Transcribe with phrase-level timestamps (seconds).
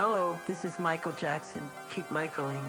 [0.00, 1.60] Hello, this is Michael Jackson.
[1.90, 2.62] Keep Michaeling.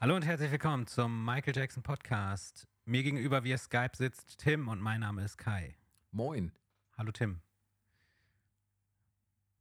[0.00, 2.66] Hallo und herzlich willkommen zum Michael Jackson Podcast.
[2.86, 5.76] Mir gegenüber via Skype sitzt Tim und mein Name ist Kai.
[6.12, 6.52] Moin.
[6.96, 7.42] Hallo Tim.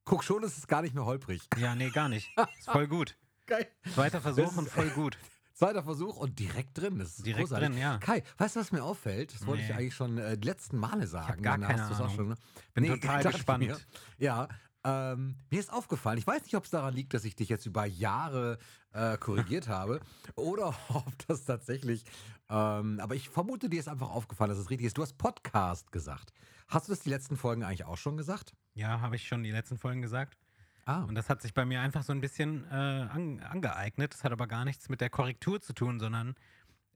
[0.08, 1.42] Guck schon, es ist gar nicht mehr holprig.
[1.58, 2.30] Ja, nee, gar nicht.
[2.58, 3.18] Ist voll gut.
[3.46, 3.68] Geil.
[3.94, 5.18] Zweiter Versuch und voll gut.
[5.54, 6.98] Zweiter Versuch und direkt drin.
[7.00, 7.70] Das ist Direkt großartig.
[7.72, 7.98] drin, ja.
[7.98, 9.34] Kai, weißt du, was mir auffällt?
[9.34, 9.70] Das wollte Nee.
[9.70, 11.42] ich eigentlich schon äh, die letzten Male sagen.
[11.42, 12.16] gar Dann keine hast Ahnung.
[12.16, 12.36] Schon, ne?
[12.74, 13.64] Bin total dachte ich gespannt.
[13.66, 13.78] Mir.
[14.18, 14.48] Ja,
[14.88, 17.66] ähm, mir ist aufgefallen, ich weiß nicht, ob es daran liegt, dass ich dich jetzt
[17.66, 18.58] über Jahre
[18.94, 20.00] äh, korrigiert habe
[20.36, 22.06] oder ob das tatsächlich,
[22.50, 24.98] ähm, aber ich vermute, dir ist einfach aufgefallen, dass es richtig ist.
[24.98, 26.32] Du hast Podcast gesagt.
[26.70, 28.54] Hast du das die letzten Folgen eigentlich auch schon gesagt?
[28.76, 30.38] Ja, habe ich schon die letzten Folgen gesagt.
[30.86, 34.14] Ah, Und das hat sich bei mir einfach so ein bisschen äh, an, angeeignet.
[34.14, 36.36] Das hat aber gar nichts mit der Korrektur zu tun, sondern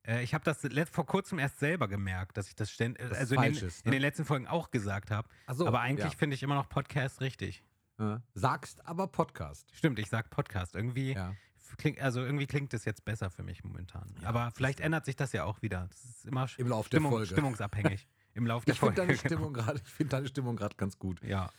[0.08, 3.36] äh, ich habe das vor kurzem erst selber gemerkt, dass ich das, ständ, es also
[3.36, 3.98] in den, ist, in ne?
[3.98, 5.28] den letzten Folgen auch gesagt habe.
[5.52, 6.18] So, aber eigentlich ja.
[6.18, 7.64] finde ich immer noch Podcast richtig.
[8.02, 9.70] Äh, sagst aber Podcast.
[9.76, 10.76] Stimmt, ich sag Podcast.
[10.76, 11.36] Irgendwie, Ja.
[11.78, 14.14] klingt, also irgendwie klingt das jetzt besser für mich momentan.
[14.24, 15.88] Aber vielleicht ändert sich das ja auch wieder.
[15.90, 17.28] Das ist immer Im Lauf der Stimmung, Folge.
[17.28, 18.08] stimmungsabhängig.
[18.34, 19.08] Im Lauf der Ich finde Folge.
[19.14, 21.22] deine Stimmung gerade, ich finde deine Stimmung gerade ganz gut.
[21.22, 21.32] Genau.
[21.34, 21.52] Ja.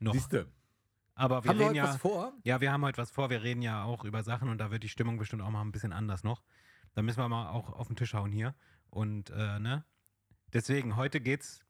[0.00, 0.12] Noch.
[0.12, 0.46] Siehste,
[1.14, 1.84] Aber wir haben wir reden heute ja.
[1.94, 2.32] was vor?
[2.44, 3.30] Ja, wir haben heute was vor.
[3.30, 5.72] Wir reden ja auch über Sachen und da wird die Stimmung bestimmt auch mal ein
[5.72, 6.42] bisschen anders noch.
[6.94, 8.54] Da müssen wir mal auch auf den Tisch hauen hier.
[8.90, 9.84] Und, äh, ne?
[10.52, 11.60] Deswegen, heute geht's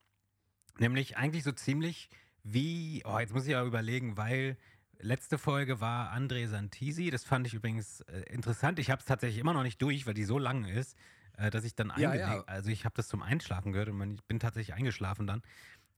[0.78, 2.10] nämlich eigentlich so ziemlich
[2.44, 4.56] wie, oh, jetzt muss ich ja überlegen, weil
[4.98, 7.10] letzte Folge war André Santisi.
[7.10, 8.78] Das fand ich übrigens äh, interessant.
[8.78, 10.96] Ich habe es tatsächlich immer noch nicht durch, weil die so lang ist,
[11.36, 12.44] äh, dass ich dann Ja, ja.
[12.44, 15.42] Also ich habe das zum Einschlafen gehört und ich bin tatsächlich eingeschlafen dann.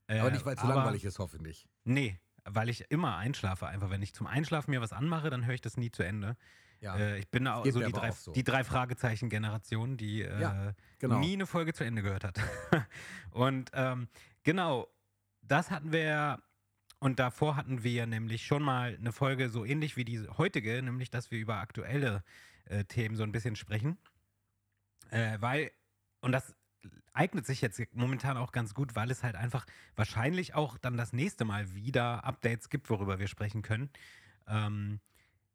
[0.07, 1.67] Äh, Aber nicht, weil es so langweilig ist, hoffentlich.
[1.83, 3.67] Nee, weil ich immer einschlafe.
[3.67, 6.37] Einfach, wenn ich zum Einschlafen mir was anmache, dann höre ich das nie zu Ende.
[6.79, 6.95] Ja.
[6.95, 8.31] Äh, ich bin auch so die drei, auch so.
[8.31, 11.19] die drei Fragezeichen-Generation, die äh, genau.
[11.19, 12.39] nie eine Folge zu Ende gehört hat.
[13.31, 14.07] und ähm,
[14.43, 14.87] genau,
[15.47, 16.41] das hatten wir.
[16.99, 21.11] Und davor hatten wir nämlich schon mal eine Folge so ähnlich wie die heutige, nämlich
[21.11, 22.23] dass wir über aktuelle
[22.65, 23.99] äh, Themen so ein bisschen sprechen.
[25.11, 25.71] Äh, weil,
[26.21, 26.55] und das
[27.13, 29.65] eignet sich jetzt momentan auch ganz gut, weil es halt einfach
[29.95, 33.89] wahrscheinlich auch dann das nächste Mal wieder Updates gibt, worüber wir sprechen können.
[34.47, 34.99] Ähm,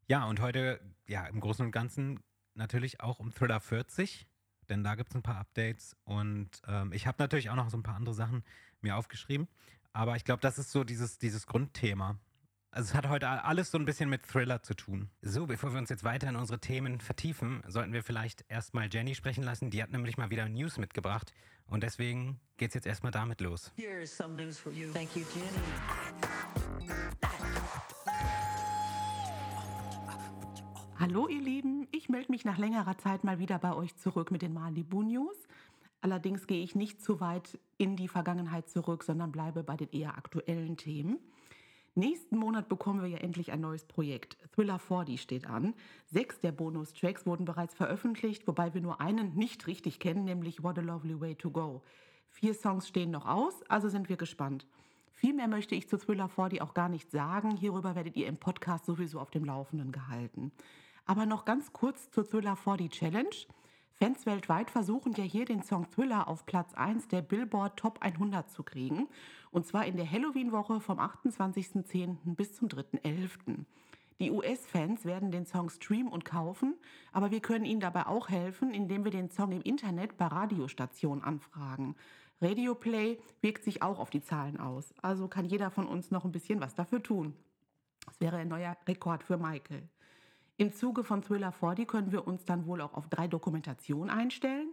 [0.07, 2.19] ja, und heute, ja, im Großen und Ganzen
[2.53, 4.27] natürlich auch um Thriller 40,
[4.69, 7.77] denn da gibt es ein paar Updates und ähm, ich habe natürlich auch noch so
[7.77, 8.43] ein paar andere Sachen
[8.81, 9.47] mir aufgeschrieben,
[9.93, 12.17] aber ich glaube, das ist so dieses, dieses Grundthema.
[12.71, 15.11] Also es hat heute alles so ein bisschen mit Thriller zu tun.
[15.21, 19.13] So, bevor wir uns jetzt weiter in unsere Themen vertiefen, sollten wir vielleicht erstmal Jenny
[19.13, 19.69] sprechen lassen.
[19.69, 21.33] Die hat nämlich mal wieder News mitgebracht
[21.67, 23.71] und deswegen geht's jetzt erstmal damit los.
[23.75, 24.91] Here is some news for you.
[24.91, 26.89] Thank you, Jenny.
[30.99, 34.41] Hallo ihr Lieben, ich melde mich nach längerer Zeit mal wieder bei euch zurück mit
[34.41, 35.35] den Malibu News.
[36.03, 40.17] Allerdings gehe ich nicht zu weit in die Vergangenheit zurück, sondern bleibe bei den eher
[40.17, 41.17] aktuellen Themen.
[41.95, 44.35] Nächsten Monat bekommen wir ja endlich ein neues Projekt.
[44.51, 45.73] Thriller 40 steht an.
[46.05, 50.77] Sechs der Bonustracks wurden bereits veröffentlicht, wobei wir nur einen nicht richtig kennen, nämlich What
[50.77, 51.83] a Lovely Way to Go.
[52.27, 54.67] Vier Songs stehen noch aus, also sind wir gespannt.
[55.13, 57.55] Viel mehr möchte ich zu Thriller 40 auch gar nicht sagen.
[57.55, 60.51] Hierüber werdet ihr im Podcast sowieso auf dem Laufenden gehalten.
[61.05, 63.35] Aber noch ganz kurz zur Thriller 40 Challenge.
[63.95, 68.49] Fans weltweit versuchen ja hier den Song Thriller auf Platz 1 der Billboard Top 100
[68.49, 69.07] zu kriegen.
[69.51, 72.35] Und zwar in der Halloween-Woche vom 28.10.
[72.35, 73.65] bis zum 3.11.
[74.19, 76.75] Die US-Fans werden den Song streamen und kaufen,
[77.11, 81.23] aber wir können ihnen dabei auch helfen, indem wir den Song im Internet bei Radiostationen
[81.23, 81.95] anfragen.
[82.41, 86.25] Radio Play wirkt sich auch auf die Zahlen aus, also kann jeder von uns noch
[86.25, 87.35] ein bisschen was dafür tun.
[88.05, 89.87] Das wäre ein neuer Rekord für Michael.
[90.57, 94.71] Im Zuge von Thriller 40 können wir uns dann wohl auch auf drei Dokumentationen einstellen.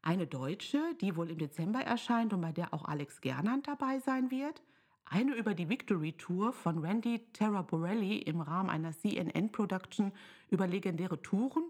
[0.00, 4.30] Eine deutsche, die wohl im Dezember erscheint und bei der auch Alex Gernand dabei sein
[4.30, 4.62] wird.
[5.04, 10.12] Eine über die Victory Tour von Randy Terraborelli im Rahmen einer CNN-Production
[10.50, 11.64] über legendäre Touren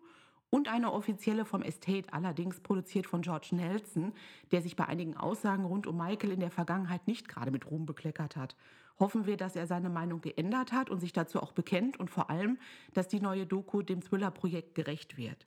[0.57, 4.15] und eine offizielle vom Estate, allerdings produziert von George Nelson,
[4.53, 7.85] der sich bei einigen Aussagen rund um Michael in der Vergangenheit nicht gerade mit Ruhm
[7.85, 8.57] bekleckert hat.
[8.99, 12.31] Hoffen wir, dass er seine Meinung geändert hat und sich dazu auch bekennt und vor
[12.31, 12.57] allem,
[12.95, 15.47] dass die neue Doku dem Thriller-Projekt gerecht wird.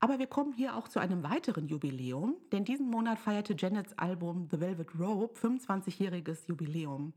[0.00, 4.48] Aber wir kommen hier auch zu einem weiteren Jubiläum, denn diesen Monat feierte Janets Album
[4.50, 7.12] The Velvet Rope 25-jähriges Jubiläum.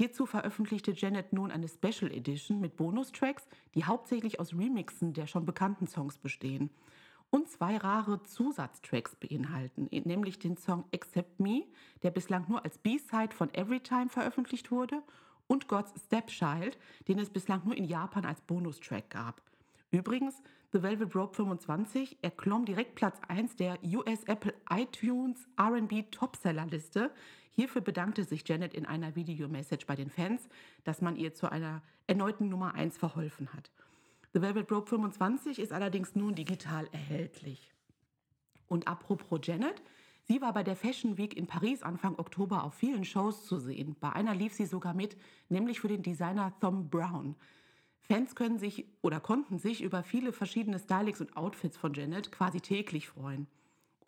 [0.00, 5.44] Hierzu veröffentlichte Janet nun eine Special Edition mit Bonustracks, die hauptsächlich aus Remixen der schon
[5.44, 6.70] bekannten Songs bestehen.
[7.30, 11.64] und zwei rare Zusatztracks beinhalten, nämlich den Song Accept Me,
[12.02, 15.02] der bislang nur als B-Side von Everytime veröffentlicht wurde,
[15.48, 16.78] und God's Stepchild,
[17.08, 19.42] den es bislang nur in Japan als Bonustrack gab.
[19.90, 20.42] Übrigens,
[20.72, 27.10] The Velvet Rope 25 erklomm direkt Platz 1 der US Apple iTunes RB Topseller-Liste.
[27.58, 30.48] Hierfür bedankte sich Janet in einer Videomessage bei den Fans,
[30.84, 33.72] dass man ihr zu einer erneuten Nummer 1 verholfen hat.
[34.32, 37.72] The Velvet Rope 25 ist allerdings nun digital erhältlich.
[38.68, 39.82] Und apropos Janet,
[40.22, 43.96] sie war bei der Fashion Week in Paris Anfang Oktober auf vielen Shows zu sehen.
[43.98, 45.16] Bei einer lief sie sogar mit,
[45.48, 47.34] nämlich für den Designer Thom Brown.
[47.98, 52.60] Fans können sich oder konnten sich über viele verschiedene Stylings und Outfits von Janet quasi
[52.60, 53.48] täglich freuen.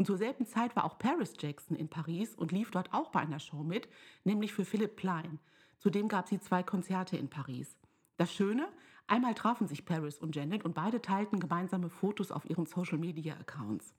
[0.01, 3.21] Und zur selben Zeit war auch Paris Jackson in Paris und lief dort auch bei
[3.21, 3.87] einer Show mit,
[4.25, 5.39] nämlich für Philipp Plein.
[5.77, 7.77] Zudem gab sie zwei Konzerte in Paris.
[8.17, 8.67] Das Schöne,
[9.09, 13.35] einmal trafen sich Paris und Janet und beide teilten gemeinsame Fotos auf ihren Social Media
[13.35, 13.93] Accounts.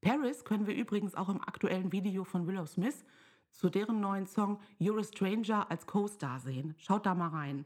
[0.00, 3.04] Paris können wir übrigens auch im aktuellen Video von Willow Smith
[3.50, 6.76] zu deren neuen Song You're a Stranger als Co-Star sehen.
[6.78, 7.64] Schaut da mal rein.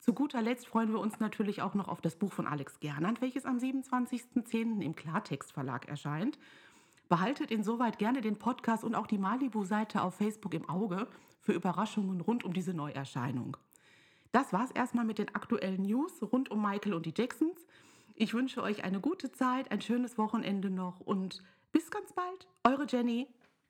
[0.00, 3.20] Zu guter Letzt freuen wir uns natürlich auch noch auf das Buch von Alex Gernand,
[3.20, 4.80] welches am 27.10.
[4.80, 6.38] im Klartext Verlag erscheint.
[7.08, 11.06] Behaltet insoweit gerne den Podcast und auch die Malibu-Seite auf Facebook im Auge
[11.40, 13.56] für Überraschungen rund um diese Neuerscheinung.
[14.32, 17.66] Das war's erstmal mit den aktuellen News rund um Michael und die Jacksons.
[18.14, 22.46] Ich wünsche euch eine gute Zeit, ein schönes Wochenende noch und bis ganz bald.
[22.64, 23.26] Eure Jenny.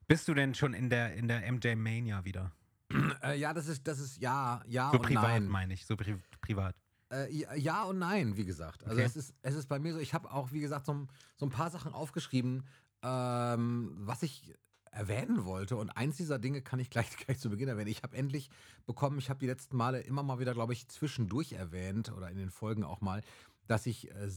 [0.08, 2.52] Bist du denn schon in der, in der MJ Mania wieder?
[3.22, 5.48] Äh, ja, das ist, das ist ja, ja So und privat nein.
[5.48, 6.74] meine ich, so pri privat.
[7.12, 8.82] Äh, ja- ja und nein, wie gesagt.
[8.84, 9.04] Also Okay.
[9.04, 11.06] es, ist, es ist bei mir so, ich habe auch, wie gesagt, so,
[11.36, 12.64] so ein paar Sachen aufgeschrieben,
[13.02, 14.54] ähm, was ich
[14.90, 15.76] erwähnen wollte.
[15.76, 17.88] Und eins dieser Dinge kann ich gleich, gleich zu Beginn erwähnen.
[17.88, 18.50] Ich habe endlich
[18.86, 22.38] bekommen, ich habe die letzten Male immer mal wieder, glaube ich, zwischendurch erwähnt oder in
[22.38, 23.22] den Folgen auch mal,
[23.66, 24.30] dass ich äh, äh,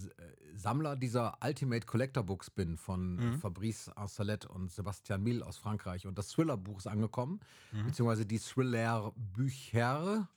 [0.56, 3.34] Sammler dieser Ultimate Collector Books bin von Mhm.
[3.40, 6.06] Fabrice Arcelette und Sebastian Mill aus Frankreich.
[6.06, 7.40] Und das Thriller-Buch ist angekommen,
[7.72, 7.86] Mhm.
[7.86, 10.28] beziehungsweise die Thriller-Bücher.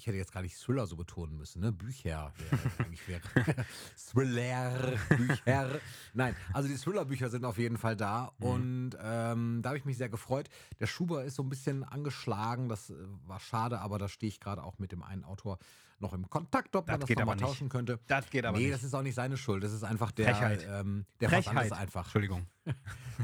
[0.00, 1.72] Ich hätte jetzt gar nicht Thriller so betonen müssen, ne?
[1.72, 3.20] Bücher wäre eigentlich wäre.
[4.10, 5.80] Thriller-Bücher.
[6.14, 8.46] Nein, also die Thriller-Bücher sind auf jeden Fall da Mhm.
[8.46, 10.48] und ähm, da habe ich mich sehr gefreut.
[10.78, 12.94] Der Schuber ist so ein bisschen angeschlagen, das äh,
[13.26, 15.58] war schade, aber da stehe ich gerade auch mit dem einen Autor
[16.00, 17.44] noch im Kontakt, ob man Das das nochmal nicht.
[17.44, 17.98] tauschen könnte.
[18.06, 18.74] Das geht aber nee, nicht.
[18.74, 19.62] das ist auch nicht seine Schuld.
[19.62, 20.66] Das ist einfach der, Frechheit.
[20.68, 21.72] ähm, der Versand Frechheit.
[21.72, 22.04] ist einfach.
[22.04, 22.46] Entschuldigung.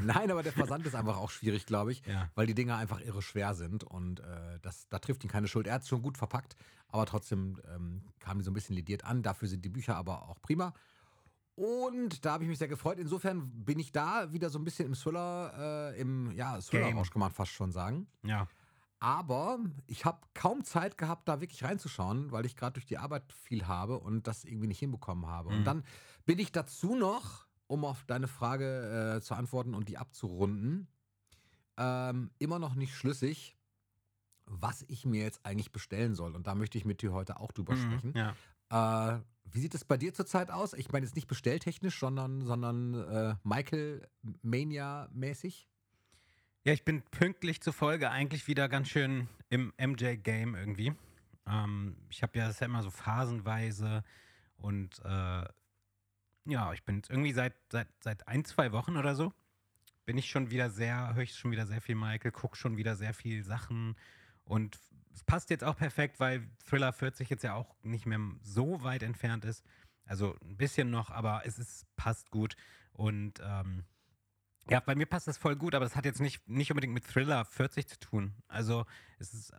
[0.03, 2.29] Nein, aber der Versand ist einfach auch schwierig, glaube ich, Ja.
[2.35, 5.67] weil die Dinger einfach irre schwer sind und äh, das, da trifft ihn keine Schuld.
[5.67, 6.55] Er hat es schon gut verpackt,
[6.87, 9.23] aber trotzdem ähm, kamen die so ein bisschen lidiert an.
[9.23, 10.73] Dafür sind die Bücher aber auch prima.
[11.55, 12.99] Und da habe ich mich sehr gefreut.
[12.99, 17.19] Insofern bin ich da wieder so ein bisschen im Thriller, äh, im ja, Thriller-Rausch kann
[17.19, 18.05] man fast schon sagen.
[18.23, 18.47] Ja.
[18.99, 23.31] Aber ich habe kaum Zeit gehabt, da wirklich reinzuschauen, weil ich gerade durch die Arbeit
[23.31, 25.51] viel habe und das irgendwie nicht hinbekommen habe.
[25.51, 25.57] Mhm.
[25.57, 25.83] Und dann
[26.25, 30.87] bin ich dazu noch, um auf deine Frage äh, zu antworten und die abzurunden,
[31.77, 33.55] ähm, immer noch nicht schlüssig,
[34.45, 36.33] was ich mir jetzt eigentlich bestellen soll.
[36.35, 37.81] Und da möchte ich mit dir heute auch drüber Mhm.
[37.81, 38.13] sprechen.
[38.15, 39.17] Ja.
[39.17, 40.73] Äh, wie sieht es bei dir zurzeit aus?
[40.73, 44.07] Ich meine jetzt nicht bestelltechnisch, sondern, sondern äh, Michael
[44.41, 45.69] Mania-mäßig.
[46.67, 50.91] Ja, ich bin pünktlich zur Folge eigentlich wieder ganz schön im MJ-Game irgendwie.
[51.45, 54.03] Ähm, ich habe ja das ja immer so phasenweise
[54.57, 55.45] und äh,
[56.43, 59.31] ja, ich bin irgendwie seit, seit, seit ein, zwei Wochen oder so
[60.03, 62.97] bin ich schon wieder sehr, höre ich schon wieder sehr viel Michael, gucke schon wieder
[62.97, 63.95] sehr viel Sachen
[64.43, 64.77] und
[65.13, 69.03] es passt jetzt auch perfekt, weil Thriller 40 jetzt ja auch nicht mehr so weit
[69.03, 69.63] entfernt ist.
[70.03, 72.57] Also ein bisschen noch, aber es ist, passt gut
[72.91, 73.85] und ähm,
[74.69, 77.05] ja, bei mir passt das voll gut, aber das hat jetzt nicht, nicht unbedingt mit
[77.05, 78.33] Thriller 40 zu tun.
[78.47, 78.85] Also
[79.19, 79.53] es ist,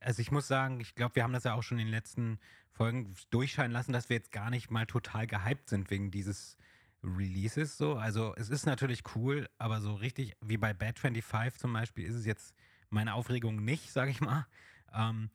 [0.00, 2.38] also ich muss sagen, ich glaube, wir haben das ja auch schon in den letzten
[2.70, 6.56] Folgen durchscheinen lassen, dass wir jetzt gar nicht mal total gehypt sind wegen dieses
[7.02, 7.94] Releases so.
[7.94, 12.14] Also es ist natürlich cool, aber so richtig wie bei Bad 25 zum Beispiel ist
[12.14, 12.54] es jetzt
[12.90, 14.46] meine Aufregung nicht, sage ich mal.
[14.92, 15.30] Ähm,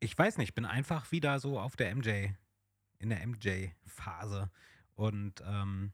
[0.00, 2.28] ich weiß nicht, ich bin einfach wieder so auf der MJ,
[2.98, 4.50] in der MJ-Phase.
[4.94, 5.92] Und ähm,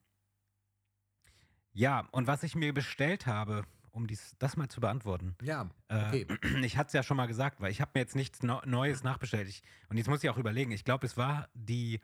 [1.72, 5.34] ja, und was ich mir bestellt habe, um dies, das mal zu beantworten.
[5.42, 6.26] Ja, Äh, okay.
[6.64, 9.02] ich hatte es ja schon mal gesagt, weil ich habe mir jetzt nichts Neu- Neues
[9.02, 9.48] nachbestellt.
[9.48, 10.70] Ich, und jetzt muss ich auch überlegen.
[10.72, 12.00] Ich glaube, es war die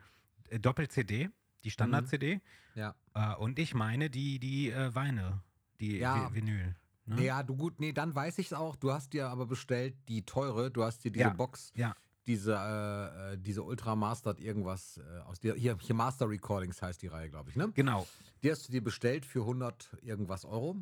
[0.49, 1.29] äh, Doppel-CD,
[1.63, 2.41] die Standard-CD.
[2.75, 2.93] Ja.
[3.13, 5.41] Äh, und ich meine die, die äh, Weine,
[5.79, 6.27] die Ja.
[6.27, 6.75] Vi- Vinyl.
[7.05, 7.23] Ne?
[7.23, 8.75] Ja, du gut, nee, dann weiß ich es auch.
[8.75, 11.33] Du hast dir aber bestellt die teure, du hast dir diese Ja.
[11.33, 11.95] Box, Ja.
[12.27, 17.01] Diese, äh, äh, diese Ultra Mastered irgendwas äh, aus der, hier, hier Master Recordings heißt
[17.01, 17.71] die Reihe, glaube ich, ne?
[17.73, 18.05] Genau,
[18.43, 20.77] Die hast du dir bestellt für 100 irgendwas Euro.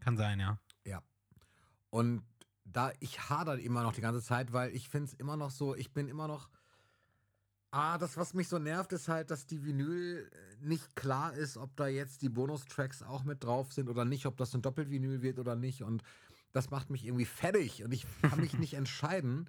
[0.00, 0.58] kann sein, ja.
[1.90, 2.22] Und
[2.64, 5.74] da, ich hader immer noch die ganze Zeit, weil ich finde es immer noch so,
[5.76, 6.48] ich bin immer noch,
[7.74, 11.56] Ah, das, was mich so nervt, ist halt, dass die Vinyl äh, nicht klar ist,
[11.56, 15.22] ob da jetzt die Bonustracks auch mit drauf sind oder nicht, ob das ein Doppelvinyl
[15.22, 15.82] wird oder nicht.
[15.82, 16.02] Und
[16.52, 19.48] das macht mich irgendwie fertig und ich kann mich nicht entscheiden,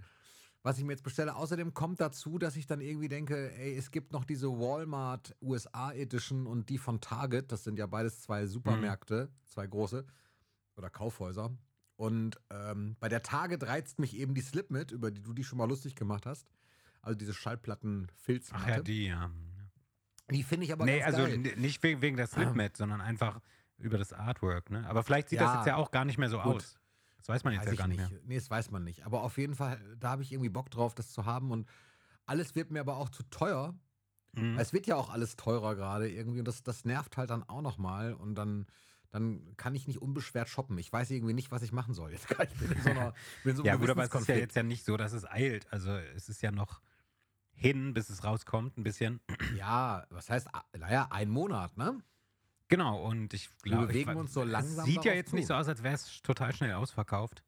[0.64, 1.36] was ich mir jetzt bestelle.
[1.36, 5.92] Außerdem kommt dazu, dass ich dann irgendwie denke, ey, es gibt noch diese Walmart USA
[5.92, 7.52] Edition und die von Target.
[7.52, 10.06] Das sind ja beides zwei Supermärkte, zwei große
[10.78, 11.52] oder Kaufhäuser.
[11.96, 15.44] Und ähm, bei der Target reizt mich eben die Slip mit, über die du die
[15.44, 16.48] schon mal lustig gemacht hast.
[17.02, 18.64] Also diese Schallplatten-Filzmatte.
[18.66, 19.30] Ach ja, die, ja.
[20.32, 21.38] Die finde ich aber Nee, ganz also geil.
[21.58, 23.42] nicht wegen, wegen der Slipmat, sondern einfach
[23.78, 24.88] über das Artwork, ne?
[24.88, 26.56] Aber vielleicht sieht das Ja, jetzt ja auch gar nicht mehr so gut.
[26.56, 26.80] aus.
[27.24, 28.20] Das weiß man jetzt Weiß ja gar nicht mehr.
[28.26, 29.06] Nee, das weiß man nicht.
[29.06, 31.52] Aber auf jeden Fall, da habe ich irgendwie Bock drauf, das zu haben.
[31.52, 31.70] Und
[32.26, 33.74] alles wird mir aber auch zu teuer.
[34.34, 34.60] Mhm.
[34.60, 36.40] Es wird ja auch alles teurer gerade irgendwie.
[36.40, 38.14] Und das, das nervt halt dann auch nochmal.
[38.14, 38.66] Und dann,
[39.10, 40.78] dann kann ich nicht unbeschwert shoppen.
[40.78, 42.12] Ich weiß irgendwie nicht, was ich machen soll.
[42.12, 43.14] Jetzt ich bin in so einer
[43.44, 45.24] bin in so Ja, gut, aber es ist ja jetzt ja nicht so, dass es
[45.24, 45.72] eilt.
[45.72, 46.82] Also es ist ja noch
[47.54, 49.22] hin, bis es rauskommt, ein bisschen.
[49.56, 52.04] Ja, was heißt, ah, naja, ein Monat, ne?
[52.70, 55.50] Genau, und ich glaube, bewegen ich, uns so langsam Es sieht ja jetzt nicht zu.
[55.50, 57.44] so aus, als wäre es total schnell ausverkauft.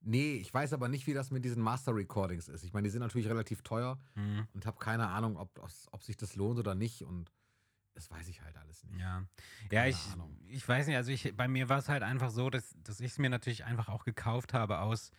[0.00, 2.62] Nee, ich weiß aber nicht, wie das mit diesen Master Recordings ist.
[2.62, 4.46] Ich meine, die sind natürlich relativ teuer Mhm.
[4.54, 5.58] und habe keine Ahnung, ob,
[5.90, 7.02] ob sich das lohnt oder nicht.
[7.02, 7.32] Und
[7.94, 8.98] das weiß ich halt alles nicht.
[9.00, 9.24] Ja,
[9.62, 10.38] ja Keine ich, Ahnung.
[10.46, 13.12] ich weiß nicht, also ich, bei mir war es halt einfach so, dass, dass ich
[13.12, 15.10] es mir natürlich einfach auch gekauft habe aus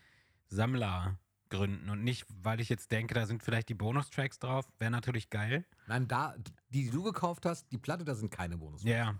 [1.49, 4.65] Sammlergründen und nicht, weil ich jetzt denke, da sind vielleicht die Bonustracks drauf.
[4.77, 5.65] Wäre natürlich geil.
[5.87, 6.35] Nein, da,
[6.69, 8.83] die, die du gekauft hast, die Platte, da sind keine Bonus.
[8.83, 9.15] Ja,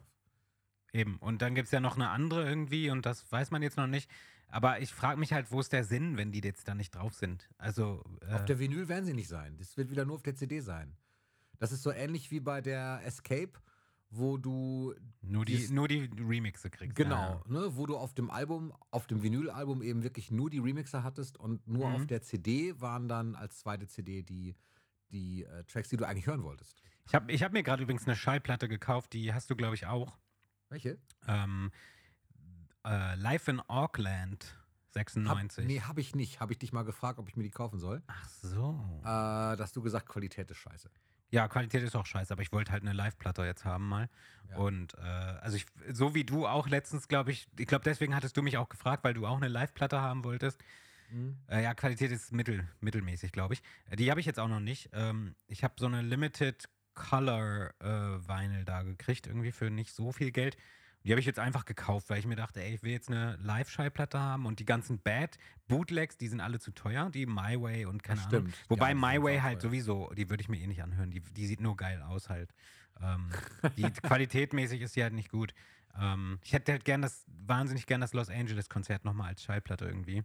[0.94, 1.18] eben.
[1.18, 3.88] Und dann gibt es ja noch eine andere irgendwie und das weiß man jetzt noch
[3.88, 4.10] nicht.
[4.52, 7.14] Aber ich frage mich halt, wo ist der Sinn, wenn die jetzt da nicht drauf
[7.14, 7.48] sind?
[7.60, 9.56] Also, Auf äh, der Vinyl werden sie nicht sein.
[9.58, 10.96] Das wird wieder nur auf der CD sein.
[11.60, 13.52] Das ist so ähnlich wie bei der Escape,
[14.12, 16.96] wo du nur, die, dieses- nur die Remixe kriegst.
[16.96, 21.04] genau, ne, wo du auf dem Album, auf dem Vinylalbum eben wirklich nur die Remixer
[21.04, 21.96] hattest und nur Mhm.
[21.96, 24.56] auf der CD waren dann als zweite CD die,
[25.12, 26.82] die äh, Tracks, die du eigentlich hören wolltest.
[27.06, 29.86] Ich habe ich hab mir gerade übrigens eine Schallplatte gekauft, die hast du, glaube ich,
[29.86, 30.18] auch.
[30.70, 30.98] Welche?
[31.28, 31.72] Ähm,
[32.86, 34.56] äh, Live in Auckland
[34.96, 35.66] Hab, 96.
[35.68, 36.40] nee, habe ich nicht.
[36.40, 38.02] Habe ich dich mal gefragt, ob ich mir die kaufen soll.
[38.08, 38.80] Ach so.
[39.02, 40.90] Äh, dass du gesagt, Qualität ist scheiße.
[41.32, 44.10] Ja, Qualität ist auch scheiße, aber ich wollte halt eine Live-Platte jetzt haben mal.
[44.50, 44.58] Ja.
[44.58, 48.36] Und äh, also ich, so wie du auch letztens, glaube ich, ich glaube, deswegen hattest
[48.36, 50.64] du mich auch gefragt, weil du auch eine Live-Platte haben wolltest.
[51.12, 51.38] Mhm.
[51.48, 53.62] Äh, ja, Qualität ist mittel, mittelmäßig, glaube ich.
[53.90, 54.90] Äh, Die habe ich jetzt auch noch nicht.
[54.94, 57.86] Ähm, ich habe so eine Limited Color äh,
[58.28, 60.58] Vinyl da gekriegt, irgendwie für nicht so viel Geld.
[61.06, 63.38] Die habe ich jetzt einfach gekauft, weil ich mir dachte, ey, ich will jetzt eine
[63.38, 65.38] Live-Schallplatte haben und die ganzen Bad
[65.68, 68.48] Bootlegs, die sind alle zu teuer, die My Way und keine Das Ahnung.
[68.50, 68.66] stimmt.
[68.66, 69.70] Die Wobei My Way halt teuer.
[69.70, 71.10] sowieso, die würde ich mir eh nicht anhören.
[71.12, 72.54] Die, die sieht nur geil aus halt.
[73.02, 73.30] Ähm,
[73.78, 75.54] die qualitätmäßig ist die halt nicht gut.
[75.98, 79.86] Ähm, ich hätte halt gern das, wahnsinnig gern das Los Angeles Konzert nochmal als Schallplatte
[79.86, 80.18] irgendwie.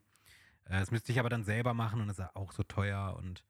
[0.64, 3.45] Äh, das müsste ich aber dann selber machen und das ist auch so teuer und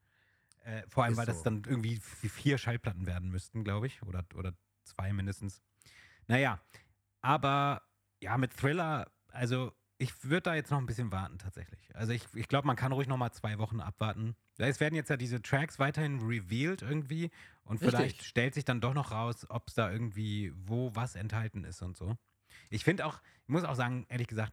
[0.65, 1.45] äh, vor allem, Ist weil das so.
[1.45, 4.03] dann irgendwie vier Schallplatten werden müssten, glaube ich.
[4.03, 4.53] Oder, oder
[4.85, 5.63] zwei mindestens.
[6.27, 6.59] Naja,
[7.25, 7.83] aber
[8.21, 11.95] ja, mit Thriller, also ich würde da jetzt noch ein bisschen warten tatsächlich.
[11.97, 14.37] Also ich, ich glaube, man kann ruhig noch mal zwei Wochen abwarten.
[14.59, 17.31] Es werden jetzt ja diese Tracks weiterhin revealed irgendwie
[17.65, 17.91] und Richtig.
[17.91, 21.81] vielleicht stellt sich dann doch noch raus, ob es da irgendwie wo was enthalten ist
[21.81, 22.17] und so.
[22.69, 24.53] Ich finde auch, ich muss auch sagen, ehrlich gesagt,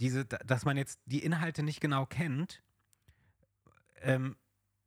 [0.00, 2.62] diese, da- dass man jetzt die Inhalte nicht genau kennt,
[4.00, 4.36] ähm,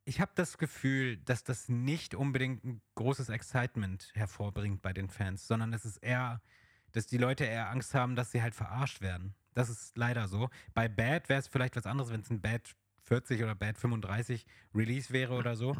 [0.04, 5.46] ich habe das Gefühl, dass das nicht unbedingt ein großes Excitement hervorbringt bei den Fans,
[5.46, 6.42] sondern es ist eher,
[6.92, 9.34] dass die Leute eher Angst haben, dass sie halt verarscht werden.
[9.54, 10.48] Das ist leider so.
[10.74, 14.46] Bei Bad wäre es vielleicht was anderes, wenn es ein Bad 40 oder Bad 35
[14.74, 15.74] Release wäre oder so.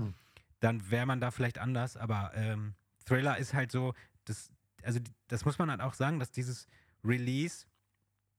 [0.61, 2.75] Dann wäre man da vielleicht anders, aber ähm,
[3.07, 4.51] Thriller ist halt so, das,
[4.83, 6.67] also das muss man halt auch sagen, dass dieses
[7.05, 7.67] Release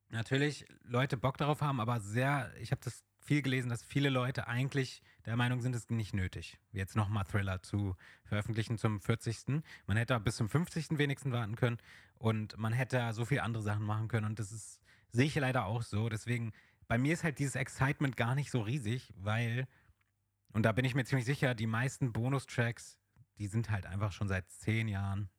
[0.10, 4.48] natürlich Leute Bock darauf haben, aber sehr, ich habe das viel gelesen, dass viele Leute
[4.48, 9.64] eigentlich der Meinung sind, es ist nicht nötig, jetzt nochmal Thriller zu veröffentlichen zum 40.
[9.86, 10.98] Man hätte bis zum 50.
[10.98, 11.78] wenigstens warten können
[12.16, 14.80] und man hätte so viele andere Sachen machen können und das ist,
[15.12, 16.10] sehe ich leider auch so.
[16.10, 16.52] Deswegen,
[16.88, 19.68] bei mir ist halt dieses Excitement gar nicht so riesig, weil,
[20.54, 22.98] und da bin ich mir ziemlich sicher, die meisten Bonustracks,
[23.38, 25.30] die sind halt einfach schon seit zehn Jahren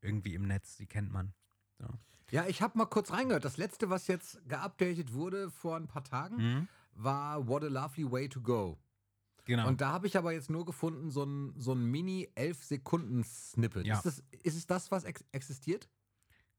[0.00, 1.34] irgendwie im Netz, die kennt man.
[1.78, 1.86] So.
[2.30, 3.44] Ja, ich habe mal kurz reingehört.
[3.44, 6.68] Das letzte, was jetzt geupdatet wurde vor ein paar Tagen, Mhm.
[6.92, 8.78] War What a Lovely Way to Go.
[9.44, 9.66] Genau.
[9.66, 13.86] Und da habe ich aber jetzt nur gefunden, so ein, so ein Mini-11-Sekunden-Snippet.
[13.86, 13.96] Ja.
[13.96, 15.88] Ist, das, ist es das, was ex existiert?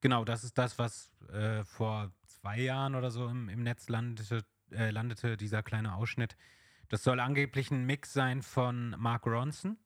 [0.01, 4.43] Genau, das ist das, was äh, vor zwei Jahren oder so im, im Netz landete,
[4.71, 6.35] äh, landete, dieser kleine Ausschnitt.
[6.89, 9.77] Das soll angeblich ein Mix sein von Mark Ronson.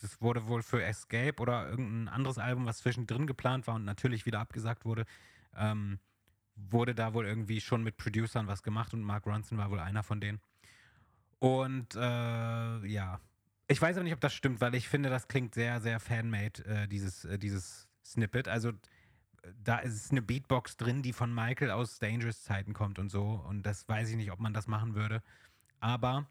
[0.00, 4.24] Das wurde wohl für Escape oder irgendein anderes Album, was zwischendrin geplant war und natürlich
[4.24, 5.04] wieder abgesagt wurde.
[5.56, 5.98] Ähm,
[6.56, 10.02] wurde da wohl irgendwie schon mit Producern was gemacht und Mark Ronson war wohl einer
[10.02, 10.40] von denen.
[11.38, 13.20] Und äh, ja,
[13.68, 16.64] Ich weiß aber nicht, ob das stimmt, weil ich finde, das klingt sehr, sehr fanmade,
[16.64, 18.48] äh, dieses, äh, dieses Snippet.
[18.48, 18.72] Also
[19.62, 23.22] da ist eine Beatbox drin, die von Michael aus Dangerous Zeiten kommt und so.
[23.46, 25.22] Und das weiß ich nicht, ob man das machen würde.
[25.78, 26.26] Aber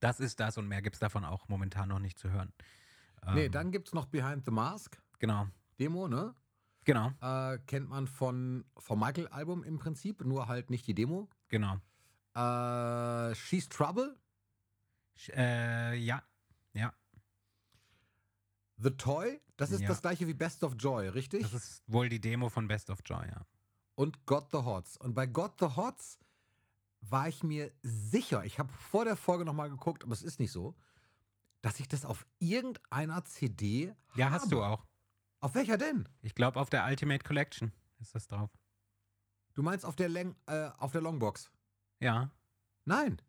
[0.00, 2.52] das ist das und mehr gibt es davon auch momentan noch nicht zu hören.
[3.34, 5.48] Nee, Ähm, dann gibt es noch Behind the Mask, Genau,
[5.80, 6.34] Demo, ne?
[6.88, 11.28] Genau, Äh, kennt man von, vom Michael-Album im Prinzip, nur halt nicht die Demo.
[11.48, 11.76] genau.
[12.34, 14.16] Äh, She's Trouble,
[15.16, 16.22] Sch- Äh, ja,
[16.72, 16.92] ja.
[18.76, 19.88] The Toy, das ist Ja.
[19.88, 21.42] das gleiche wie Best of Joy, richtig?
[21.42, 23.44] Das ist wohl die Demo von Best of Joy, ja.
[23.96, 24.96] und Got the Hots.
[24.96, 26.18] Und bei Got the Hots
[27.00, 30.52] war ich mir sicher, ich habe vor der Folge nochmal geguckt, aber es ist nicht
[30.52, 30.76] so,
[31.62, 34.34] dass ich das auf irgendeiner CD Ja, habe.
[34.36, 34.86] hast du auch.
[35.40, 36.08] Auf welcher denn?
[36.22, 38.50] Ich glaube, auf der Ultimate Collection ist das drauf.
[39.54, 41.50] Du meinst auf der, Läng äh, auf der Longbox?
[42.00, 42.30] Ja.
[42.84, 43.20] Nein.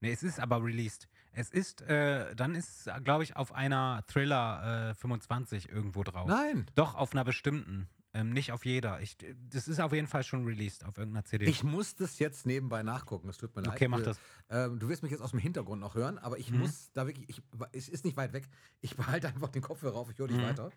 [0.00, 1.08] Nee, es ist aber released.
[1.32, 6.28] Es ist, äh, dann ist, glaube ich, auf einer Thriller äh, 25 irgendwo drauf.
[6.28, 6.66] Nein.
[6.74, 7.88] Doch, auf einer bestimmten.
[8.14, 9.00] Ähm, nicht auf jeder.
[9.00, 9.16] Ich,
[9.48, 11.46] das ist auf jeden Fall schon released auf irgendeiner CD.
[11.46, 13.30] Ich muss das jetzt nebenbei nachgucken.
[13.30, 13.72] Es tut mir leid.
[13.72, 14.18] okay, mach das.
[14.50, 16.58] Ähm, du wirst mich jetzt aus dem Hintergrund noch hören, aber ich Mhm.
[16.58, 17.42] muss da wirklich, ich,
[17.72, 18.46] es ist nicht weit weg.
[18.82, 20.42] Ich behalte einfach den Kopfhörer auf, ich höre dich Mhm.
[20.42, 20.70] weiter.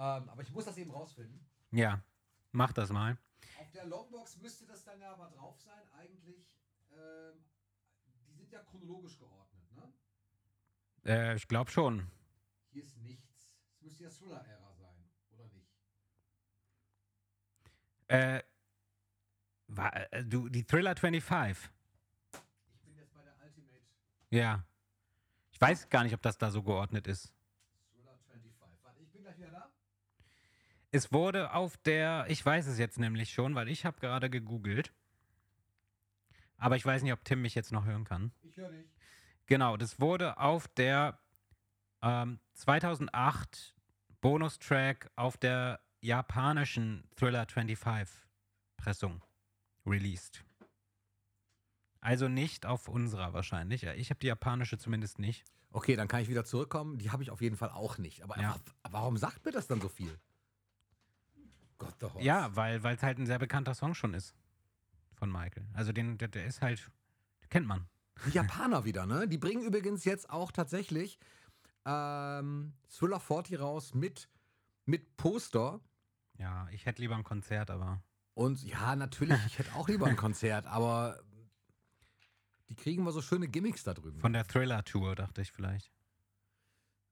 [0.00, 1.46] Ähm, aber ich muss das eben rausfinden.
[1.72, 2.02] Ja,
[2.52, 3.18] mach das mal.
[3.58, 6.56] Auf der Longbox müsste das dann ja aber drauf sein, eigentlich.
[6.90, 7.44] Ähm,
[8.26, 9.92] die sind ja chronologisch geordnet, ne?
[11.04, 12.10] Äh, ich glaube schon.
[12.70, 13.52] Hier ist nichts.
[13.74, 15.68] Es müsste ja Thriller-Ära sein, oder nicht?
[18.08, 18.42] Äh,
[19.66, 21.70] war, äh, du, die Thriller 25.
[22.72, 23.84] Ich bin jetzt bei der Ultimate
[24.30, 24.64] Ja.
[25.52, 27.34] Ich weiß gar nicht, ob das da so geordnet ist.
[27.92, 28.82] Thriller 25.
[28.82, 29.70] Warte, ich bin gleich wieder da.
[30.92, 34.92] Es wurde auf der, ich weiß es jetzt nämlich schon, weil ich habe gerade gegoogelt.
[36.56, 38.32] Aber ich weiß nicht, ob Tim mich jetzt noch hören kann.
[38.42, 38.86] Ich höre dich.
[39.46, 41.18] Genau, das wurde auf der
[42.02, 43.74] ähm, 2008
[44.20, 48.08] Bonustrack auf der japanischen Thriller 25
[48.76, 49.22] Pressung
[49.86, 50.44] released.
[52.00, 53.84] Also nicht auf unserer wahrscheinlich.
[53.84, 55.44] Ich habe die japanische zumindest nicht.
[55.72, 56.98] Okay, dann kann ich wieder zurückkommen.
[56.98, 58.22] Die habe ich auf jeden Fall auch nicht.
[58.22, 58.52] Aber Ja.
[58.54, 58.60] einfach,
[58.90, 60.18] warum sagt mir das dann so viel?
[61.80, 62.24] Gott, the Horse.
[62.24, 64.36] Ja, weil es halt ein sehr bekannter Song schon ist
[65.14, 65.66] von Michael.
[65.74, 66.90] Also den, der, der ist halt,
[67.48, 67.88] kennt man.
[68.26, 69.26] Die Japaner wieder, ne?
[69.26, 71.18] Die bringen übrigens jetzt auch tatsächlich
[71.84, 74.28] ähm, Thriller 40 raus mit,
[74.84, 75.80] mit Poster.
[76.38, 78.02] Ja, ich hätte lieber ein Konzert, aber
[78.34, 81.20] Und ja, natürlich, ich hätte auch lieber ein Konzert, aber
[82.68, 84.20] die kriegen wir so schöne Gimmicks da drüben.
[84.20, 85.90] von der Thriller Tour dachte ich vielleicht.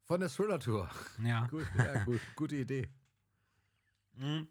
[0.04, 0.90] Von der Thriller Tour.
[1.22, 1.46] Ja.
[1.50, 2.88] Gut, ja, gut, gute Idee.
[4.14, 4.48] Mhm.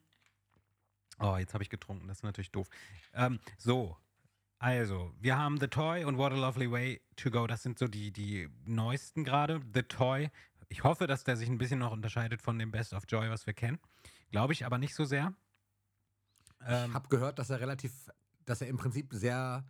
[1.19, 2.67] Oh, jetzt habe ich getrunken, das ist natürlich doof.
[3.13, 3.97] Ähm, so,
[4.59, 7.45] also, wir haben The Toy und What a Lovely Way to Go.
[7.47, 9.61] Das sind so die, die neuesten gerade.
[9.73, 10.29] The Toy,
[10.69, 13.45] ich hoffe, dass der sich ein bisschen noch unterscheidet von dem Best of Joy, was
[13.45, 13.79] wir kennen.
[14.31, 15.33] Glaube ich aber nicht so sehr.
[16.61, 18.09] Ich Ähm, habe gehört, dass er relativ,
[18.45, 19.63] dass er im Prinzip sehr,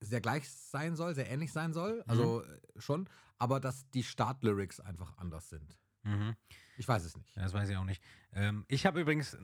[0.00, 2.02] sehr gleich sein soll, sehr ähnlich sein soll.
[2.06, 3.08] Also äh, schon,
[3.38, 5.76] aber dass die Startlyrics einfach anders sind.
[6.04, 6.36] mhm.
[6.78, 7.34] Ich weiß es nicht.
[7.36, 8.02] Das weiß ich auch nicht.
[8.32, 9.36] Ähm, ich habe übrigens,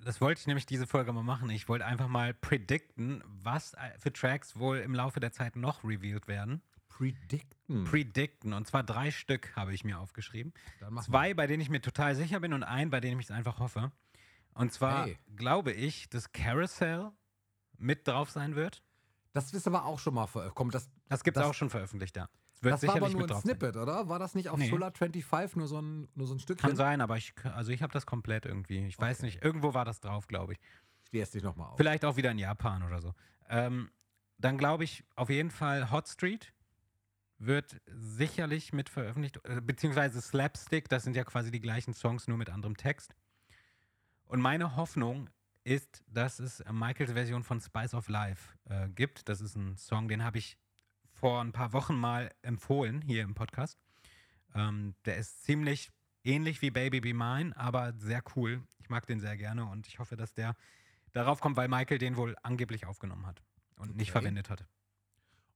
[0.00, 1.50] das wollte ich nämlich diese Folge mal machen.
[1.50, 5.84] Ich wollte einfach mal predikten, was äh, für Tracks wohl im Laufe der Zeit noch
[5.84, 6.62] revealed werden.
[6.88, 7.84] Predicten.
[7.84, 8.52] Predikten.
[8.52, 10.54] Und zwar drei Stück habe ich mir aufgeschrieben.
[11.02, 13.58] Zwei, bei denen ich mir total sicher bin und ein, bei dem ich es einfach
[13.58, 13.92] hoffe.
[14.54, 15.18] Und zwar Hey.
[15.36, 17.10] glaube ich, dass Carousel
[17.76, 18.82] mit drauf sein wird.
[19.34, 20.74] Das ist aber auch schon mal veröffentlicht.
[20.74, 22.30] Das, Das gibt es auch schon veröffentlicht, ja.
[22.62, 23.56] Wird das war aber nur ein drauf sein.
[23.56, 24.08] Snippet, oder?
[24.08, 24.68] War das nicht auf Nee.
[24.70, 26.68] Thriller 25 nur so ein, nur so ein Stückchen?
[26.68, 28.86] Kann sein, aber ich, also ich habe das komplett irgendwie.
[28.86, 29.26] Ich weiß Okay.
[29.26, 29.44] nicht.
[29.44, 30.58] Irgendwo war das drauf, glaube ich.
[31.04, 31.76] Ich jetzt nicht nochmal auf.
[31.76, 33.14] Vielleicht auch wieder in Japan oder so.
[33.48, 33.90] Ähm,
[34.38, 36.52] dann glaube ich auf jeden Fall Hot Street
[37.38, 42.38] wird sicherlich mit veröffentlicht, äh, beziehungsweise Slapstick, das sind ja quasi die gleichen Songs, nur
[42.38, 43.14] mit anderem Text.
[44.24, 45.28] Und meine Hoffnung
[45.62, 49.28] ist, dass es Michaels Version von Spice of Life äh, gibt.
[49.28, 50.56] Das ist ein Song, den habe ich
[51.16, 53.78] vor ein paar Wochen mal empfohlen hier im Podcast.
[54.54, 55.90] Ähm, der ist ziemlich
[56.24, 58.62] ähnlich wie Baby Be Mine, aber sehr cool.
[58.78, 60.54] Ich mag den sehr gerne und ich hoffe, dass der
[61.12, 63.42] darauf kommt, weil Michael den wohl angeblich aufgenommen hat
[63.78, 64.20] und nicht Okay.
[64.20, 64.66] verwendet hat.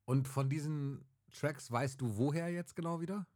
[0.06, 3.26] Und von diesen Tracks weißt du woher jetzt genau wieder?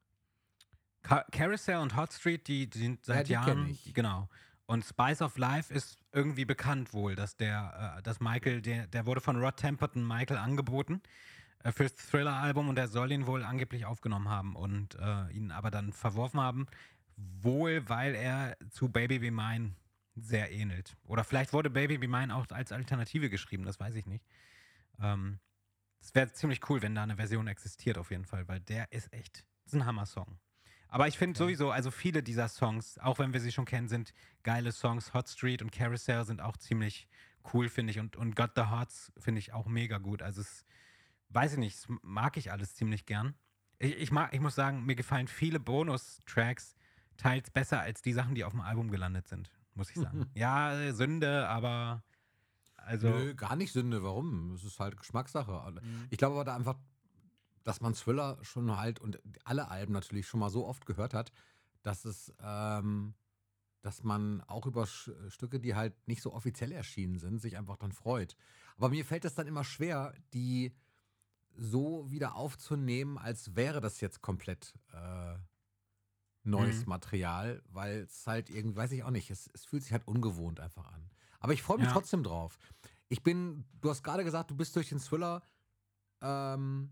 [1.03, 3.93] Ca Carousel und Hot Street, die, die sind seit die kenn Jahren, ich.
[3.93, 4.29] genau.
[4.67, 9.05] Und Spice of Life ist irgendwie bekannt wohl, dass der, äh, dass Michael, der, der
[9.05, 11.03] wurde von Rod Temperton Michael angeboten
[11.73, 15.93] fürs Thriller-Album und er soll ihn wohl angeblich aufgenommen haben und äh, ihn aber dann
[15.93, 16.67] verworfen haben,
[17.17, 19.75] wohl weil er zu Baby Be Mine
[20.17, 20.97] sehr ähnelt.
[21.05, 24.25] Oder vielleicht wurde Baby Be Mine auch als Alternative geschrieben, das weiß ich nicht.
[25.01, 25.39] Ähm,
[26.01, 29.13] es wäre ziemlich cool, wenn da eine Version existiert auf jeden Fall, weil der ist
[29.13, 30.39] echt Das ist ein Hammer-Song.
[30.89, 34.13] Aber ich finde sowieso, also viele dieser Songs, auch wenn wir sie schon kennen, sind
[34.45, 35.13] geile Songs.
[35.13, 37.09] Hot Street und Carousel sind auch ziemlich
[37.53, 37.99] cool, finde ich.
[37.99, 40.23] Und, und Got the Hearts finde ich auch mega gut.
[40.23, 40.65] Also es,
[41.35, 43.35] weiß ich nicht, das mag ich alles ziemlich gern.
[43.79, 46.77] Ich, ich, mag, ich muss sagen, mir gefallen viele Bonus-Tracks
[47.17, 50.27] teils besser als die Sachen, die auf dem Album gelandet sind, muss ich sagen.
[50.35, 52.03] ja, Sünde, aber
[52.77, 53.09] also.
[53.09, 54.03] Nö, gar nicht Sünde.
[54.03, 54.53] Warum?
[54.53, 55.81] Es ist halt Geschmackssache.
[56.11, 56.77] Ich glaube aber da einfach,
[57.65, 61.33] dass man Thriller schon halt und alle Alben natürlich schon mal so oft gehört hat,
[61.83, 63.15] dass es, ähm,
[63.83, 67.93] dass man auch über Stücke, die halt nicht so offiziell erschienen sind, sich einfach dann
[67.93, 68.37] freut.
[68.77, 70.75] Aber mir fällt es dann immer schwer, die
[71.57, 75.37] so wieder aufzunehmen, als wäre das jetzt komplett äh,
[76.43, 76.89] neues Mhm.
[76.91, 80.61] Material, weil es halt irgendwie, weiß ich auch nicht, es, es fühlt sich halt ungewohnt
[80.61, 81.11] einfach an.
[81.41, 81.93] Aber ich freue mich Ja.
[81.93, 82.59] trotzdem drauf.
[83.09, 85.43] Ich bin, du hast gerade gesagt, du bist durch den Thriller
[86.21, 86.91] ähm,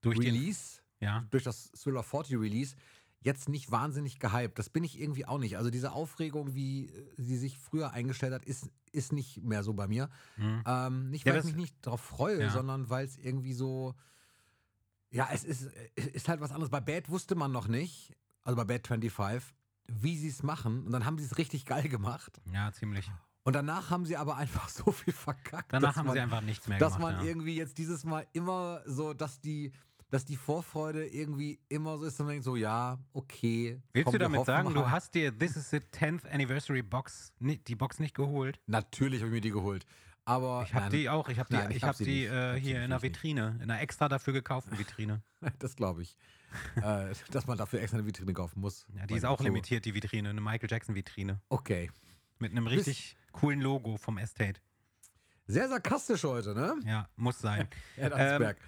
[0.00, 1.26] durch den, Release, ja.
[1.30, 2.76] durch das Thriller 40 Release,
[3.20, 4.58] jetzt nicht wahnsinnig gehypt.
[4.58, 5.56] Das bin ich irgendwie auch nicht.
[5.58, 9.72] Also diese Aufregung, wie äh, sie sich früher eingestellt hat, ist, ist nicht mehr so
[9.74, 10.08] bei mir.
[10.36, 10.62] Mhm.
[10.66, 12.50] Ähm, nicht, Ja, weil ich das- mich nicht darauf freue, Ja.
[12.50, 13.94] sondern weil es irgendwie so.
[15.10, 16.70] Ja, es ist, ist halt was anderes.
[16.70, 19.54] Bei Bad wusste man noch nicht, also bei Bad 25,
[19.86, 20.84] wie sie es machen.
[20.84, 22.40] Und dann haben sie es richtig geil gemacht.
[22.52, 23.10] Ja, ziemlich.
[23.42, 25.72] Und danach haben sie aber einfach so viel verkackt.
[25.72, 27.14] Danach dass haben man, sie einfach nichts mehr Dass gemacht.
[27.14, 27.28] man ja.
[27.30, 29.72] irgendwie jetzt dieses Mal immer so, dass die,
[30.10, 33.80] dass die Vorfreude irgendwie immer so ist, und man denkt so, ja, okay.
[33.92, 37.74] Willst komm, du damit sagen, du hast dir This is the 10th Anniversary Box, die
[37.74, 38.58] Box nicht geholt?
[38.66, 39.84] Natürlich habe ich mir die geholt.
[40.24, 41.28] Aber Ich habe die auch.
[41.30, 43.00] Ich habe die, Nein, ich ich hab hab sie die äh, Hab hier in einer.
[43.02, 45.22] Vitrine, in einer extra dafür gekauften Vitrine.
[45.58, 46.16] das glaube ich.
[46.76, 48.86] äh, dass man dafür extra eine Vitrine kaufen muss.
[48.94, 51.40] Ja, die ist auch so- limitiert, die Vitrine, eine Michael Jackson Vitrine.
[51.48, 51.90] Okay.
[52.38, 54.60] Mit einem richtig coolen Logo vom Estate.
[55.46, 56.76] Sehr sarkastisch heute, ne?
[56.84, 57.66] Ja, muss sein.
[57.96, 58.58] Ed Ansberg.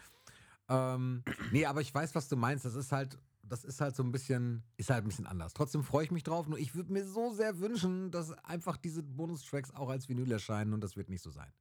[0.70, 2.64] Ähm, nee, aber ich weiß, was du meinst.
[2.64, 5.52] Das ist halt, das ist halt so ein bisschen, ist halt ein bisschen anders.
[5.52, 6.46] Trotzdem freue ich mich drauf.
[6.46, 10.72] Nur ich würde mir so sehr wünschen, dass einfach diese Bonustracks auch als Vinyl erscheinen
[10.72, 11.52] und das wird nicht so sein.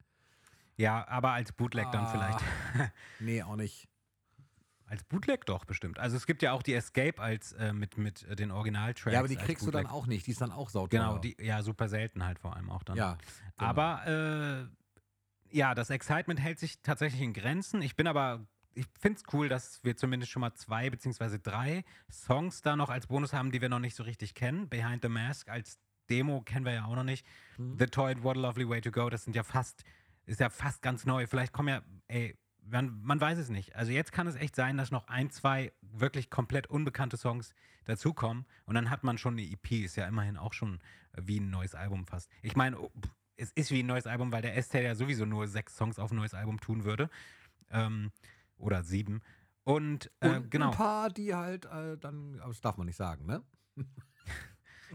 [0.76, 2.06] Ja, aber als Bootleg dann Ah.
[2.06, 2.40] vielleicht.
[3.20, 3.88] Nee, auch nicht.
[4.86, 5.98] Als Bootleg doch bestimmt.
[6.00, 9.12] Also es gibt ja auch die Escape als äh, mit, mit äh, den Originaltracks.
[9.12, 10.26] ja, aber die kriegst du dann auch nicht.
[10.26, 11.00] Die ist dann auch sauteuer.
[11.00, 12.96] Genau, die, ja, super selten halt vor allem auch dann.
[12.96, 13.16] Ja.
[13.56, 13.70] genau.
[13.70, 14.68] Aber
[15.52, 17.82] äh, ja, das Excitement hält sich tatsächlich in Grenzen.
[17.82, 21.84] Ich bin aber, ich finde es cool, dass wir zumindest schon mal zwei beziehungsweise drei
[22.10, 24.68] Songs da noch als Bonus haben, die wir noch nicht so richtig kennen.
[24.68, 25.78] Behind the Mask als
[26.08, 27.26] Demo kennen wir ja auch noch nicht.
[27.58, 27.78] Mhm.
[27.78, 29.84] The Toy and What a Lovely Way to Go, das sind ja fast,
[30.26, 31.26] ist ja fast ganz neu.
[31.26, 33.74] Vielleicht kommen ja, ey, man, man weiß es nicht.
[33.76, 37.54] Also jetzt kann es echt sein, dass noch ein, zwei wirklich komplett unbekannte Songs
[37.84, 40.80] dazukommen und dann hat man schon eine EP, ist ja immerhin auch schon
[41.16, 42.30] wie ein neues Album fast.
[42.42, 42.90] Ich meine, oh,
[43.36, 46.12] es ist wie ein neues Album, weil der Estelle ja sowieso nur sechs Songs auf
[46.12, 47.08] ein neues Album tun würde.
[47.70, 48.12] Ähm,
[48.60, 49.22] oder sieben.
[49.64, 52.96] Und, äh, und genau, ein paar, die halt äh, dann, aber das darf man nicht
[52.96, 53.42] sagen, ne?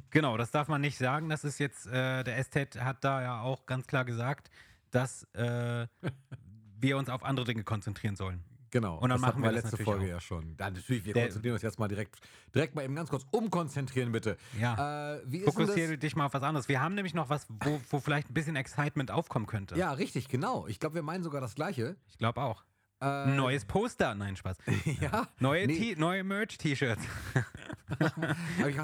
[0.09, 1.29] genau, das darf man nicht sagen.
[1.29, 4.49] Das ist jetzt, äh, der Estate hat da ja auch ganz klar gesagt,
[4.91, 5.87] dass äh,
[6.79, 8.43] wir uns auf andere Dinge konzentrieren sollen.
[8.71, 8.95] Genau.
[8.95, 10.09] Und dann das machen wir wir letzte Folge auch.
[10.09, 10.57] ja schon.
[10.59, 12.17] Ja, natürlich, wir Der- konzentrieren uns jetzt mal direkt,
[12.53, 14.35] direkt mal eben ganz kurz umkonzentrieren, bitte.
[14.59, 15.15] Ja.
[15.15, 15.39] Äh?
[15.45, 16.67] Fokussiere dich mal auf was anderes.
[16.67, 19.77] Wir haben nämlich noch was, wo, wo vielleicht ein bisschen Excitement aufkommen könnte.
[19.77, 20.67] Ja, richtig, genau.
[20.67, 21.95] Ich glaube, wir meinen sogar das Gleiche.
[22.09, 22.65] Ich glaube auch.
[23.05, 24.15] Äh, Ein neues Poster.
[24.15, 24.57] Nein, Spaß.
[24.99, 25.95] ja, Neue, Nee.
[25.95, 27.03] Neue Merch-T-Shirts.
[27.99, 28.77] habe ich,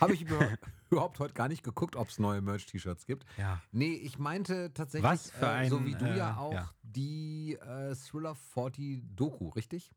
[0.00, 0.48] hab ich über,
[0.90, 3.24] überhaupt heute gar nicht geguckt, ob es neue Merch-T-Shirts gibt.
[3.38, 3.62] Ja.
[3.72, 6.70] Nee, ich meinte tatsächlich, Was für äh, so ein, wie du äh, ja auch, ja.
[6.82, 9.90] die äh, Thriller 40 Doku, richtig?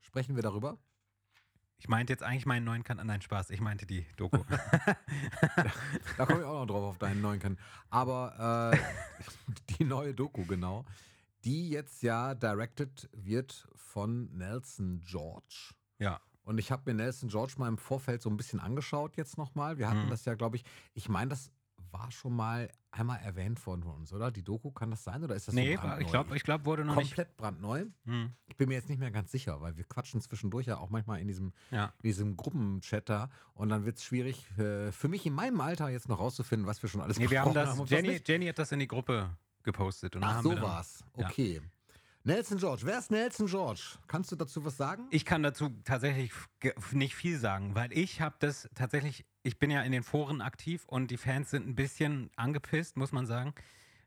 [0.00, 0.78] Sprechen wir darüber?
[1.78, 3.04] Ich meinte jetzt eigentlich meinen neuen Kanal.
[3.04, 3.50] Nein, Spaß.
[3.50, 4.38] Ich meinte die Doku.
[6.16, 7.58] Da komme ich auch noch drauf auf deinen neuen Kanal.
[7.90, 10.84] Aber äh, die neue Doku, genau,
[11.44, 15.74] die jetzt ja directed wird von Nelson George.
[15.98, 16.20] ja.
[16.46, 19.78] Und ich habe mir Nelson George mal im Vorfeld so ein bisschen angeschaut jetzt nochmal.
[19.78, 20.10] Wir hatten Mhm.
[20.10, 21.50] das ja, glaube ich, ich meine, das
[21.90, 24.30] war schon mal einmal erwähnt worden von uns, oder?
[24.30, 26.00] Die Doku, kann das sein oder ist das Nee, so brandneu?
[26.04, 27.14] ich glaube, ich glaub, wurde noch nicht.
[27.14, 27.86] Komplett brandneu.
[28.04, 28.32] Hm.
[28.46, 31.18] Ich bin mir jetzt nicht mehr ganz sicher, weil wir quatschen zwischendurch ja auch manchmal
[31.20, 31.86] in diesem, Ja.
[31.96, 35.88] in diesem Gruppenchat da und dann wird es schwierig äh, für mich in meinem Alter
[35.88, 37.78] jetzt noch rauszufinden, was wir schon alles Nee, wir haben das.
[37.78, 38.28] was Jenny, nicht.
[38.28, 39.30] Jenny hat das in die Gruppe
[39.64, 40.16] gepostet.
[40.16, 41.04] Und Ach, so dann, war's.
[41.16, 41.26] ja.
[41.26, 41.60] Okay.
[42.26, 42.82] Nelson George.
[42.86, 43.98] Wer ist Nelson George?
[44.06, 45.06] Kannst du dazu was sagen?
[45.10, 46.32] Ich kann dazu tatsächlich
[46.92, 50.84] nicht viel sagen, weil ich habe das tatsächlich, ich bin ja in den Foren aktiv
[50.86, 53.52] und die Fans sind ein bisschen angepisst, muss man sagen,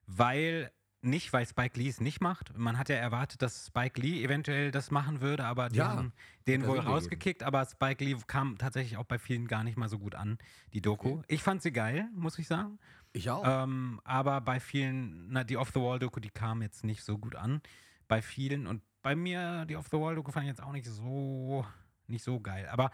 [0.07, 0.71] weil
[1.03, 2.57] nicht, weil Spike Lee es nicht macht.
[2.57, 6.11] Man hat ja erwartet, dass Spike Lee eventuell das machen würde, aber die Ja, haben
[6.47, 9.89] den ja wohl rausgekickt, aber Spike Lee kam tatsächlich auch bei vielen gar nicht mal
[9.89, 10.39] so gut an,
[10.73, 11.21] die Doku.
[11.27, 12.79] Ich fand sie geil, muss ich sagen.
[13.13, 13.43] Ich auch.
[13.45, 17.61] Ähm, aber bei vielen, na, die Off-the-Wall-Doku, die kam jetzt nicht so gut an.
[18.07, 21.65] Bei vielen und bei mir, die Off-the-Wall-Doku fand ich jetzt auch nicht so
[22.07, 22.67] nicht so geil.
[22.69, 22.91] Aber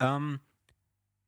[0.00, 0.40] ähm,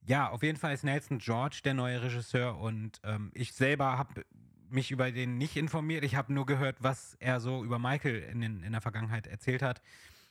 [0.05, 4.25] ja, auf jeden Fall ist Nelson George der neue Regisseur und ähm, ich selber habe
[4.69, 6.03] mich über den nicht informiert.
[6.03, 9.61] Ich habe nur gehört, was er so über Michael in, den, in der Vergangenheit erzählt
[9.61, 9.81] hat.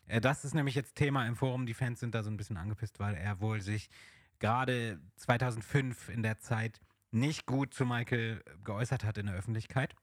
[0.07, 1.67] Äh, das ist nämlich jetzt Thema im Forum.
[1.67, 3.89] Die Fans sind da so ein bisschen angepisst, weil er wohl sich
[4.39, 6.81] gerade 2005 in der Zeit
[7.17, 9.95] nicht gut zu Michael geäußert hat in der Öffentlichkeit.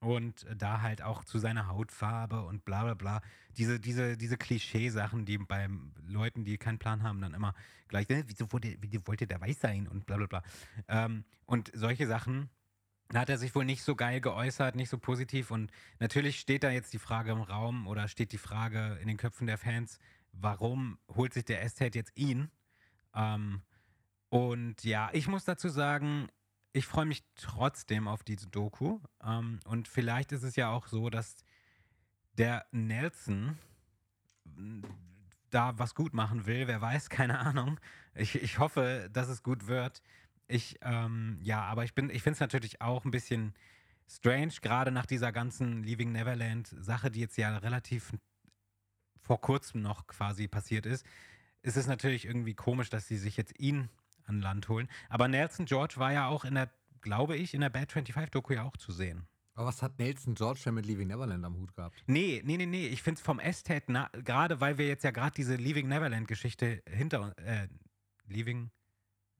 [0.00, 3.22] Und da halt auch zu seiner Hautfarbe und bla bla bla.
[3.56, 5.68] Diese, diese, diese Klischeesachen, die bei
[6.06, 7.54] Leuten, die keinen Plan haben, dann immer
[7.88, 10.42] gleich, äh, wieso wollte, wieso wollte der weiß sein und bla bla bla.
[10.88, 12.50] Ähm, und solche Sachen,
[13.08, 15.50] da hat er sich wohl nicht so geil geäußert, nicht so positiv.
[15.50, 19.16] Und natürlich steht da jetzt die Frage im Raum oder steht die Frage in den
[19.16, 19.98] Köpfen der Fans,
[20.32, 22.50] warum holt sich der Estate jetzt ihn?
[23.14, 23.62] Ähm,
[24.28, 26.28] und ja, ich muss dazu sagen,
[26.74, 28.98] ich freue mich trotzdem auf diese Doku.
[29.22, 31.44] Ähm, und vielleicht ist es ja auch so, dass
[32.36, 33.56] der Nelson
[35.50, 36.66] da was gut machen will.
[36.66, 37.78] Wer weiß, keine Ahnung.
[38.14, 40.02] Ich, ich hoffe, dass es gut wird.
[40.48, 43.54] Ich, ähm, ja, aber ich bin, ich finde es natürlich auch ein bisschen
[44.08, 48.12] strange, gerade nach dieser ganzen Leaving Neverland Sache, die jetzt ja relativ
[49.22, 51.06] vor kurzem noch quasi passiert ist,
[51.62, 53.88] ist es natürlich irgendwie komisch, dass sie sich jetzt ihn
[54.24, 54.88] an Land holen.
[55.08, 58.52] Aber Nelson George war ja auch in der, glaube ich, in der Bad 25 Doku
[58.54, 59.26] ja auch zu sehen.
[59.56, 62.02] Aber was hat Nelson George denn mit Leaving Neverland am Hut gehabt?
[62.06, 62.88] Nee, nee, nee, nee.
[62.88, 63.86] Ich finde es vom Estate,
[64.24, 67.68] gerade weil wir jetzt ja gerade diese Leaving Neverland Geschichte hinter uns, äh,
[68.26, 68.70] Leaving,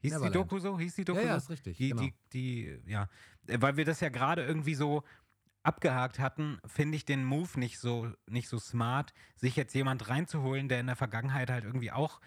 [0.02, 0.34] hieß Neverland.
[0.34, 0.78] die Doku so?
[0.78, 2.02] Hieß die Doku Ja, ja, ist richtig, Die, genau.
[2.02, 3.08] die, die, ja.
[3.48, 5.02] Äh, Weil wir das ja gerade irgendwie so
[5.64, 10.68] abgehakt hatten, finde ich den Move nicht so, nicht so smart, sich jetzt jemand reinzuholen,
[10.68, 12.20] der in der Vergangenheit halt irgendwie auch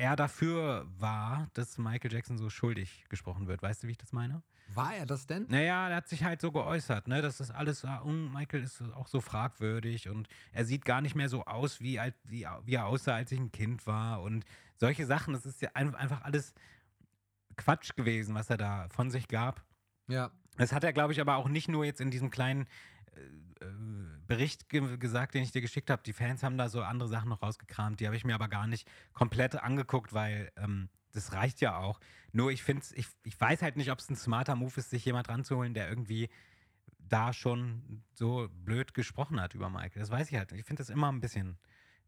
[0.00, 3.62] eher dafür war, dass Michael Jackson so schuldig gesprochen wird.
[3.62, 4.42] Weißt du, wie ich das meine?
[4.72, 5.46] War er das denn?
[5.48, 7.22] Naja, er hat sich halt so geäußert, ne?
[7.22, 11.14] Das ist alles, ah, oh, Michael ist auch so fragwürdig und er sieht gar nicht
[11.16, 14.44] mehr so aus, wie, alt, wie, wie er aussah, als ich ein Kind war und
[14.76, 15.34] solche Sachen.
[15.34, 16.54] Das ist ja ein- einfach alles
[17.56, 19.62] Quatsch gewesen, was er da von sich gab.
[20.08, 20.30] Ja.
[20.56, 22.66] Das hat er, glaube ich, aber auch nicht nur jetzt in diesem kleinen
[24.26, 26.02] Bericht ge gesagt, den ich dir geschickt habe.
[26.04, 28.00] Die Fans haben da so andere Sachen noch rausgekramt.
[28.00, 32.00] Die habe ich mir aber gar nicht komplett angeguckt, weil ähm, das reicht ja auch.
[32.32, 35.04] Nur ich finde ich, ich weiß halt nicht, ob es ein smarter Move ist, sich
[35.04, 36.30] jemand ranzuholen, der irgendwie
[36.98, 40.00] da schon so blöd gesprochen hat über Michael.
[40.00, 40.52] Das weiß ich halt.
[40.52, 40.60] nicht.
[40.60, 41.58] Ich finde das immer ein bisschen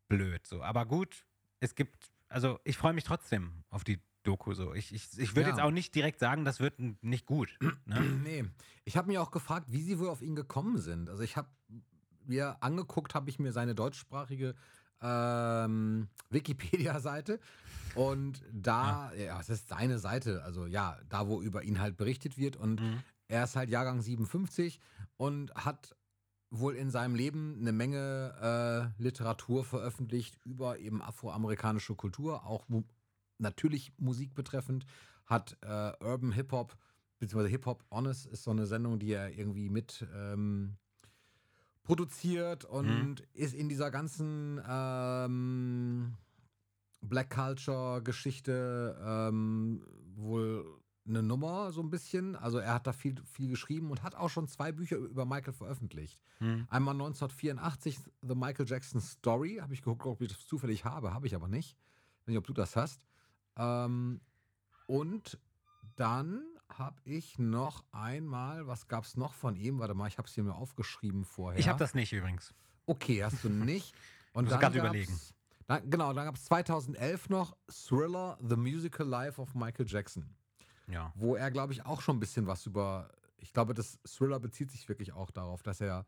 [0.09, 0.63] blöd so.
[0.63, 1.27] Aber gut,
[1.59, 4.73] es gibt, also ich freue mich trotzdem auf die Doku so.
[4.75, 5.57] Ich, ich, ich würde Ja.
[5.57, 7.57] jetzt auch nicht direkt sagen, das wird nicht gut.
[7.87, 8.01] Ne?
[8.23, 8.45] Nee.
[8.85, 11.09] Ich habe mir auch gefragt, wie sie wohl auf ihn gekommen sind.
[11.09, 11.49] Also ich habe
[12.27, 14.55] mir angeguckt, habe ich mir seine deutschsprachige
[15.01, 17.41] ähm, Wikipedia-Seite
[17.95, 22.39] und da, ja, es ist seine Seite, also ja, da, wo über ihn halt berichtet
[22.39, 23.03] wird und Mhm.
[23.29, 24.79] er ist halt Jahrgang 57
[25.17, 25.97] und hat
[26.51, 32.69] wohl in seinem Leben eine Menge äh, Literatur veröffentlicht über eben afroamerikanische Kultur, auch
[33.39, 34.87] natürlich Musik betreffend,
[35.27, 36.77] hat äh, Urban Hip Hop,
[37.19, 40.77] beziehungsweise Hip Hop Honest ist so eine Sendung, die er irgendwie mit ähm,
[41.83, 46.15] produziert und ist in dieser ganzen ähm,
[47.01, 50.65] Black Culture Geschichte ähm, wohl
[51.07, 52.37] eine Nummer so ein bisschen.
[52.37, 55.53] Also er hat da viel, viel geschrieben und hat auch schon zwei Bücher über Michael
[55.53, 56.21] veröffentlicht.
[56.41, 56.67] Mhm.
[56.71, 61.27] Einmal 1984 The Michael Jackson Story, habe ich geguckt, ob ich das zufällig habe, habe
[61.27, 61.77] ich aber nicht.
[62.21, 63.01] Ich weiß nicht, ob du das hast.
[63.57, 64.21] Ähm,
[64.87, 65.39] und
[65.97, 69.79] dann habe ich noch einmal, was gab es noch von ihm?
[69.79, 71.59] Warte mal, ich habe es hier mir aufgeschrieben vorher.
[71.61, 72.55] Ich habe das nicht übrigens.
[72.87, 73.95] Okay, hast du nicht.
[74.33, 75.21] Und Muss dann gab's- überlegen.
[75.67, 80.35] Dann, genau, dann gab es 2011 noch Thriller, The Musical Life of Michael Jackson,
[80.89, 81.13] Ja.
[81.15, 84.71] wo er, glaube ich, auch schon ein bisschen was über, ich glaube, das Thriller bezieht
[84.73, 86.05] sich wirklich auch darauf, dass er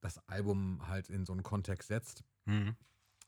[0.00, 2.24] das Album halt in so einen Kontext setzt.
[2.46, 2.74] Mhm.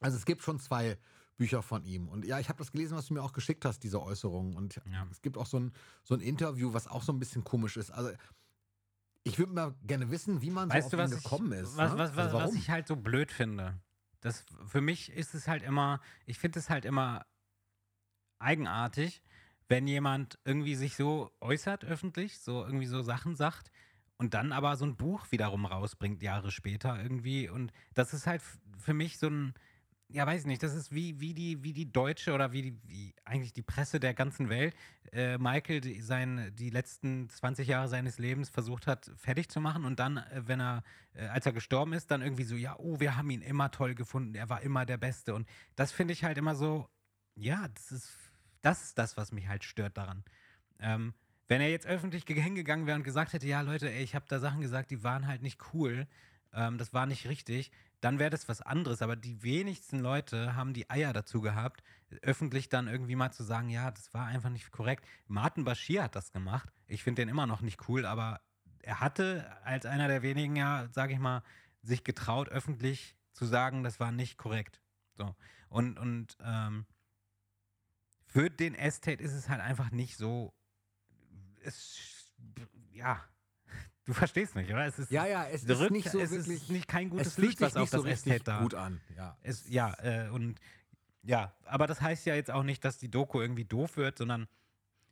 [0.00, 0.96] Also es gibt schon zwei
[1.36, 2.08] Bücher von ihm.
[2.08, 4.54] Und ja, ich habe das gelesen, was du mir auch geschickt hast, diese Äußerung.
[4.54, 5.06] Und Ja.
[5.10, 7.90] es gibt auch so ein, so ein Interview, was auch so ein bisschen komisch ist.
[7.90, 8.10] Also
[9.24, 11.52] ich würde mal gerne wissen, wie man Weißt so du, auf was ihn ich, gekommen
[11.52, 11.76] ist.
[11.76, 11.98] was, ne?
[11.98, 13.80] was, was, also was ich halt so blöd finde?
[14.20, 17.26] Das, für mich ist es halt immer, ich finde es halt immer
[18.38, 19.22] eigenartig,
[19.68, 23.70] wenn jemand irgendwie sich so äußert öffentlich, so irgendwie so Sachen sagt
[24.18, 27.48] und dann aber so ein Buch wiederum rausbringt, Jahre später irgendwie.
[27.48, 28.42] Und das ist halt
[28.78, 29.54] für mich so ein,
[30.14, 32.78] ja, weiß ich nicht, das ist wie, wie, die, wie die Deutsche oder wie, die,
[32.86, 34.74] wie eigentlich die Presse der ganzen Welt
[35.12, 39.84] äh, Michael die, sein, die letzten 20 Jahre seines Lebens versucht hat, fertig zu machen
[39.84, 40.82] und dann, äh, wenn er,
[41.14, 43.94] äh, als er gestorben ist, dann irgendwie so, ja, oh, wir haben ihn immer toll
[43.94, 45.34] gefunden, er war immer der Beste.
[45.34, 46.88] Und das finde ich halt immer so,
[47.36, 48.18] ja, das ist,
[48.62, 50.24] das ist das, was mich halt stört daran.
[50.78, 51.14] Ähm,
[51.48, 54.26] wenn er jetzt öffentlich ge- hingegangen wäre und gesagt hätte, ja, Leute, ey, ich habe
[54.28, 56.06] da Sachen gesagt, die waren halt nicht cool,
[56.52, 57.70] ähm, das war nicht richtig,
[58.04, 59.00] dann wäre das was anderes.
[59.00, 61.82] Aber die wenigsten Leute haben die Eier dazu gehabt,
[62.20, 65.06] öffentlich dann irgendwie mal zu sagen, ja, das war einfach nicht korrekt.
[65.26, 66.70] Martin Bashir hat das gemacht.
[66.86, 68.42] Ich finde den immer noch nicht cool, aber
[68.82, 71.42] er hatte als einer der wenigen ja, sage ich mal,
[71.80, 74.82] sich getraut, öffentlich zu sagen, das war nicht korrekt.
[75.14, 75.34] So.
[75.70, 76.84] Und, und ähm,
[78.26, 80.52] für den Estate ist es halt einfach nicht so.
[81.62, 82.30] Es,
[82.90, 83.24] ja,
[84.04, 84.86] du verstehst mich, oder?
[84.86, 86.62] Es ist, Ja, ja, es drückt, ist nicht so es wirklich.
[86.62, 88.60] ist nicht kein gutes Licht, was auf nicht so das Estate da.
[88.60, 89.00] gut an.
[89.16, 90.58] Ja, Es, ja, äh, und
[91.22, 94.46] ja, aber das heißt ja jetzt auch nicht, dass die Doku irgendwie doof wird, sondern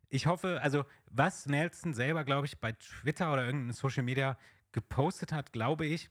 [0.09, 4.37] ich hoffe, also was Nelson selber, glaube ich, bei Twitter oder irgendeinem Social Media
[4.73, 6.11] gepostet hat, glaube ich,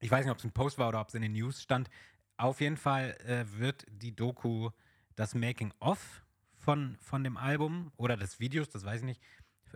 [0.00, 1.90] ich weiß nicht, ob es ein Post war oder ob es in den News stand,
[2.36, 4.70] auf jeden Fall äh, wird die Doku
[5.16, 6.22] das Making-of
[6.56, 9.22] von, von dem Album oder des Videos, das weiß ich nicht,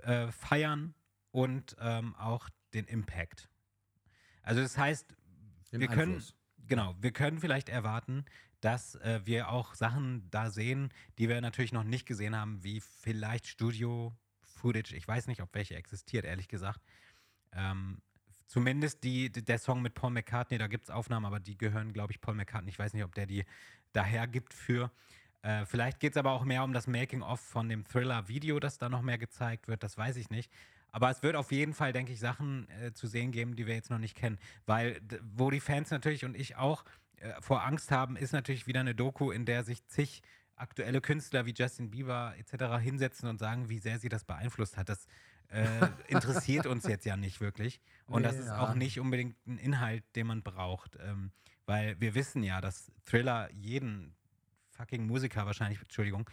[0.02, 0.94] äh, feiern
[1.42, 3.48] und ähm, auch den Impact.
[4.42, 5.14] Also das heißt,
[5.72, 6.34] Den wir können, Einfluss.
[6.66, 8.24] genau, wir können vielleicht erwarten,
[8.60, 12.80] dass äh, wir auch Sachen da sehen, die wir natürlich noch nicht gesehen haben, wie
[12.80, 14.96] vielleicht Studio-Footage.
[14.96, 16.80] Ich weiß nicht, ob welche existiert, ehrlich gesagt.
[17.52, 18.02] Ähm,
[18.46, 21.92] zumindest die, die- der Song mit Paul McCartney, da gibt es Aufnahmen, aber die gehören,
[21.92, 22.70] glaube ich, Paul McCartney.
[22.70, 23.44] Ich weiß nicht, ob der die
[23.92, 24.90] daher gibt für.
[25.42, 28.88] Äh, vielleicht geht es aber auch mehr um das Making-of von dem Thriller-Video, das da
[28.88, 30.50] noch mehr gezeigt wird, das weiß ich nicht.
[30.90, 33.74] Aber es wird auf jeden Fall, denke ich, Sachen äh, zu sehen geben, die wir
[33.74, 34.38] jetzt noch nicht kennen.
[34.66, 35.00] Weil,
[35.34, 36.84] wo die Fans natürlich und ich auch
[37.16, 40.22] äh, vor Angst haben, ist natürlich wieder eine Doku, in der sich zig
[40.56, 42.82] aktuelle Künstler wie Justin Bieber etc.
[42.82, 44.88] hinsetzen und sagen, wie sehr sie das beeinflusst hat.
[44.88, 45.06] Das
[45.50, 45.64] äh,
[46.08, 47.80] interessiert uns jetzt ja nicht wirklich.
[48.06, 48.58] Und das ist Ja.
[48.58, 50.96] auch nicht unbedingt ein Inhalt, den man braucht.
[51.00, 51.30] Ähm,
[51.66, 54.16] weil wir wissen ja, dass Thriller jeden
[54.70, 56.28] fucking Musiker wahrscheinlich, Entschuldigung,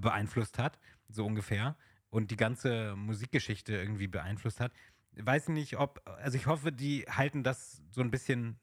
[0.00, 1.76] beeinflusst hat, so ungefähr.
[2.10, 4.72] Und die ganze Musikgeschichte irgendwie beeinflusst hat.
[5.16, 8.58] Weiß nicht, ob, also ich hoffe, die halten das so ein bisschen,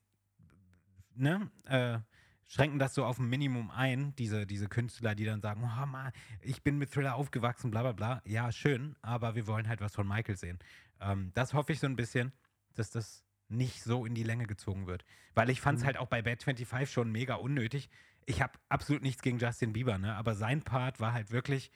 [1.15, 1.99] ne, äh,
[2.47, 6.12] schränken das so auf ein Minimum ein, diese, diese Künstler, die dann sagen, oh Mann,
[6.41, 8.21] ich bin mit Thriller aufgewachsen, bla bla bla.
[8.25, 10.60] Ja, schön, aber wir wollen halt was von Michael sehen.
[11.01, 12.31] Ähm, das hoffe ich so ein bisschen,
[12.75, 15.05] dass das nicht so in die Länge gezogen wird.
[15.33, 15.88] Weil ich fand es Mhm.
[15.88, 17.89] halt auch bei Bad 25 schon mega unnötig.
[18.25, 20.15] Ich habe absolut nichts gegen Justin Bieber, ne?
[20.15, 21.71] aber sein Part war halt wirklich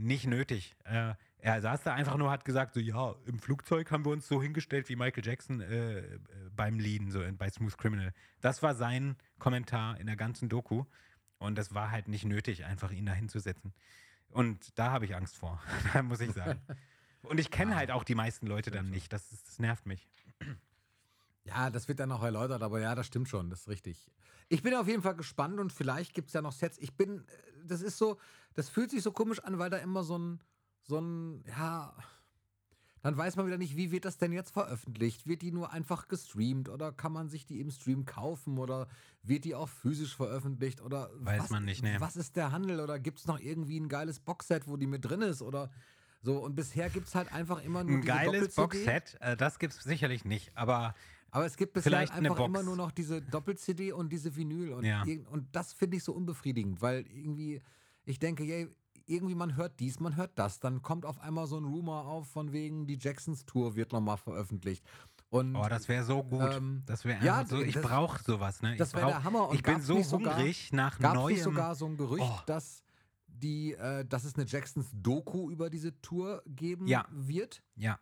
[0.00, 0.76] nicht nötig.
[0.84, 4.28] Äh, er saß da einfach nur, hat gesagt, so ja, im Flugzeug haben wir uns
[4.28, 6.18] so hingestellt wie Michael Jackson äh, äh,
[6.54, 8.12] beim Lean, so in, bei Smooth Criminal.
[8.40, 10.84] Das war sein Kommentar in der ganzen Doku.
[11.38, 13.72] Und das war halt nicht nötig, einfach ihn da hinzusetzen.
[14.28, 15.62] Und da habe ich Angst vor,
[16.02, 16.60] muss ich sagen.
[17.22, 19.12] Und ich kenne Ja, halt auch die meisten Leute dann nicht.
[19.12, 20.08] Das, ist, das nervt mich.
[21.44, 24.10] Ja, das wird dann noch erläutert, aber ja, das stimmt schon, das ist richtig.
[24.48, 26.76] Ich bin auf jeden Fall gespannt und vielleicht gibt es ja noch Sets.
[26.78, 28.18] Ich bin, äh, das ist so,
[28.54, 30.40] das fühlt sich so komisch an, weil da immer so ein,
[30.82, 31.94] so ein, ja,
[33.02, 35.26] dann weiß man wieder nicht, wie wird das denn jetzt veröffentlicht?
[35.26, 38.88] Wird die nur einfach gestreamt oder kann man sich die im Stream kaufen oder
[39.22, 41.96] wird die auch physisch veröffentlicht oder Weiß was, man nicht, nee.
[41.98, 45.04] was ist der Handel oder gibt es noch irgendwie ein geiles Boxset, wo die mit
[45.04, 45.70] drin ist oder
[46.22, 48.54] so und bisher gibt es halt einfach immer nur Ein geiles.
[48.54, 50.54] Boxset, äh, das gibt es sicherlich nicht.
[50.54, 50.94] Aber
[51.32, 54.72] Aber es gibt bisher Vielleicht einfach immer nur noch diese Doppel-CD und diese Vinyl.
[54.72, 55.04] Und, Ja.
[55.30, 57.60] und das finde ich so unbefriedigend, weil irgendwie,
[58.04, 58.68] ich denke, yay,
[59.06, 60.60] irgendwie man hört dies, man hört das.
[60.60, 64.16] Dann kommt auf einmal so ein Rumor auf, von wegen, die Jacksons Tour wird nochmal
[64.16, 64.84] veröffentlicht.
[65.30, 66.42] Und oh, das wäre so gut.
[66.42, 68.62] Ähm, das wäre ja, so, ich brauche sowas.
[68.62, 68.76] Ne?
[68.76, 69.48] das Ich wäre der Hammer.
[69.48, 71.34] Und Ich bin gab's so nicht sogar- hungrig nach gab es neuem.
[71.34, 72.40] nicht sogar so ein Gerücht, Oh.
[72.46, 72.82] dass,
[73.28, 77.06] die, äh, dass es eine Jacksons-Doku über diese Tour geben Ja.
[77.10, 77.62] wird?
[77.76, 77.98] ja.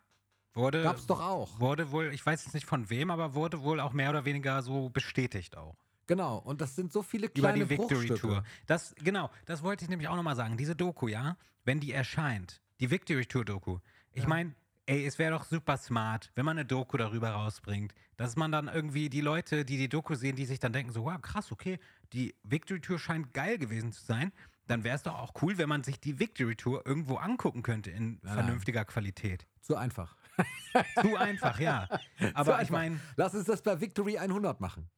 [0.59, 1.59] Wurde, Gab es doch auch.
[1.59, 4.61] Wurde wohl, ich weiß jetzt nicht von wem, aber wurde wohl auch mehr oder weniger
[4.61, 5.75] so bestätigt auch.
[6.07, 6.37] Genau.
[6.37, 8.07] Und das sind so viele Über kleine die Victory.
[8.09, 8.43] Tour.
[8.67, 10.57] Das, genau, das wollte ich nämlich auch nochmal sagen.
[10.57, 13.77] Diese Doku, ja, wenn die erscheint, die Victory Tour Doku.
[14.11, 14.29] Ich Ja.
[14.29, 14.55] meine,
[14.87, 18.67] ey, es wäre doch super smart, wenn man eine Doku darüber rausbringt, dass man dann
[18.67, 21.77] irgendwie die Leute, die die Doku sehen, die sich dann denken, so, wow, krass, okay,
[22.11, 24.31] die Victory Tour scheint geil gewesen zu sein.
[24.65, 27.91] Dann wäre es doch auch cool, wenn man sich die Victory Tour irgendwo angucken könnte
[27.91, 28.33] in Ja.
[28.33, 29.45] vernünftiger Qualität.
[29.61, 30.15] Zu einfach.
[31.01, 31.87] Zu einfach, ja.
[32.33, 32.71] Aber ich einfach.
[32.73, 34.89] meine, Lass uns das bei Victory 100 machen.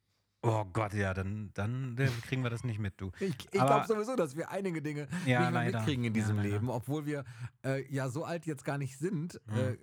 [0.44, 1.96] oh Gott, ja, dann, dann
[2.28, 3.12] kriegen wir das nicht mit, du.
[3.20, 5.78] Ich, ich glaube sowieso, dass wir einige Dinge Ja, nicht mehr leider.
[5.80, 6.50] mitkriegen in Ja, diesem leider.
[6.50, 7.24] Leben, obwohl wir
[7.66, 9.40] äh, ja so alt jetzt gar nicht sind.
[9.48, 9.58] Mhm.
[9.58, 9.78] Äh,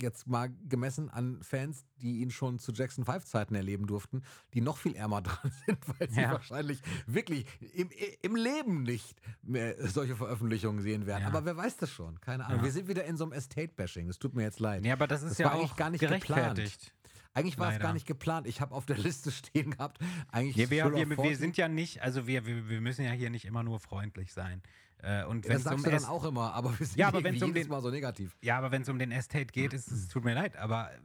[0.00, 4.22] jetzt mal gemessen an Fans, die ihn schon zu Jackson 5 Zeiten erleben durften,
[4.54, 6.32] die noch viel ärmer dran sind, weil sie Ja.
[6.32, 7.90] wahrscheinlich wirklich im,
[8.22, 11.22] im Leben nicht mehr solche Veröffentlichungen sehen werden.
[11.22, 11.28] Ja.
[11.28, 12.20] Aber wer weiß das schon?
[12.20, 12.58] Keine Ahnung.
[12.58, 12.64] Ja.
[12.64, 14.08] Wir sind wieder in so einem Estate-Bashing.
[14.08, 14.84] Es tut mir jetzt leid.
[14.84, 16.92] Ja, aber das ist Das ja war auch eigentlich gar nicht gerechtfertigt.
[17.34, 17.82] Eigentlich war es leider.
[17.84, 18.46] gar nicht geplant.
[18.46, 19.98] Ich habe auf der Liste stehen gehabt.
[20.32, 21.36] Eigentlich Ja, wir, wir, wir 40.
[21.38, 24.62] sind ja nicht, also wir, wir, wir müssen ja hier nicht immer nur freundlich sein.
[25.02, 27.22] Äh, und Ja, das sagst um du dann auch immer, aber wir sind Ja, aber
[27.22, 28.36] wenn's um den- Mal so negativ.
[28.40, 30.98] Ja, aber wenn es um den Estate geht, ist, es tut mir leid, aber äh,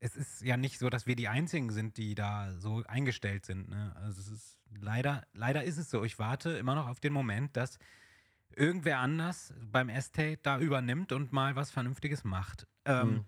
[0.00, 3.68] es ist ja nicht so, dass wir die Einzigen sind, die da so eingestellt sind.
[3.68, 3.92] Ne?
[3.96, 6.04] Also es ist leider, leider ist es so.
[6.04, 7.78] Ich warte immer noch auf den Moment, dass
[8.56, 12.66] irgendwer anders beim Estate da übernimmt und mal was Vernünftiges macht.
[12.84, 13.24] Ähm, Mhm.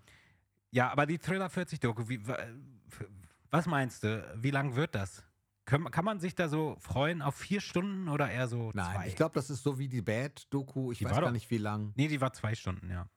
[0.73, 2.21] Ja, aber die Thriller 40 Doku, wie,
[3.49, 4.25] was meinst du?
[4.37, 5.23] Wie lang wird das?
[5.91, 9.07] Kann man sich da so freuen auf vier Stunden oder eher so Nein, zwei?
[9.07, 10.91] ich glaube, das ist so wie die Bad-Doku.
[10.91, 11.93] Ich Die weiß gar doch- nicht, wie lang.
[11.95, 13.07] nee, die war zwei Stunden, ja.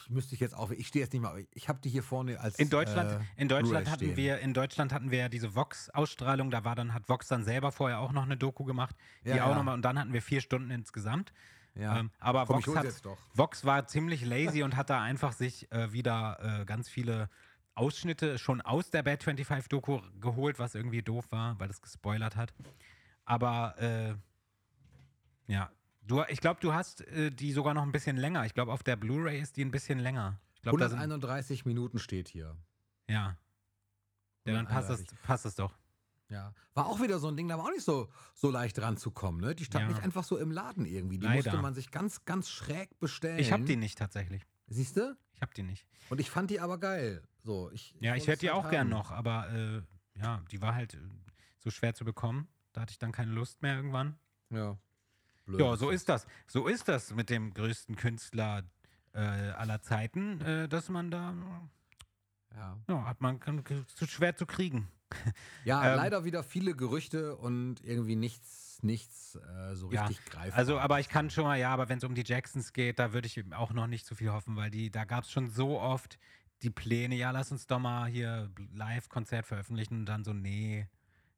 [0.00, 0.70] Ich müsste ich jetzt auch.
[0.70, 1.46] Ich stehe jetzt nicht mal.
[1.52, 2.58] Ich habe die hier vorne als.
[2.58, 4.16] In Deutschland, äh, in Deutschland hatten stehen.
[4.16, 7.70] wir, in Deutschland hatten wir ja diese Vox-Ausstrahlung, da war dann, hat Vox dann selber
[7.70, 9.54] vorher auch noch eine Doku gemacht, die Ja, auch ja.
[9.56, 11.32] nochmal, und dann hatten wir vier Stunden insgesamt.
[11.74, 11.98] Ja.
[11.98, 12.86] Ähm, aber Komm, Vox, hat.
[13.34, 17.28] Vox war ziemlich lazy und hat da einfach sich äh, wieder äh, ganz viele
[17.74, 22.36] Ausschnitte schon aus der Bad 25 Doku geholt, was irgendwie doof war, weil es gespoilert
[22.36, 22.54] hat.
[23.24, 24.14] Aber äh,
[25.46, 25.70] ja,
[26.02, 28.44] du, ich glaube, du hast äh, die sogar noch ein bisschen länger.
[28.46, 30.38] Ich glaube, auf der Blu-ray ist die ein bisschen länger.
[30.54, 32.56] Ich glaube, da sind 131 Minuten steht hier.
[33.08, 33.36] ja.
[34.46, 35.22] Ja, dann passt es, 131.
[35.26, 35.72] passt es doch.
[36.28, 36.52] Ja.
[36.74, 39.40] War auch wieder so ein Ding, da war auch nicht so, so leicht ranzukommen.
[39.40, 39.54] Ne?
[39.54, 39.88] Die stand Ja.
[39.88, 41.16] nicht einfach so im Laden irgendwie.
[41.16, 41.36] Die Leider.
[41.52, 43.38] musste man sich ganz, ganz schräg bestellen.
[43.38, 44.42] Ich habe die nicht tatsächlich.
[44.66, 45.16] Siehst du?
[45.32, 45.86] Ich habe die nicht.
[46.10, 47.22] Und ich fand die aber geil.
[47.44, 48.98] So, ich, Ja, ich hätte die halt auch gern haben.
[48.98, 49.82] noch, aber äh,
[50.18, 50.98] ja, die war halt äh,
[51.58, 52.48] so schwer zu bekommen.
[52.72, 54.18] Da hatte ich dann keine Lust mehr irgendwann.
[54.50, 54.76] Ja.
[55.44, 55.60] Blöd.
[55.60, 56.26] Ja, so ist das.
[56.46, 58.64] So ist das mit dem größten Künstler
[59.12, 61.34] äh, aller Zeiten, äh, dass man da,
[62.54, 63.62] Ja, ja, hat man kann,
[63.94, 64.88] zu schwer zu kriegen.
[65.64, 70.58] ja Ähm, leider wieder viele Gerüchte und irgendwie nichts, nichts äh, so Ja, richtig greifbar.
[70.58, 73.12] Also, aber ich kann schon mal, ja, aber wenn es um die Jacksons geht, da
[73.12, 75.50] würde ich eben auch noch nicht so viel hoffen, weil die, da gab es schon
[75.50, 76.18] so oft
[76.64, 80.88] die Pläne, ja, lass uns doch mal hier Live-Konzert veröffentlichen und dann so, nee,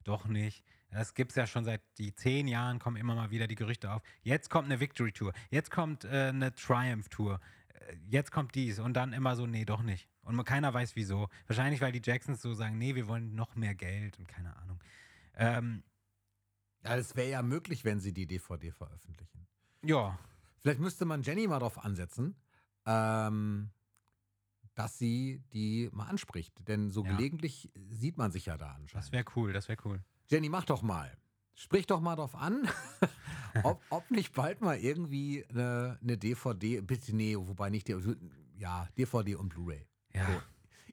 [0.05, 0.65] doch nicht.
[0.91, 3.91] Das gibt es ja schon seit die zehn Jahren, kommen immer mal wieder die Gerüchte
[3.93, 4.03] auf.
[4.23, 7.41] Jetzt kommt eine Victory Tour, jetzt kommt äh, eine Triumph Tour,
[7.75, 10.09] äh, jetzt kommt dies und dann immer so, nee, doch nicht.
[10.23, 11.29] Und keiner weiß wieso.
[11.47, 14.81] Wahrscheinlich, weil die Jacksons so sagen, nee, wir wollen noch mehr Geld und keine Ahnung.
[15.37, 15.83] Ähm,
[16.85, 19.47] ja, es wäre ja möglich, wenn sie die DVD veröffentlichen.
[19.83, 20.19] ja,
[20.67, 22.35] Vielleicht müsste man Jenny mal darauf ansetzen,
[22.87, 23.71] ähm,
[24.77, 26.55] dass sie die mal anspricht.
[26.69, 27.11] Denn so Ja.
[27.17, 28.95] gelegentlich sieht man sich ja da anscheinend.
[29.05, 30.01] das wäre cool, das wäre cool.
[30.29, 31.11] Jenny, mach doch mal.
[31.55, 32.69] Sprich doch mal drauf an,
[33.65, 37.97] ob, ob nicht bald mal irgendwie eine, eine DVD, bitte nee, wobei nicht, die-
[38.59, 39.87] ja, DVD und Blu-ray.
[40.15, 40.27] Ja.
[40.27, 40.43] So.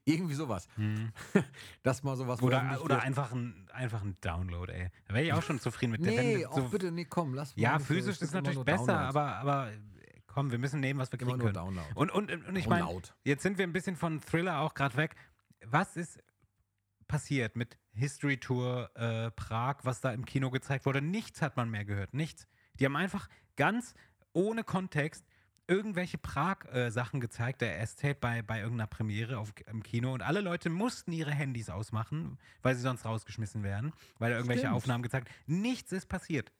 [0.06, 0.68] Irgendwie sowas.
[0.76, 1.12] Hm.
[1.82, 4.90] Dass mal sowas Oder, oder einfach ein, einfach ein Download, ey.
[5.08, 6.22] Da wäre ich auch schon zufrieden mit der.
[6.22, 7.62] Nee, wenn auch so, bitte, nee, komm, lass mal.
[7.62, 9.08] Ja, physisch ist natürlich besser, Downloads.
[9.16, 9.70] aber, aber
[10.34, 11.74] komm, wir müssen nehmen, was wir Immer kriegen nur können.
[11.76, 11.88] Download.
[11.94, 12.88] Und, und, und ich meine,
[13.22, 15.14] jetzt sind wir ein bisschen von Thriller auch gerade weg.
[15.64, 16.22] Was ist
[17.06, 21.00] passiert mit History Tour äh, Prag, was da im Kino gezeigt wurde?
[21.00, 22.48] Nichts hat man mehr gehört, nichts.
[22.80, 23.94] Die haben einfach ganz
[24.32, 25.24] ohne Kontext
[25.66, 30.68] irgendwelche Prag-Sachen gezeigt, der Estate bei, bei irgendeiner Premiere auf, im Kino und alle Leute
[30.68, 34.74] mussten ihre Handys ausmachen, weil sie sonst rausgeschmissen werden, weil da irgendwelche Stimmt.
[34.74, 36.52] Aufnahmen gezeigt Nichts ist passiert.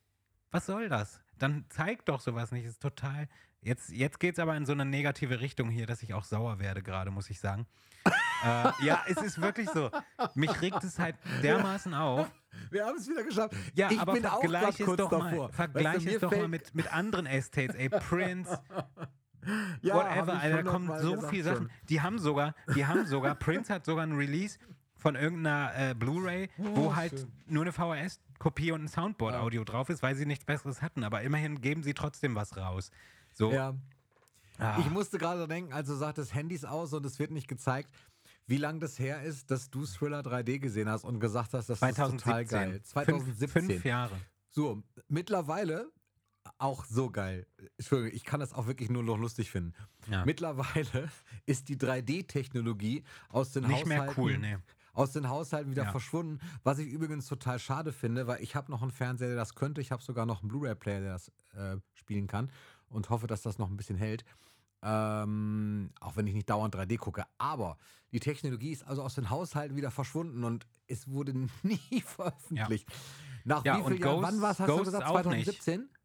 [0.50, 1.20] Was soll das?
[1.36, 2.64] Dann zeigt doch sowas nicht.
[2.64, 3.28] Ist total.
[3.64, 6.58] Jetzt, jetzt geht es aber in so eine negative Richtung hier, dass ich auch sauer
[6.60, 7.66] werde, gerade, muss ich sagen.
[8.04, 9.90] äh, ja, es ist wirklich so.
[10.34, 12.30] Mich regt es halt dermaßen auf.
[12.70, 13.54] Wir haben es wieder geschafft.
[13.74, 15.18] Ja, ich aber bin vergleich es doch davor.
[15.18, 17.88] mal, vergleich Weißt du, es doch mal mit, mit anderen Estates, ey.
[17.88, 18.60] Prince,
[19.82, 21.56] Ja, whatever, Alter, da kommen so viele Sachen.
[21.56, 21.70] schon.
[21.88, 24.58] Die haben sogar, die haben sogar, Prince hat sogar ein Release
[24.96, 27.32] von irgendeiner äh, Blu-ray, wo Oh, halt schön.
[27.46, 31.04] nur eine VHS-Kopie und ein Soundboard-Audio drauf ist, weil sie nichts Besseres hatten.
[31.04, 32.90] Aber immerhin geben sie trotzdem was raus.
[33.34, 33.74] So, Ja.
[34.58, 37.90] ah, Ich musste gerade denken, als du sagtest, Handys aus und es wird nicht gezeigt,
[38.46, 41.80] wie lange das her ist, dass du Thriller 3D gesehen hast und gesagt hast, das
[41.80, 42.48] ist total 2017.
[42.48, 42.82] geil.
[42.82, 43.48] 2017.
[43.48, 44.16] Fünf, fünf Jahre.
[44.50, 45.90] So, mittlerweile
[46.58, 47.46] auch so geil.
[47.78, 49.72] Entschuldigung, ich kann das auch wirklich nur noch lustig finden.
[50.10, 50.24] Ja.
[50.26, 51.10] Mittlerweile
[51.46, 54.58] ist die 3D-Technologie aus den Nicht mehr Haushalten cool, nee.
[54.92, 55.90] aus den Haushalten wieder Ja.
[55.90, 56.38] verschwunden.
[56.62, 59.80] Was ich übrigens total schade finde, weil ich habe noch einen Fernseher, der das könnte.
[59.80, 62.50] Ich habe sogar noch einen Blu-ray-Player, der das äh, spielen kann
[62.88, 64.24] und hoffe, dass das noch ein bisschen hält.
[64.82, 67.24] Ähm, auch wenn ich nicht dauernd 3D gucke.
[67.38, 67.78] Aber
[68.12, 71.32] die Technologie ist also aus den Haushalten wieder verschwunden und es wurde
[71.62, 72.86] nie veröffentlicht.
[73.44, 74.22] Nach Ja, wie vielen Jahren?
[74.22, 74.60] Wann war es?
[74.60, 75.06] Hast Ghost du gesagt?
[75.06, 75.48] auch nicht.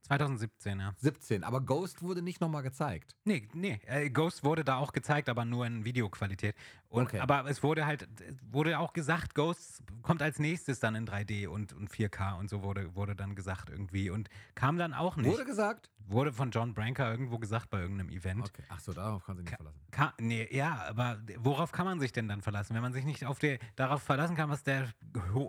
[0.10, 0.49] 2017?
[0.49, 0.93] 2017, ja.
[0.97, 1.43] 17.
[1.43, 3.16] Aber Ghost wurde nicht nochmal gezeigt.
[3.24, 3.80] Nee, nee.
[3.86, 6.55] Äh, Ghost wurde da auch gezeigt, aber nur in Videoqualität.
[6.89, 7.20] Und, Okay.
[7.20, 8.07] Aber es wurde halt,
[8.51, 12.64] wurde auch gesagt, Ghost kommt als nächstes dann in 3D und, und 4K und so
[12.64, 14.10] wurde, wurde dann gesagt irgendwie.
[14.10, 15.32] Und kam dann auch nicht.
[15.32, 15.89] Wurde gesagt?
[16.07, 18.45] Wurde von John Branker irgendwo gesagt bei irgendeinem Event.
[18.45, 18.64] Okay.
[18.70, 19.80] Ach so, darauf kann sich nicht verlassen.
[19.91, 22.74] Ka nee, ja, aber worauf kann man sich denn dann verlassen?
[22.74, 24.89] Wenn man sich nicht auf der, darauf verlassen kann, was der,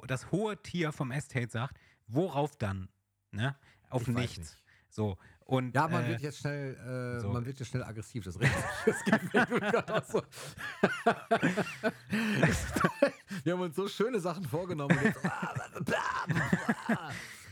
[0.07, 2.89] das hohe Tier vom Estate sagt, worauf dann?
[3.33, 3.57] Ne?
[3.91, 4.39] Auf Ich nichts.
[4.39, 4.57] nicht.
[4.89, 5.17] So.
[5.45, 7.31] Und, Ja, man äh, wird jetzt schnell, äh, so.
[7.33, 8.25] man wird jetzt schnell aggressiv.
[8.25, 8.63] Das ist richtig.
[8.87, 10.23] Das geht mir gerade auch so.
[13.45, 14.97] Wir haben uns so schöne Sachen vorgenommen.
[15.03, 15.21] Jetzt,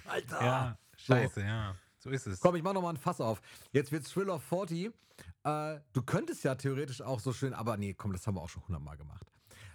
[0.07, 0.45] Alter.
[0.45, 1.15] ja, So.
[1.15, 1.75] scheiße, ja.
[1.99, 2.41] So ist es.
[2.41, 3.41] Komm, ich mach noch mal ein Fass auf.
[3.73, 4.93] Jetzt wird Thriller 40.
[5.45, 8.49] Äh, du könntest ja theoretisch auch so schön, aber nee, komm, das haben wir auch
[8.49, 9.27] schon hundertmal gemacht.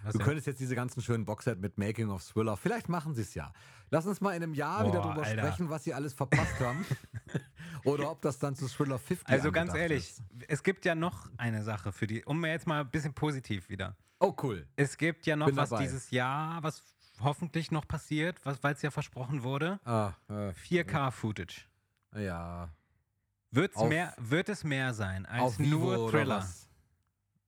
[0.04, 0.26] Was du denn?
[0.26, 3.52] könntest jetzt diese ganzen schönen Boxset mit Making of Thriller, vielleicht machen sie es ja.
[3.90, 5.42] Lass uns mal in einem Jahr wieder Boah, drüber Alter.
[5.42, 6.84] sprechen, was sie alles verpasst haben.
[7.84, 10.22] Oder ob das dann zu Thriller 50 Also ganz ehrlich, ist.
[10.48, 13.96] es gibt ja noch eine Sache für die, um jetzt mal ein bisschen positiv wieder.
[14.20, 14.66] Oh, cool.
[14.76, 15.82] Es gibt ja noch Bin was dabei.
[15.82, 16.82] dieses Jahr, was
[17.20, 19.78] hoffentlich noch passiert, was weil es ja versprochen wurde.
[19.84, 21.62] Ah, äh, 4K-Footage.
[22.16, 22.70] ja.
[23.50, 26.44] Wird's Auf- mehr, wird es mehr sein als nur Thriller?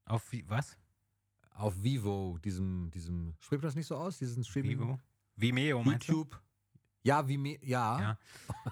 [0.05, 0.77] Auf wie, was?
[1.57, 4.79] Auf Vivo, diesem, diesem, spricht man das nicht so aus, diesen Streaming?
[4.79, 5.01] Vivo?
[5.37, 6.41] Vimeo meinst YouTube.
[7.03, 8.01] Ja, wie ja.
[8.01, 8.19] Ja.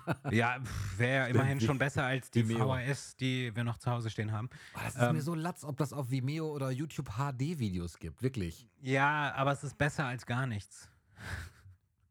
[0.07, 0.31] du?
[0.37, 0.59] Ja,
[0.97, 2.75] wäre ja immerhin schon besser als die Vimeo.
[2.75, 4.51] VHS, die wir noch zu Hause stehen haben.
[4.75, 8.23] Oh, das ist Ähm, mir so latz, ob das auf Vimeo oder YouTube HD-Videos gibt,
[8.23, 8.69] wirklich.
[8.81, 10.89] Ja, aber es ist besser als gar nichts.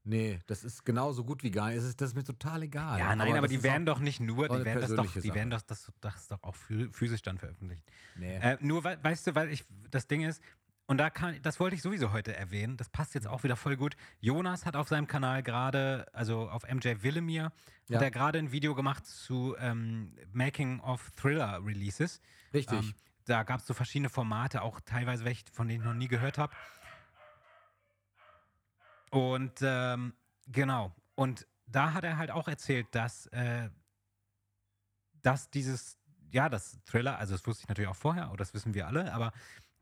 [0.05, 1.78] Nee, das ist genauso gut wie gar nicht.
[1.78, 2.99] Ist, das ist mir total egal.
[2.99, 5.49] Ja, nein, aber, das die werden doch nicht nur, die werden das doch, die werden
[5.49, 7.84] das, das, das doch auch physisch dann veröffentlichen.
[7.86, 8.36] Auch, nee.
[8.36, 10.41] Äh, nur, weißt du, weil ich, das Ding ist,
[10.86, 13.77] und da kann, das wollte ich sowieso heute erwähnen, das passt jetzt auch wieder voll
[13.77, 13.95] gut.
[14.19, 17.51] Jonas hat auf seinem Kanal gerade, also auf MJ Willemir,
[17.88, 17.95] Ja.
[17.97, 22.21] hat er gerade ein Video gemacht zu ähm, Making of Thriller Releases.
[22.53, 22.79] Richtig.
[22.79, 22.93] Ähm,
[23.25, 26.38] da gab es so verschiedene Formate, auch teilweise welche, von denen ich noch nie gehört
[26.38, 26.53] habe.
[29.11, 30.13] Und ähm,
[30.47, 30.93] genau.
[31.15, 33.69] Und da hat er halt auch erzählt, dass, äh,
[35.21, 35.97] dass dieses,
[36.31, 39.13] ja, das Thriller, also das wusste ich natürlich auch vorher, oder das wissen wir alle,
[39.13, 39.31] aber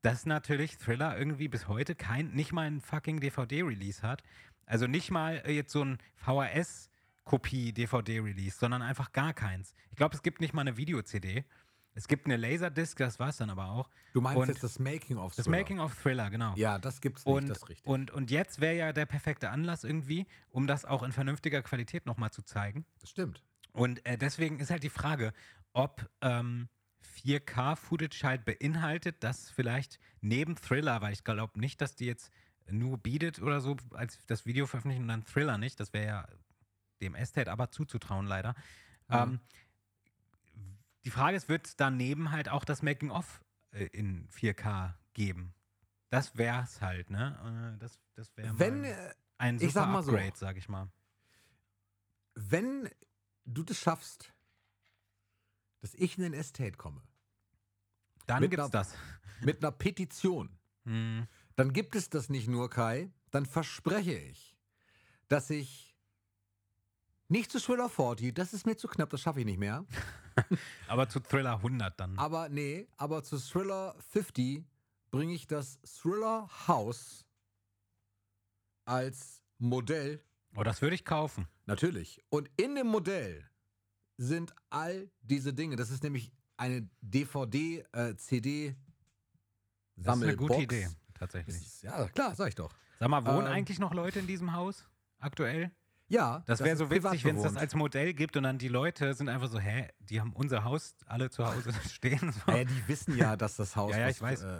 [0.01, 4.23] dass natürlich Thriller irgendwie bis heute kein, nicht mal ein fucking DVD-Release hat.
[4.65, 9.75] Also nicht mal äh, jetzt so ein VHS-Kopie-DVD-Release, sondern einfach gar keins.
[9.91, 11.43] Ich glaube, es gibt nicht mal eine Video-CD.
[11.93, 13.89] Es gibt eine Laserdisc, das war es dann aber auch.
[14.13, 15.57] du meinst und jetzt das Making of Das Thriller.
[15.57, 16.53] Making of Thriller, genau.
[16.55, 17.85] Ja, das gibt's nicht, Und, das richtig.
[17.85, 22.05] und, und jetzt wäre ja der perfekte Anlass irgendwie, um das auch in vernünftiger Qualität
[22.05, 22.85] nochmal zu zeigen.
[23.01, 23.43] das stimmt.
[23.73, 25.33] Und äh, deswegen ist halt die Frage,
[25.73, 26.69] ob ähm,
[27.03, 32.31] 4K-Footage halt beinhaltet, dass vielleicht neben Thriller, weil ich glaube nicht, dass die jetzt
[32.69, 36.27] nur bietet oder so als das Video veröffentlichen und dann Thriller nicht, das wäre ja
[37.01, 38.55] dem Estate aber zuzutrauen leider.
[39.09, 39.23] Ja.
[39.23, 39.39] Ähm,
[41.03, 45.53] die Frage ist, wird daneben halt auch das Making-of äh, in 4K geben?
[46.09, 47.73] Das wäre es halt, ne?
[47.75, 50.11] Äh, das das wäre Wenn, mal äh, ein super ich sag mal so.
[50.11, 50.91] Upgrade, sag ich mal.
[52.35, 52.89] wenn
[53.45, 54.33] du das schaffst,
[55.81, 57.01] dass ich in den Estate komme,
[58.27, 58.93] Dann Mit gibt's einer- das.
[59.41, 61.27] mit einer Petition, Hm.
[61.55, 64.55] dann gibt es das nicht nur, Kai, dann verspreche ich,
[65.27, 65.95] dass ich
[67.27, 69.85] nicht zu Thriller 40, das ist mir zu knapp, das schaffe ich nicht mehr.
[70.87, 72.17] Aber zu Thriller 100 dann.
[72.17, 74.63] Aber nee, aber zu Thriller 50
[75.11, 77.25] bringe ich das Thriller House
[78.85, 80.23] als Modell
[80.55, 81.47] Oh, das würde ich kaufen.
[81.65, 82.21] Natürlich.
[82.29, 83.49] Und in dem Modell
[84.17, 85.75] sind all diese Dinge.
[85.75, 88.75] Das ist nämlich eine DVD, äh, CD,
[89.95, 91.55] Das ist eine gute Idee, tatsächlich.
[91.55, 92.71] ist, ja, klar, sag ich doch.
[92.99, 94.87] Sag mal, wohnen ähm, eigentlich noch Leute in diesem Haus
[95.17, 95.71] aktuell?
[96.11, 98.67] Ja, Das wäre ist so witzig, wenn es das als Modell gibt und dann die
[98.67, 102.19] Leute sind einfach so, hä, die haben unser Haus alle zu Hause stehen.
[102.33, 102.39] So.
[102.47, 103.91] Naja, die wissen ja, dass das Haus.
[103.95, 104.43] Ja, ja, ich weiß.
[104.43, 104.59] Äh,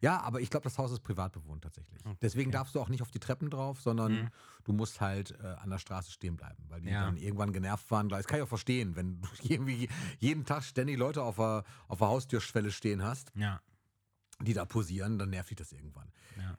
[0.00, 2.00] ja, aber ich glaube, das Haus ist privat bewohnt tatsächlich.
[2.20, 2.58] Deswegen okay.
[2.58, 4.28] darfst du auch nicht auf die Treppen drauf, sondern Mhm.
[4.64, 7.04] du musst halt äh, an der Straße stehen bleiben, weil die Ja.
[7.04, 8.08] dann irgendwann genervt waren.
[8.08, 11.98] Das kann ich auch verstehen, wenn du irgendwie jeden Tag ständig Leute auf der, auf
[12.00, 13.60] der Haustürschwelle stehen hast, Ja,
[14.40, 16.10] die da posieren, dann nervt dich das irgendwann.
[16.36, 16.56] ja.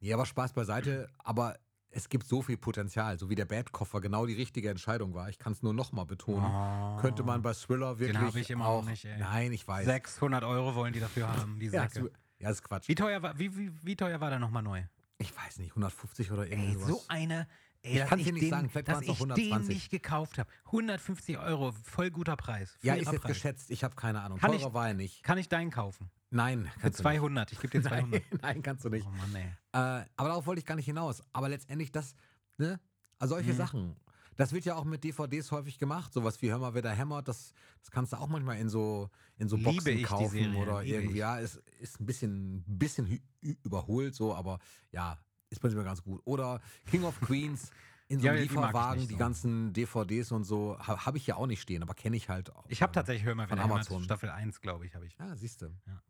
[0.00, 1.56] Nee, aber Spaß beiseite, aber
[1.94, 5.28] es gibt so viel Potenzial, so wie der Bad-Koffer genau die richtige Entscheidung war.
[5.28, 6.44] Ich kann es nur nochmal betonen.
[6.44, 6.96] Oh.
[7.00, 9.18] Könnte man bei Thriller wirklich hab ich immer auch noch nicht, ey.
[9.18, 9.84] Nein, ich weiß.
[9.86, 12.10] 600 Euro wollen die dafür haben, die ja, Säcke.
[12.38, 12.88] ja, das ist Quatsch.
[12.88, 14.82] Wie teuer war, wie, wie, wie teuer war der nochmal neu?
[15.18, 17.46] Ich weiß nicht, 150 oder irgendwie Ey, so eine.
[17.82, 19.74] Ey, Ich kann's dir nicht den, sagen, vielleicht dass waren's auch ich den 120.
[19.74, 20.48] nicht gekauft habe.
[20.66, 22.76] 150 Euro, voll guter Preis.
[22.82, 23.32] ja, ist jetzt Preis.
[23.34, 24.38] geschätzt, ich habe keine Ahnung.
[24.38, 25.22] Kann Teurer ich- war er nicht.
[25.22, 26.10] Kann ich deinen kaufen?
[26.34, 27.52] Nein, Für kannst du 200.
[27.52, 27.88] Ich gebe dir nicht.
[27.88, 28.10] 200.
[28.12, 29.06] Nein, nein, kannst du nicht.
[29.06, 29.42] Oh Mann, ey.
[29.44, 31.22] Äh, aber darauf wollte ich gar nicht hinaus.
[31.32, 32.14] Aber letztendlich das,
[32.58, 32.80] ne?
[33.18, 33.56] Also solche Mhm.
[33.56, 33.96] Sachen.
[34.36, 36.12] Das wird ja auch mit DVDs häufig gemacht.
[36.12, 39.08] Sowas wie Hör mal, wer da hämmert, das, das kannst du auch manchmal in so,
[39.38, 41.12] in so Liebe Boxen die kaufen oder liebe irgendwie.
[41.14, 41.18] ich.
[41.20, 43.20] Ja, ist, ist ein bisschen, bisschen
[43.62, 44.58] überholt so, aber
[44.90, 45.16] ja,
[45.50, 46.20] ist mir ganz gut.
[46.24, 47.70] Oder King of Queens
[48.14, 49.18] in so Ja, einem die ich Lieferwagen, die so.
[49.18, 52.50] ganzen DVDs und so, habe hab ich ja auch nicht stehen, aber kenne ich halt.
[52.54, 52.64] auch.
[52.68, 54.02] Ich habe tatsächlich, hör mal, Von Amazon.
[54.04, 55.16] Staffel 1, glaube ich, habe ich.
[55.18, 55.66] Ja, siehst du.
[55.86, 56.02] Ja.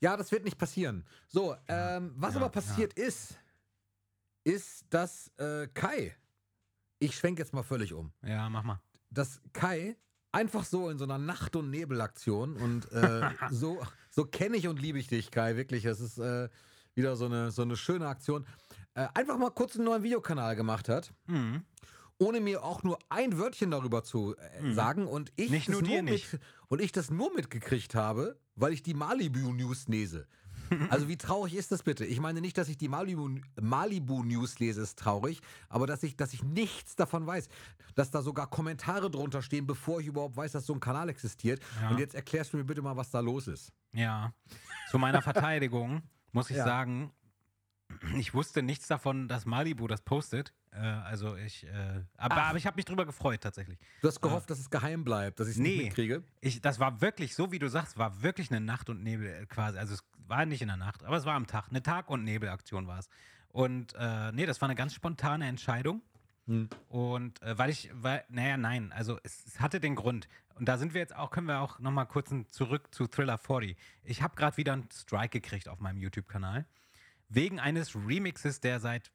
[0.00, 0.16] Ja.
[0.16, 1.04] das wird nicht passieren.
[1.28, 3.38] So, ähm, was ja, aber passiert ist,
[4.44, 6.16] ist, dass äh, Kai,
[6.98, 8.80] ich schwenke jetzt mal völlig um, Ja, mach mal.
[9.10, 9.96] dass Kai
[10.32, 12.54] Einfach so in so einer Nacht- und Nebelaktion.
[12.56, 15.56] Und äh, so, so kenne ich und liebe ich dich, Kai.
[15.56, 15.84] Wirklich.
[15.84, 16.48] Es ist äh,
[16.94, 18.46] wieder so eine, so eine schöne Aktion.
[18.94, 21.12] Äh, einfach mal kurz einen neuen Videokanal gemacht hat.
[21.26, 21.64] Mhm.
[22.18, 25.82] ohne mir auch nur ein Wörtchen darüber zu äh, sagen und ich, Nicht das nur
[25.82, 26.38] dir mit, nicht.
[26.68, 30.26] und ich das nur mitgekriegt habe, weil ich die Malibu News lese.
[30.90, 32.04] Also wie traurig ist das bitte?
[32.04, 33.28] Ich meine nicht, dass ich die Malibu,
[33.60, 37.48] Malibu News lese, ist traurig, aber dass ich, dass ich nichts davon weiß.
[37.96, 41.60] Dass da sogar Kommentare drunter stehen, bevor ich überhaupt weiß, dass so ein Kanal existiert.
[41.82, 41.88] Ja.
[41.90, 43.72] Und jetzt erklärst du mir bitte mal, was da los ist.
[43.92, 44.32] Ja.
[44.92, 46.64] Zu meiner Verteidigung muss ich Ja.
[46.64, 47.10] sagen,
[48.16, 50.52] ich wusste nichts davon, dass Malibu das postet.
[50.72, 52.48] Äh, also ich, äh, aber, Ach.
[52.50, 53.78] aber ich habe mich drüber gefreut tatsächlich.
[54.02, 55.68] Du hast gehofft, dass es geheim bleibt, dass ich es Nee.
[55.76, 56.22] nicht mitkriege.
[56.40, 59.46] Ich, das war wirklich, so wie du sagst, war wirklich eine Nacht- und Nebel äh,
[59.46, 59.78] quasi.
[59.78, 61.68] Also es war nicht in der Nacht, aber es war am Tag.
[61.70, 63.08] Eine Tag- und Nebelaktion war es.
[63.48, 66.02] Und äh, nee, das war eine ganz spontane Entscheidung.
[66.46, 66.68] Hm.
[66.88, 70.28] Und äh, weil ich, weil, naja, nein, also es, es hatte den Grund.
[70.54, 73.76] Und da sind wir jetzt auch, können wir auch nochmal kurz zurück zu Thriller 40.
[74.04, 76.66] Ich habe gerade wieder einen Strike gekriegt auf meinem YouTube-Kanal.
[77.30, 79.10] Wegen eines Remixes, der seit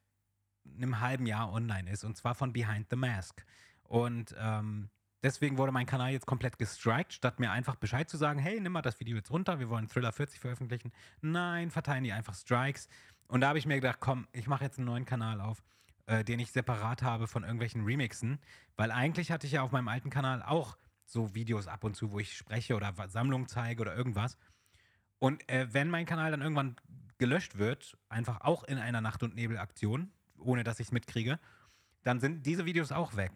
[0.74, 2.04] einem halben Jahr online ist.
[2.04, 3.44] Und zwar von Behind the Mask.
[3.84, 4.88] Und ähm,
[5.22, 8.72] deswegen wurde mein Kanal jetzt komplett gestrikt, statt mir einfach Bescheid zu sagen, hey, nimm
[8.72, 10.92] mal das Video jetzt runter, wir wollen Thriller 40 veröffentlichen.
[11.20, 12.88] Nein, verteilen die einfach Strikes.
[13.28, 15.62] Und da habe ich mir gedacht, komm, ich mache jetzt einen neuen Kanal auf,
[16.06, 18.38] äh, den ich separat habe von irgendwelchen Remixen.
[18.76, 22.10] Weil eigentlich hatte ich ja auf meinem alten Kanal auch so Videos ab und zu,
[22.10, 24.36] wo ich spreche oder Sammlungen zeige oder irgendwas.
[25.18, 26.76] Und äh, wenn mein Kanal dann irgendwann
[27.18, 31.38] gelöscht wird, einfach auch in einer Nacht- und Nebelaktion, ohne dass ich es mitkriege,
[32.02, 33.32] dann sind diese Videos auch weg.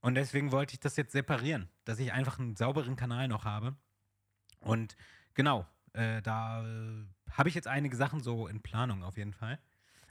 [0.00, 3.76] Und deswegen wollte ich das jetzt separieren, dass ich einfach einen sauberen Kanal noch habe.
[4.60, 4.96] Und
[5.34, 9.58] genau, äh, da äh, habe ich jetzt einige Sachen so in Planung auf jeden Fall.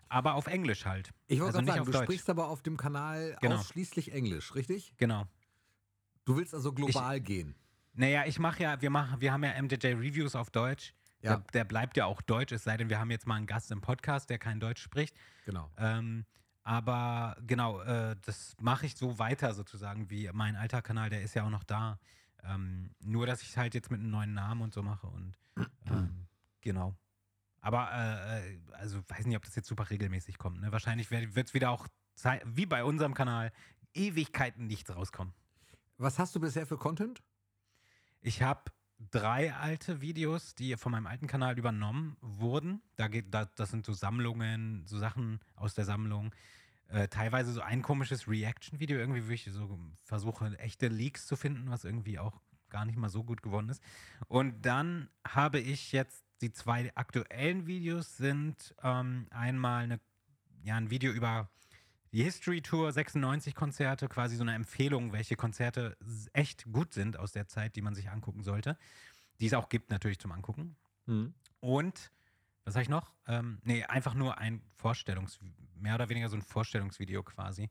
[0.07, 1.13] Aber auf Englisch halt.
[1.27, 2.03] Ich wollte also sagen, du Deutsch.
[2.03, 3.55] sprichst aber auf dem Kanal Genau.
[3.55, 4.93] ausschließlich Englisch, richtig?
[4.97, 5.25] Genau.
[6.25, 7.55] Du willst also global gehen.
[7.93, 10.93] Naja, ich mache ja, wir machen, wir haben ja MJJ Reviews auf Deutsch.
[11.21, 11.37] Ja.
[11.37, 13.71] Der, der bleibt ja auch deutsch, es sei denn, wir haben jetzt mal einen Gast
[13.71, 15.15] im Podcast, der kein Deutsch spricht.
[15.45, 15.69] Genau.
[15.77, 16.25] Ähm,
[16.63, 21.33] aber genau, äh, das mache ich so weiter sozusagen wie mein alter Kanal, der ist
[21.33, 21.99] ja auch noch da.
[22.43, 25.35] Ähm, nur, dass ich es halt jetzt mit einem neuen Namen und so mache und
[25.87, 26.27] ähm,
[26.61, 26.95] genau.
[27.61, 30.61] Aber äh, äh, also weiß nicht, ob das jetzt super regelmäßig kommt.
[30.61, 30.71] Ne?
[30.71, 31.87] Wahrscheinlich wird es wieder auch
[32.45, 33.51] wie bei unserem Kanal
[33.93, 35.33] Ewigkeiten nichts rauskommen.
[35.97, 37.21] Was hast du bisher für Content?
[38.21, 38.71] Ich habe
[39.09, 42.81] drei alte Videos, die von meinem alten Kanal übernommen wurden.
[42.95, 46.33] Da geht, da, das sind so Sammlungen, so Sachen aus der Sammlung.
[46.87, 51.69] Äh, teilweise so ein komisches Reaction-Video, irgendwie, wo ich so versuche, echte Leaks zu finden,
[51.69, 53.81] was irgendwie auch gar nicht mal so gut geworden ist.
[54.27, 59.99] Und dann habe ich jetzt die zwei aktuellen Videos sind ähm, einmal eine,
[60.63, 61.49] ja, ein Video über
[62.11, 65.97] die History Tour 96 Konzerte, quasi so eine Empfehlung, welche Konzerte
[66.33, 68.77] echt gut sind aus der Zeit, die man sich angucken sollte.
[69.39, 70.75] Die es auch gibt natürlich zum Angucken.
[71.61, 72.11] Und,
[72.65, 73.13] was habe ich noch?
[73.27, 75.39] Ähm, nee, einfach nur ein Vorstellungs-,
[75.75, 77.69] mehr oder weniger so ein Vorstellungsvideo quasi,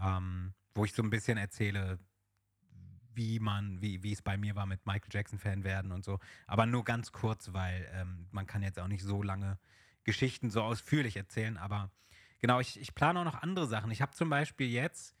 [0.00, 1.98] ähm, wo ich so ein bisschen erzähle,
[3.14, 6.18] wie man, wie, wie es bei mir war mit Michael Jackson-Fan werden und so.
[6.46, 9.58] Aber nur ganz kurz, weil ähm, man kann jetzt auch nicht so lange
[10.04, 11.90] Geschichten so ausführlich erzählen, aber
[12.42, 13.90] genau, ich, ich plane auch noch andere Sachen.
[13.90, 15.16] Ich habe zum Beispiel jetzt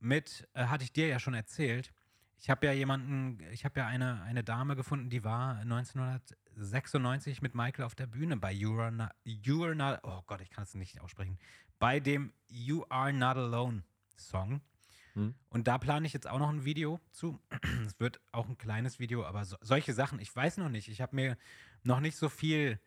[0.00, 1.92] mit, äh, hatte ich dir ja schon erzählt,
[2.38, 7.54] ich habe ja jemanden, ich habe ja eine, eine Dame gefunden, die war 1996 mit
[7.54, 10.64] Michael auf der Bühne bei You Are Not, you are not oh Gott, ich kann
[10.64, 11.38] es nicht aussprechen,
[11.78, 13.84] bei dem You Are Not Alone
[14.16, 14.60] Song.
[15.14, 15.34] Hm.
[15.48, 17.40] Und da plane ich jetzt auch noch ein Video zu.
[17.86, 20.88] Es wird auch ein kleines Video, aber so, solche Sachen, ich weiß noch nicht.
[20.88, 21.38] Ich habe mir
[21.84, 22.78] noch nicht so viel,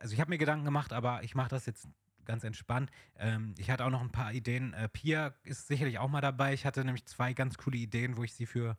[0.00, 1.86] also ich habe mir Gedanken gemacht, aber ich mache das jetzt
[2.28, 2.90] ganz entspannt.
[3.16, 4.72] Ähm, ich hatte auch noch ein paar Ideen.
[4.74, 6.52] Äh, Pia ist sicherlich auch mal dabei.
[6.54, 8.76] Ich hatte nämlich zwei ganz coole Ideen, wo ich sie für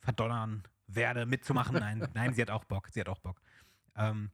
[0.00, 1.76] verdonnern werde, mitzumachen.
[1.78, 2.88] Nein, nein, sie hat auch Bock.
[2.88, 3.40] Sie hat auch Bock.
[3.94, 4.30] Ähm,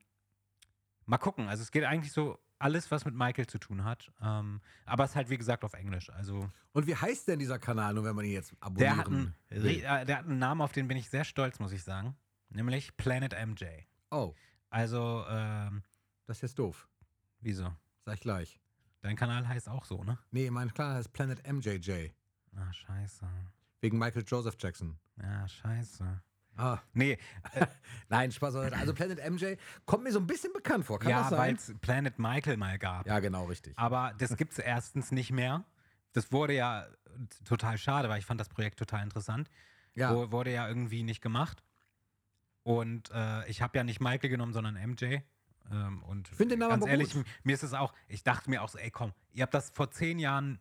[1.05, 1.49] mal gucken.
[1.49, 4.11] Also es geht eigentlich so alles, was mit Michael zu tun hat.
[4.22, 6.09] Ähm, aber es ist halt, wie gesagt, auf Englisch.
[6.11, 9.07] Also Und wie heißt denn dieser Kanal, nur wenn man ihn jetzt der abonnieren hat,
[9.09, 9.84] einen, will?
[9.84, 12.16] äh, der hat einen Namen, auf den bin ich sehr stolz, muss ich sagen.
[12.49, 13.64] Nämlich Planet MJ.
[14.11, 14.34] Oh,
[14.70, 15.82] Also, ähm,
[16.26, 16.88] das ist jetzt doof.
[17.40, 17.74] wieso?
[18.07, 18.61] Sag ich gleich.
[19.00, 20.16] Dein Kanal heißt auch so, ne?
[20.30, 22.11] Nee, mein Kanal heißt Planet MJJ.
[22.54, 23.26] Ah, scheiße.
[23.80, 24.96] Wegen Michael Joseph Jackson.
[25.20, 26.22] Ja, scheiße.
[26.57, 27.18] Ah, Nee,
[28.09, 28.54] nein, Spaß.
[28.54, 29.54] Also Planet MJ
[29.84, 31.00] kommt mir so ein bisschen bekannt vor.
[31.00, 33.07] Kann ja, das weil es Planet Michael mal gab.
[33.07, 33.76] Ja, genau, richtig.
[33.76, 35.64] Aber das gibt es erstens nicht mehr.
[36.12, 36.86] Das wurde ja
[37.44, 39.50] total schade, weil ich fand das Projekt total interessant.
[39.94, 41.62] Ja, Wo, wurde ja irgendwie nicht gemacht.
[42.62, 45.18] Und äh, ich habe ja nicht Michael genommen, sondern MJ.
[45.70, 47.26] Ähm, und Ich find den Namen ganz ehrlich, gut.
[47.44, 49.90] mir ist es auch, ich dachte mir auch so, ey komm, ihr habt das vor
[49.90, 50.58] zehn Jahren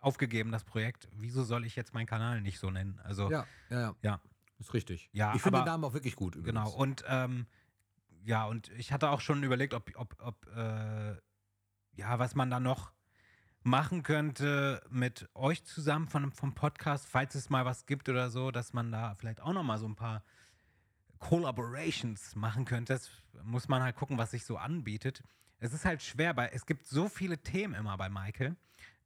[0.00, 1.08] aufgegeben, das Projekt.
[1.12, 3.00] Wieso soll ich jetzt meinen Kanal nicht so nennen?
[3.04, 3.94] Also, Ja, ja, ja.
[4.02, 4.20] Ja.
[4.58, 5.08] Ist richtig.
[5.12, 6.36] Ja, ich finde den Namen auch wirklich gut.
[6.36, 6.64] Übrigens.
[6.64, 6.70] genau.
[6.70, 7.46] Und ähm,
[8.24, 11.16] ja, und ich hatte auch schon überlegt, ob, ob, ob äh,
[11.96, 12.92] ja, was man da noch
[13.62, 18.50] machen könnte mit euch zusammen von, vom Podcast, falls es mal was gibt oder so,
[18.50, 20.22] dass man da vielleicht auch noch mal so ein paar
[21.24, 22.92] Collaborations machen könnte.
[22.92, 23.10] Das
[23.44, 25.22] muss man halt gucken, was sich so anbietet.
[25.58, 28.56] Es ist halt schwer, weil es gibt so viele Themen immer bei Michael.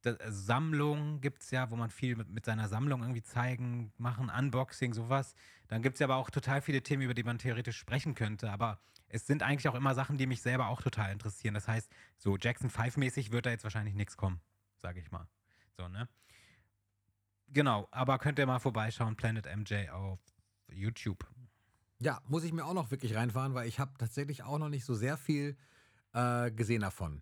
[0.01, 3.93] Da, äh, Sammlung gibt es ja, wo man viel mit, mit seiner Sammlung irgendwie zeigen,
[3.97, 5.33] machen, Unboxing, sowas.
[5.69, 8.51] Dann gibt es ja aber auch total viele Themen, über die man theoretisch sprechen könnte.
[8.51, 11.53] Aber es sind eigentlich auch immer Sachen, die mich selber auch total interessieren.
[11.53, 14.41] Das heißt, so Jackson 5-mäßig wird da jetzt wahrscheinlich nichts kommen,
[14.81, 15.25] sage ich mal.
[15.77, 16.09] So, ne?
[17.47, 20.19] Genau, aber könnt ihr mal vorbeischauen, Planet MJ auf
[20.67, 21.25] YouTube.
[22.01, 24.85] Ja, muss ich mir auch noch wirklich reinfahren, weil ich habe tatsächlich auch noch nicht
[24.85, 25.57] so sehr viel
[26.13, 27.21] äh, gesehen davon.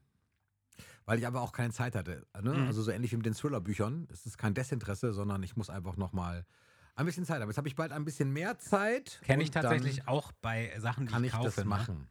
[1.06, 2.28] Weil ich aber auch keine Zeit hatte.
[2.42, 2.54] Ne?
[2.54, 2.68] Mhm.
[2.68, 4.08] Also so ähnlich wie mit den Thriller-Büchern.
[4.12, 6.46] Es ist kein Desinteresse, sondern ich muss einfach noch mal
[6.96, 7.50] ein bisschen Zeit haben.
[7.50, 9.20] Jetzt habe ich bald ein bisschen mehr Zeit.
[9.24, 11.46] Kenne ich tatsächlich auch bei Sachen, die Kann ich ich kaufe.
[11.46, 11.66] das ne?
[11.66, 12.08] machen?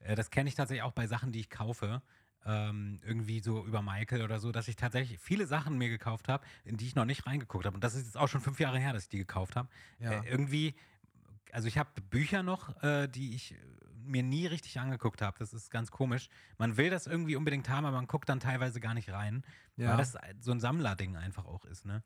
[0.00, 2.02] Äh, Das kenne ich tatsächlich auch bei Sachen, die ich kaufe.
[2.46, 6.42] Ähm, irgendwie so über Michael oder so, dass ich tatsächlich viele Sachen mir gekauft habe,
[6.64, 7.74] in die ich noch nicht reingeguckt habe.
[7.74, 9.68] Und das ist jetzt auch schon fünf Jahre her, dass ich die gekauft habe.
[9.98, 10.22] Ja.
[10.22, 10.74] Äh, irgendwie,
[11.52, 13.56] also ich habe Bücher noch, äh, die ich äh,
[14.02, 15.38] mir nie richtig angeguckt habe.
[15.38, 16.28] Das ist ganz komisch.
[16.58, 19.44] Man will das irgendwie unbedingt haben, aber man guckt dann teilweise gar nicht rein.
[19.76, 19.90] Ja.
[19.90, 22.02] Weil das so ein Sammlerding einfach auch ist, ne?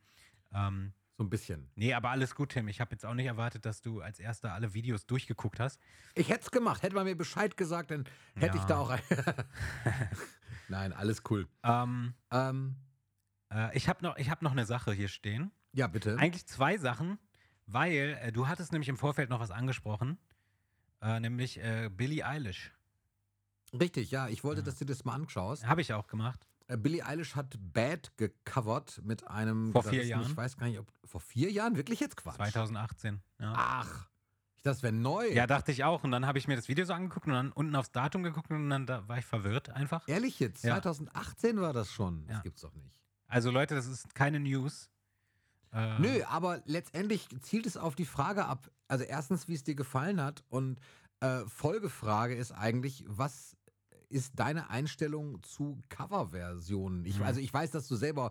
[0.53, 1.71] Ähm, So ein bisschen.
[1.77, 2.69] nee, aber alles gut, Tim.
[2.69, 5.81] Ich habe jetzt auch nicht erwartet, dass du als erster alle Videos durchgeguckt hast.
[6.15, 6.83] Ich hätte es gemacht.
[6.83, 8.69] Hätte man mir Bescheid gesagt, dann hätte ich Ja.
[8.69, 8.97] da auch.
[10.69, 11.47] Nein, alles cool.
[11.63, 12.77] Ähm, Ähm,
[13.53, 15.53] äh, ich habe noch, ich hab noch eine Sache hier stehen.
[15.73, 16.19] ja, bitte.
[16.19, 17.19] Eigentlich zwei Sachen,
[17.67, 20.19] weil äh, du hattest nämlich im Vorfeld noch was angesprochen,
[21.03, 22.73] äh, nämlich äh, Billie Eilish.
[23.79, 24.29] Richtig, ja.
[24.29, 24.65] Ich wollte, Ja.
[24.67, 25.67] dass du das mal anschaust.
[25.67, 26.47] Habe ich auch gemacht.
[26.69, 29.73] Äh, Billie Eilish hat Bad gecovert mit einem.
[29.73, 30.23] Vor vier Jahren?
[30.23, 30.91] Ich weiß gar nicht, ob.
[31.05, 31.77] Vor vier Jahren?
[31.77, 32.37] Wirklich jetzt Quatsch?
[32.37, 33.21] 2018.
[33.41, 33.53] Ja.
[33.57, 34.09] Ach,
[34.63, 35.27] das wäre neu.
[35.29, 36.05] ja, dachte ich auch.
[36.05, 38.51] Und dann habe ich mir das Video so angeguckt und dann unten aufs Datum geguckt
[38.51, 40.09] und dann da war ich verwirrt einfach.
[40.09, 40.65] Ehrlich jetzt?
[40.65, 40.75] Ja.
[40.81, 42.27] 2018 war das schon.
[42.29, 42.43] Das Ja.
[42.43, 43.01] gibt's doch nicht.
[43.27, 44.89] Also Leute, das ist keine News.
[45.75, 48.71] Äh, Nö, aber letztendlich zielt es auf die Frage ab.
[48.89, 50.79] Also erstens, wie es dir gefallen hat und
[51.21, 53.57] äh, Folgefrage ist eigentlich, was
[54.09, 57.05] ist deine Einstellung zu Coverversionen?
[57.05, 57.25] Ich, Mhm.
[57.25, 58.31] Also ich weiß, dass du selber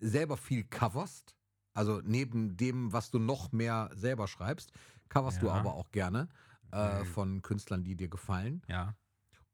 [0.00, 1.34] selber viel coverst.
[1.74, 4.72] Also neben dem, was du noch mehr selber schreibst,
[5.08, 5.54] coverst du Ja.
[5.54, 6.28] aber auch gerne
[6.70, 8.62] äh, von Künstlern, die dir gefallen.
[8.68, 8.94] Ja.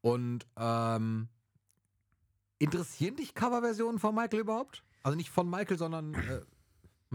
[0.03, 1.29] Und ähm,
[2.59, 4.85] interessieren dich Coverversionen von Michael überhaupt?
[5.03, 6.41] Also nicht von Michael, sondern äh,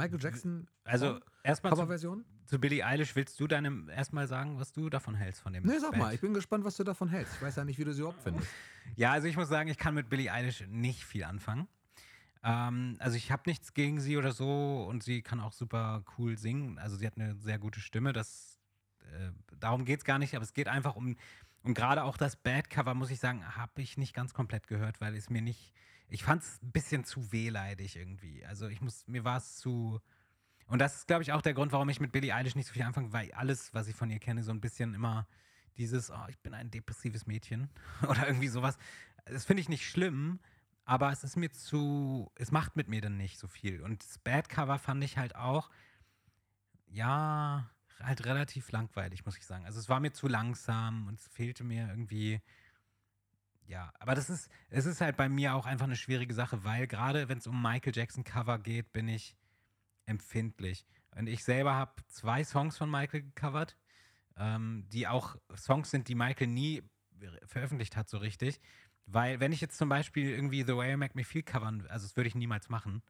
[0.04, 2.26] Michael Jackson Also erstmal zu, Coverversion?
[2.46, 3.16] zu Billie Eilish.
[3.16, 6.14] Willst du deinem erstmal sagen, was du davon hältst von dem Nee, sag mal, Band?
[6.16, 7.36] ich bin gespannt, was du davon hältst.
[7.36, 8.48] Ich weiß ja nicht, wie du sie überhaupt findest.
[8.96, 11.68] Ja, also ich muss sagen, ich kann mit Billie Eilish nicht viel anfangen.
[12.44, 16.38] Ähm, also ich habe nichts gegen sie oder so und sie kann auch super cool
[16.38, 16.78] singen.
[16.80, 18.14] Also sie hat eine sehr gute Stimme.
[18.14, 18.60] Das,
[19.02, 21.18] äh, darum geht es gar nicht, aber es geht einfach um,
[21.64, 25.16] um gerade auch das Bad-Cover, muss ich sagen, habe ich nicht ganz komplett gehört, weil
[25.16, 25.74] es mir nicht,
[26.10, 28.46] ich fand es ein bisschen zu wehleidig irgendwie.
[28.46, 30.02] Also ich muss, mir war es zu,
[30.68, 32.74] und das ist, glaube ich, auch der Grund, warum ich mit Billie Eilish nicht so
[32.74, 35.28] viel anfange, weil alles, was ich von ihr kenne, so ein bisschen immer
[35.78, 37.70] dieses, oh, ich bin ein depressives Mädchen
[38.08, 38.78] oder irgendwie sowas.
[39.26, 40.40] Das finde ich nicht schlimm,
[40.86, 43.82] aber es ist mir zu, es macht mit mir dann nicht so viel.
[43.82, 45.70] Und das Bad Cover fand ich halt auch,
[46.88, 49.66] ja, halt relativ langweilig, muss ich sagen.
[49.66, 52.42] Also es war mir zu langsam und es fehlte mir irgendwie,
[53.70, 56.88] ja, aber das ist, es ist halt bei mir auch einfach eine schwierige Sache, weil
[56.88, 59.36] gerade wenn es um Michael Jackson Cover geht, bin ich
[60.08, 60.88] empfindlich.
[61.16, 63.78] Und ich selber habe zwei Songs von Michael gecovert,
[64.38, 66.82] ähm, die auch Songs sind, die Michael nie
[67.46, 68.60] veröffentlicht hat, so richtig.
[69.06, 72.08] Weil, wenn ich jetzt zum Beispiel irgendwie The Way You Make Me Feel covern, also
[72.08, 73.04] das würde ich niemals machen,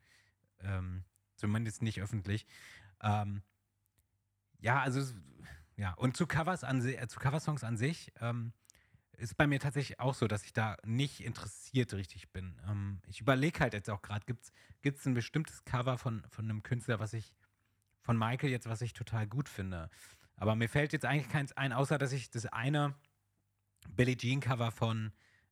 [0.60, 1.06] ähm,
[1.38, 2.46] zumindest nicht öffentlich.
[3.02, 3.44] Ähm,
[4.60, 5.14] ja, also,
[5.78, 8.52] ja, und zu Covers an äh, zu Coversongs an sich ähm,
[9.20, 12.60] ist bei mir tatsächlich auch so, dass ich da nicht interessiert richtig bin.
[12.68, 14.52] Ähm, ich überlege halt jetzt auch gerade, gibt
[14.98, 17.34] es ein bestimmtes Cover von, von einem Künstler, was ich,
[18.02, 19.90] von Michael jetzt, was ich total gut finde.
[20.36, 22.96] Aber mir fällt jetzt eigentlich keins ein, außer dass ich das eine
[23.96, 25.12] Billie Jean Cover von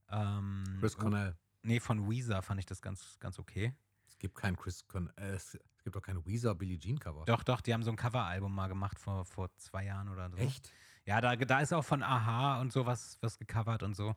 [0.10, 1.36] ähm, Chris Cornell.
[1.64, 3.74] Nee, von Weezer fand ich das ganz, ganz okay.
[4.08, 5.14] Es gibt kein Chris Cornell.
[5.18, 7.26] Äh, es, es gibt doch keine Weezer Billie Jean Cover.
[7.26, 10.38] Doch, doch, die haben so ein Coveralbum mal gemacht vor, vor zwei Jahren oder so.
[10.38, 10.72] Echt?
[11.08, 14.16] Ja, da, da ist auch von Aha und sowas was gecovert und so.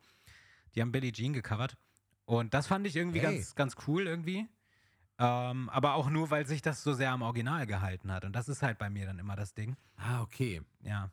[0.74, 1.76] Die haben Billie Jean gecovert.
[2.24, 3.36] Und das fand ich irgendwie Hey.
[3.36, 4.48] ganz, ganz cool irgendwie.
[5.18, 8.24] Ähm, aber auch nur, weil sich das so sehr am Original gehalten hat.
[8.24, 9.76] Und das ist halt bei mir dann immer das Ding.
[9.96, 10.62] Ah, okay.
[10.82, 11.10] Ja.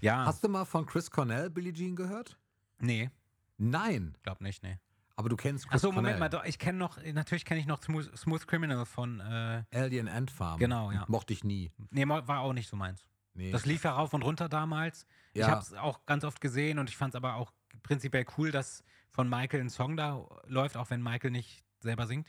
[0.00, 0.24] Ja.
[0.24, 2.38] Hast du mal von Chris Cornell Billie Jean gehört?
[2.78, 3.10] nee,
[3.58, 4.16] Nein.
[4.22, 4.78] glaub nicht, nee.
[5.16, 6.18] Aber du kennst Chris Achso, Moment Cornell.
[6.20, 10.08] mal, doch, ich kenne noch, natürlich kenne ich noch Smooth, Smooth Criminal von, äh, Alien
[10.08, 10.58] Ant Farm.
[10.58, 11.04] Genau, ja.
[11.08, 11.70] Mochte ich nie.
[11.90, 13.04] nee, war auch nicht so meins.
[13.40, 13.50] Nee.
[13.52, 15.06] Das lief ja rauf und runter damals.
[15.32, 15.48] Ich Ja.
[15.48, 18.84] habe es auch ganz oft gesehen und ich fand es aber auch prinzipiell cool, dass
[19.10, 22.28] von Michael ein Song da läuft, auch wenn Michael nicht selber singt.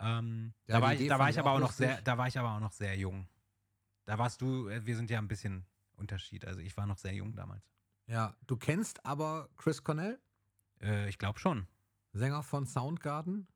[0.00, 2.26] Ähm, Ja, da war ich, da war ich ich aber auch noch sehr, da war
[2.26, 3.28] ich aber auch noch sehr jung.
[4.04, 5.64] Da warst du, äh, wir sind ja ein bisschen
[5.96, 6.44] Unterschied.
[6.44, 7.62] Also ich war noch sehr jung damals.
[8.06, 10.18] ja, du kennst aber Chris Cornell,
[10.80, 11.66] Äh, ich glaube schon.
[12.12, 13.46] Sänger von Soundgarden,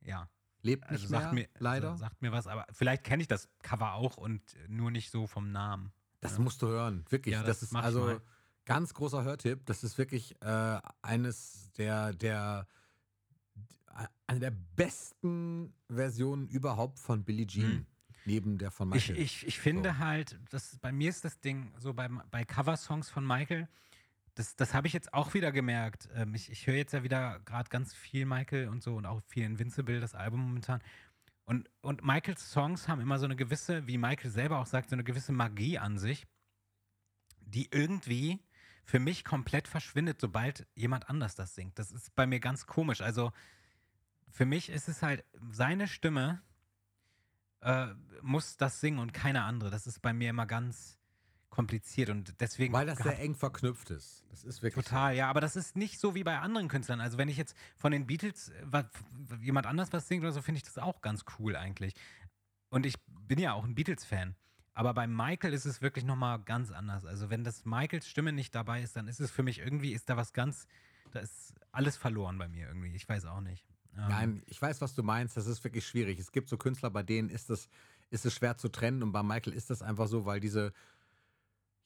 [0.00, 0.28] Ja.
[0.62, 1.90] lebt Also nicht sagt mehr, mir, leider.
[1.92, 5.26] Also sagt mir was, aber vielleicht kenne ich das Cover auch und nur nicht so
[5.26, 5.92] vom Namen.
[6.22, 6.38] Das Ja.
[6.40, 7.34] musst du hören, wirklich.
[7.34, 8.20] Ja, das, das ist ich also mal.
[8.64, 9.66] ganz großer Hörtipp.
[9.66, 12.66] Das ist wirklich äh, eines der, der
[14.26, 17.86] eine der besten Versionen überhaupt von Billie Jean, Mhm.
[18.24, 19.22] neben der von Ich, Michael.
[19.22, 19.98] ich, ich finde So.
[19.98, 23.68] halt, das, bei mir ist das Ding so bei, bei Coversongs von Michael,
[24.34, 26.08] das, das habe ich jetzt auch wieder gemerkt.
[26.14, 29.20] Ähm, ich ich höre jetzt ja wieder gerade ganz viel Michael und so und auch
[29.26, 30.80] viel Invincible, das Album momentan.
[31.44, 34.96] Und, und Michaels Songs haben immer so eine gewisse, wie Michael selber auch sagt, so
[34.96, 36.26] eine gewisse Magie an sich,
[37.40, 38.40] die irgendwie
[38.84, 41.78] für mich komplett verschwindet, sobald jemand anders das singt.
[41.78, 43.00] Das ist bei mir ganz komisch.
[43.00, 43.32] Also
[44.30, 46.42] für mich ist es halt seine Stimme,
[47.60, 47.88] äh,
[48.22, 49.70] muss das singen und keine andere.
[49.70, 50.98] Das ist bei mir immer ganz
[51.52, 52.72] kompliziert und deswegen.
[52.72, 54.24] Weil das sehr eng verknüpft ist.
[54.30, 54.86] Das ist wirklich.
[54.86, 57.00] Total, ja, aber das ist nicht so wie bei anderen Künstlern.
[57.00, 60.32] Also wenn ich jetzt von den Beatles äh, wa- f- jemand anders was singt oder
[60.32, 61.94] so, finde ich das auch ganz cool eigentlich.
[62.70, 62.94] Und ich
[63.28, 64.34] bin ja auch ein Beatles-Fan.
[64.72, 67.04] Aber bei Michael ist es wirklich nochmal ganz anders.
[67.04, 70.08] Also wenn das Michaels Stimme nicht dabei ist, dann ist es für mich irgendwie, ist
[70.08, 70.66] da was ganz,
[71.10, 72.94] da ist alles verloren bei mir irgendwie.
[72.94, 73.66] Ich weiß auch nicht.
[73.94, 75.36] Ähm, Nein, ich weiß, was du meinst.
[75.36, 76.18] Das ist wirklich schwierig.
[76.18, 77.68] Es gibt so Künstler, bei denen ist es,
[78.08, 79.02] ist es schwer zu trennen.
[79.02, 80.72] Und bei Michael ist das einfach so, weil diese,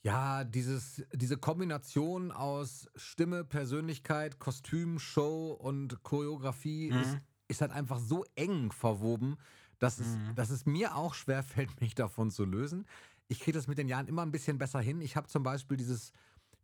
[0.07, 7.01] ja, dieses, diese Kombination aus Stimme, Persönlichkeit, Kostüm, Show und Choreografie Mhm.
[7.01, 9.37] ist, ist halt einfach so eng verwoben,
[9.81, 10.35] dass es, Mhm.
[10.37, 12.87] dass es mir auch schwer fällt, mich davon zu lösen.
[13.27, 15.01] Ich kriege das mit den Jahren immer ein bisschen besser hin.
[15.01, 16.13] Ich habe zum Beispiel dieses,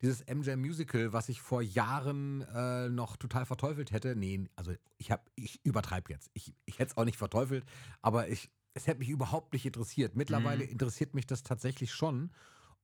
[0.02, 4.14] dieses MJ Musical, was ich vor Jahren äh, noch total verteufelt hätte.
[4.14, 6.30] Nee, also ich habe, ich übertreibe jetzt.
[6.34, 7.64] Ich, ich hätte es auch nicht verteufelt,
[8.02, 10.14] aber ich, es hätte mich überhaupt nicht interessiert.
[10.14, 10.70] Mittlerweile Mhm.
[10.70, 12.30] interessiert mich das tatsächlich schon.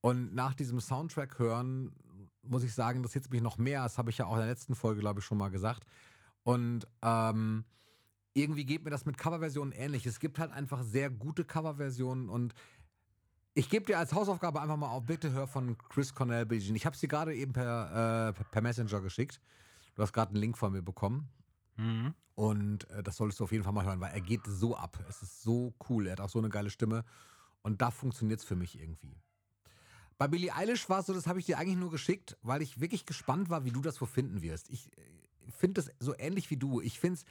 [0.01, 1.91] Und nach diesem Soundtrack hören,
[2.43, 3.83] muss ich sagen, interessiert es mich noch mehr.
[3.83, 5.85] Das habe ich ja auch in der letzten Folge, glaube ich, schon mal gesagt.
[6.43, 7.65] Und ähm,
[8.33, 10.05] irgendwie geht mir das mit Coverversionen ähnlich.
[10.05, 12.53] Es gibt halt einfach sehr gute Coverversionen und
[13.53, 16.75] ich gebe dir als Hausaufgabe einfach mal auf, bitte hör von Chris Cornell Billie Jean.
[16.75, 19.41] Ich habe sie gerade eben per, äh, per Messenger geschickt.
[19.95, 21.27] Du hast gerade einen Link von mir bekommen.
[21.75, 22.13] Mhm.
[22.35, 25.03] Und äh, das solltest du auf jeden Fall mal hören, weil er geht so ab.
[25.09, 26.07] Es ist so cool.
[26.07, 27.03] Er hat auch so eine geile Stimme.
[27.63, 29.21] Und da funktioniert es für mich irgendwie.
[30.19, 32.81] Bei Billie Eilish war es so, das habe ich dir eigentlich nur geschickt, weil ich
[32.81, 34.69] wirklich gespannt war, wie du das wo finden wirst.
[34.69, 35.01] Ich äh,
[35.57, 36.81] finde das so ähnlich wie du.
[36.81, 37.25] Ich finde es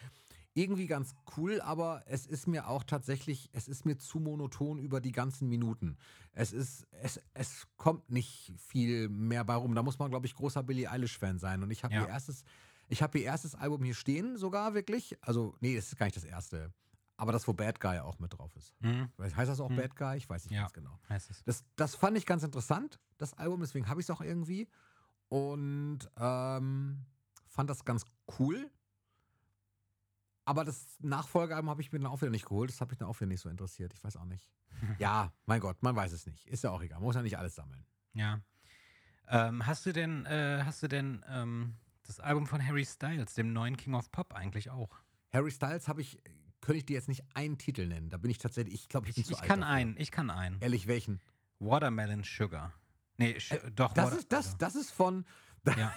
[0.55, 5.03] irgendwie ganz cool, aber es ist mir auch tatsächlich, es ist mir zu monoton über
[5.03, 5.99] die ganzen Minuten.
[6.33, 9.75] Es ist, es, es kommt nicht viel mehr bei rum.
[9.75, 11.63] Da muss man, glaube ich, großer Billie Eilish-Fan sein.
[11.63, 12.05] Und ich habe Ja.
[12.05, 12.43] ihr erstes,
[12.89, 15.19] ich habe ihr erstes Album hier stehen, sogar wirklich.
[15.21, 16.73] Also, nee, das ist gar nicht das erste.
[17.19, 18.75] Aber das, wo Bad Guy auch mit drauf ist.
[18.81, 19.11] Mhm.
[19.21, 19.77] Heißt das auch Hm.
[19.77, 20.17] Bad Guy?
[20.17, 20.63] Ich weiß nicht Ja.
[20.63, 20.99] ganz genau.
[21.09, 21.43] Heißt es.
[21.45, 24.69] Das, das fand ich ganz interessant, das Album, deswegen habe ich es auch irgendwie.
[25.29, 27.05] Und ähm,
[27.49, 28.05] fand das ganz
[28.39, 28.71] cool.
[30.45, 32.71] Aber das Nachfolgealbum habe ich mir dann auch wieder nicht geholt.
[32.71, 33.93] Das habe ich dann auch wieder nicht so interessiert.
[33.93, 34.49] Ich weiß auch nicht.
[34.99, 36.47] ja, mein Gott, man weiß es nicht.
[36.47, 37.01] Ist ja auch egal.
[37.01, 37.85] Man muss ja nicht alles sammeln.
[38.15, 38.41] Ja.
[39.27, 43.53] Ähm, hast du denn, äh, hast du denn ähm, das Album von Harry Styles, dem
[43.53, 44.89] neuen King of Pop, eigentlich auch?
[45.31, 46.19] Harry Styles habe ich,
[46.69, 48.11] könnte ich dir jetzt nicht einen Titel nennen.
[48.11, 49.49] Da bin ich tatsächlich, ich glaube, ich bin Ich, zu ich alt.
[49.49, 49.75] kann dafür.
[49.75, 50.61] einen, ich kann einen.
[50.61, 51.19] Ehrlich, welchen?
[51.61, 52.75] Watermelon Sugar.
[53.17, 53.93] Nee, Sch doch.
[53.93, 55.25] Äh, Das Water- ist, das, das ist von,
[55.79, 55.95] Ja.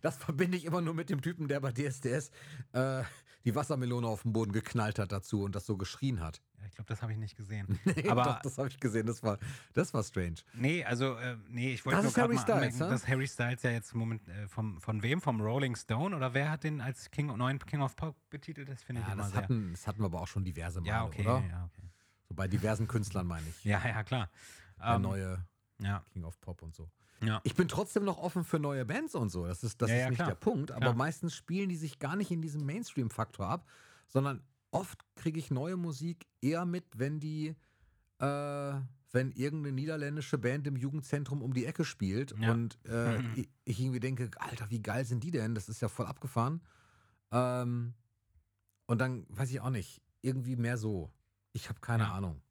[0.00, 2.30] das verbinde ich immer nur mit dem Typen, der bei DSDS
[2.72, 3.02] äh,
[3.48, 6.42] die Wassermelone auf den Boden geknallt hat dazu und das so geschrien hat.
[6.58, 7.78] Ja, ich glaube, das habe ich nicht gesehen.
[7.84, 9.38] Nee, Aber- doch, das habe ich gesehen, das war,
[9.72, 10.34] das war strange.
[10.52, 13.62] Nee, also, äh, nee, ich wollte nur gerade Harry mal Styles, anmerken, dass Harry Styles
[13.62, 15.20] ja jetzt moment, äh, vom, von wem?
[15.22, 16.14] Vom Rolling Stone?
[16.14, 18.68] Oder wer hat den als King, neuen King of Pop betitelt?
[18.68, 19.42] Das finde ich Ja, immer das sehr.
[19.42, 21.42] hatten, das hatten wir aber auch schon diverse Male, ja, okay, oder?
[21.48, 21.88] ja, okay.
[22.28, 23.64] So bei diversen Künstlern meine ich.
[23.64, 24.28] Ja, ja, klar.
[24.78, 25.44] Der Ähm, neue
[25.80, 26.90] ja, King of Pop und so.
[27.22, 27.40] Ja.
[27.44, 29.46] Ich bin trotzdem noch offen für neue Bands und so.
[29.46, 30.28] Das ist, das Ja, ist ja, nicht klar.
[30.28, 30.72] der Punkt.
[30.72, 33.68] Aber meistens spielen die sich gar nicht in diesem Mainstream-Faktor ab,
[34.06, 37.56] sondern oft kriege ich neue Musik eher mit, wenn die,
[38.18, 38.72] äh,
[39.10, 44.00] wenn irgendeine niederländische Band im Jugendzentrum um die Ecke spielt und äh, ich, ich irgendwie
[44.00, 45.54] denke, Alter, wie geil sind die denn?
[45.54, 46.62] Das ist ja voll abgefahren.
[47.32, 47.94] Ähm,
[48.86, 51.12] und dann weiß ich auch nicht, irgendwie mehr so.
[51.52, 52.10] Ich habe keine.
[52.10, 52.42] Ahnung.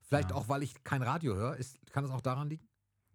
[0.00, 1.56] Vielleicht auch, weil ich kein Radio höre.
[1.56, 2.66] Ist, kann das auch daran liegen?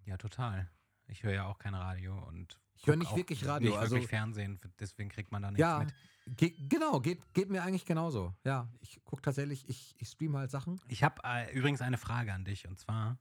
[0.05, 0.69] Ja, total.
[1.07, 3.71] Ich höre ja auch kein Radio und Ich höre nicht wirklich Radio.
[3.71, 6.37] Nicht also wirklich Fernsehen, deswegen kriegt man da nichts ja, mit.
[6.37, 8.33] ge genau, geht, geht mir eigentlich genauso.
[8.43, 10.81] Ja, ich gucke tatsächlich, ich, ich streame halt Sachen.
[10.87, 13.17] Ich habe äh, übrigens eine Frage an dich und zwar,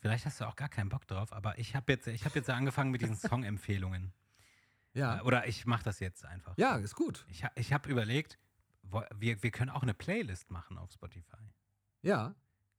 [0.00, 2.50] vielleicht hast du auch gar keinen Bock drauf, aber ich habe jetzt, ich hab jetzt
[2.50, 4.12] angefangen mit diesen Songempfehlungen.
[4.92, 6.56] Ja, Äh, Oder ich mache das jetzt einfach.
[6.58, 7.24] ja, ist gut.
[7.28, 8.38] Ich, ich habe überlegt,
[9.16, 11.36] wir, wir können auch eine Playlist machen auf Spotify.
[12.02, 12.34] Ja,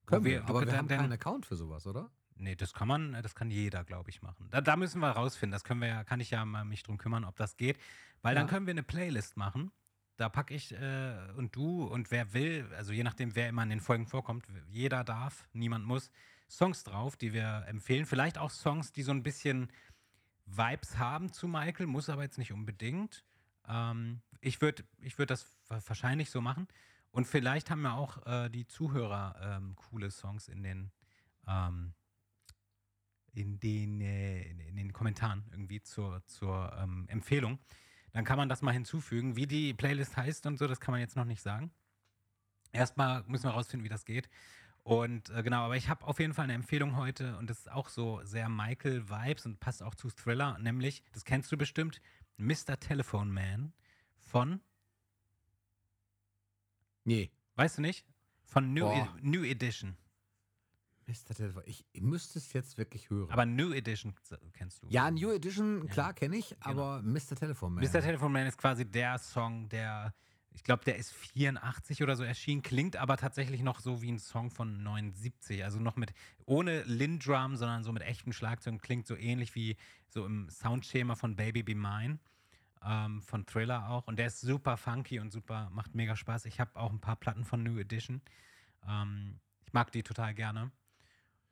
[0.05, 0.49] können wir- wir.
[0.49, 2.11] Aber wir haben dann- keinen Account für sowas, oder?
[2.41, 4.47] Nee, das kann man, das kann jeder, glaube ich, machen.
[4.49, 5.51] Da, da müssen wir rausfinden.
[5.51, 7.77] Das können wir ja, kann ich ja mal mich drum kümmern, ob das geht.
[8.21, 8.49] Weil dann Ja.
[8.49, 9.71] können wir eine Playlist machen.
[10.17, 13.69] Da packe ich äh, und du und wer will, also je nachdem, wer immer in
[13.69, 16.11] den Folgen vorkommt, jeder darf, niemand muss,
[16.49, 18.05] Songs drauf, die wir empfehlen.
[18.05, 19.71] Vielleicht auch Songs, die so ein bisschen
[20.45, 23.23] Vibes haben zu Michael, muss aber jetzt nicht unbedingt.
[23.67, 26.67] Ähm, ich würde ich würd das wa- wahrscheinlich so machen.
[27.11, 30.91] Und vielleicht haben ja auch äh, die Zuhörer ähm, coole Songs in den,
[31.47, 31.93] ähm,
[33.33, 37.59] in, den äh, in, den Kommentaren irgendwie zur, zur ähm, Empfehlung.
[38.13, 39.35] Dann kann man das mal hinzufügen.
[39.35, 41.71] Wie die Playlist heißt und so, das kann man jetzt noch nicht sagen.
[42.73, 44.29] Erstmal müssen wir rausfinden, wie das geht.
[44.83, 47.71] Und äh, genau, aber ich habe auf jeden Fall eine Empfehlung heute und das ist
[47.71, 52.01] auch so sehr Michael-Vibes und passt auch zu Thriller, nämlich, das kennst du bestimmt,
[52.37, 52.79] Mr.
[52.79, 53.73] Telephone Man
[54.17, 54.59] von,
[57.03, 57.31] Nee.
[57.55, 58.05] weißt du nicht?
[58.45, 58.87] Von New.
[58.91, 59.95] E- New Edition.
[61.11, 61.35] Mr.
[61.35, 61.63] Telefon.
[61.65, 63.29] Ich, ich müsste es jetzt wirklich hören.
[63.31, 64.13] Aber New Edition
[64.53, 64.87] kennst du.
[64.89, 65.91] ja, New Edition, Ja.
[65.93, 67.35] klar kenne ich, aber Mr.
[67.35, 67.83] Telefon Man.
[67.83, 68.01] Mr.
[68.01, 70.13] Telephone Man ist quasi der Song, der,
[70.53, 74.19] ich glaube, der ist 84 oder so erschienen, klingt aber tatsächlich noch so wie ein
[74.19, 75.63] Song von 79.
[75.63, 76.13] Also noch mit,
[76.45, 79.77] ohne Lindrum, sondern so mit echten Schlagzeugen, klingt so ähnlich wie
[80.09, 82.19] so im Soundschema von Baby Be Mine.
[82.83, 84.07] Ähm, von Thriller auch.
[84.07, 86.45] Und der ist super funky und super, macht mega Spaß.
[86.45, 88.23] Ich habe auch ein paar Platten von New Edition.
[88.89, 90.71] Ähm, ich mag die total gerne.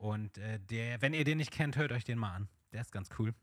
[0.00, 2.48] Und äh, der, wenn ihr den nicht kennt, hört euch den mal an.
[2.72, 3.34] Der ist ganz cool.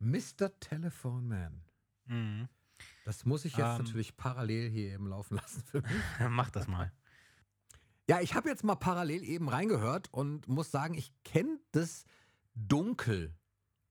[0.00, 0.50] Mr.
[0.58, 1.62] Telephone Man.
[2.06, 2.48] Mhm.
[3.04, 3.84] Das muss ich jetzt Ähm.
[3.84, 5.90] natürlich parallel hier eben laufen lassen für mich.
[6.30, 6.90] Mach das mal.
[8.08, 12.04] Ja, ich habe jetzt mal parallel eben reingehört und muss sagen, ich kenne das
[12.56, 13.32] dunkel.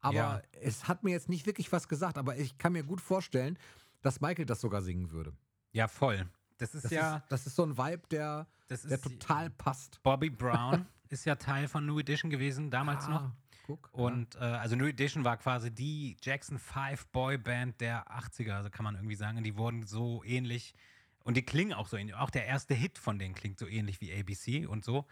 [0.02, 0.42] Aber Ja.
[0.62, 3.58] es hat mir jetzt nicht wirklich was gesagt, aber ich kann mir gut vorstellen,
[4.02, 5.32] dass Michael das sogar singen würde.
[5.72, 6.30] Ja, voll.
[6.58, 10.04] Das ist Das, ja, ist, das ist so ein Vibe, der, das der total passt.
[10.04, 13.22] Bobby Brown ist ja Teil von New Edition gewesen, damals noch.
[13.22, 13.36] Ah,
[13.66, 13.90] Guck.
[13.94, 18.84] Und äh, also New Edition war quasi die Jackson 5 Boyband der 80er, also kann
[18.84, 19.38] man irgendwie sagen.
[19.38, 20.74] Und die wurden so ähnlich
[21.24, 22.16] und die klingen auch so ähnlich.
[22.16, 25.06] Auch der erste Hit von denen klingt so ähnlich wie ABC und so.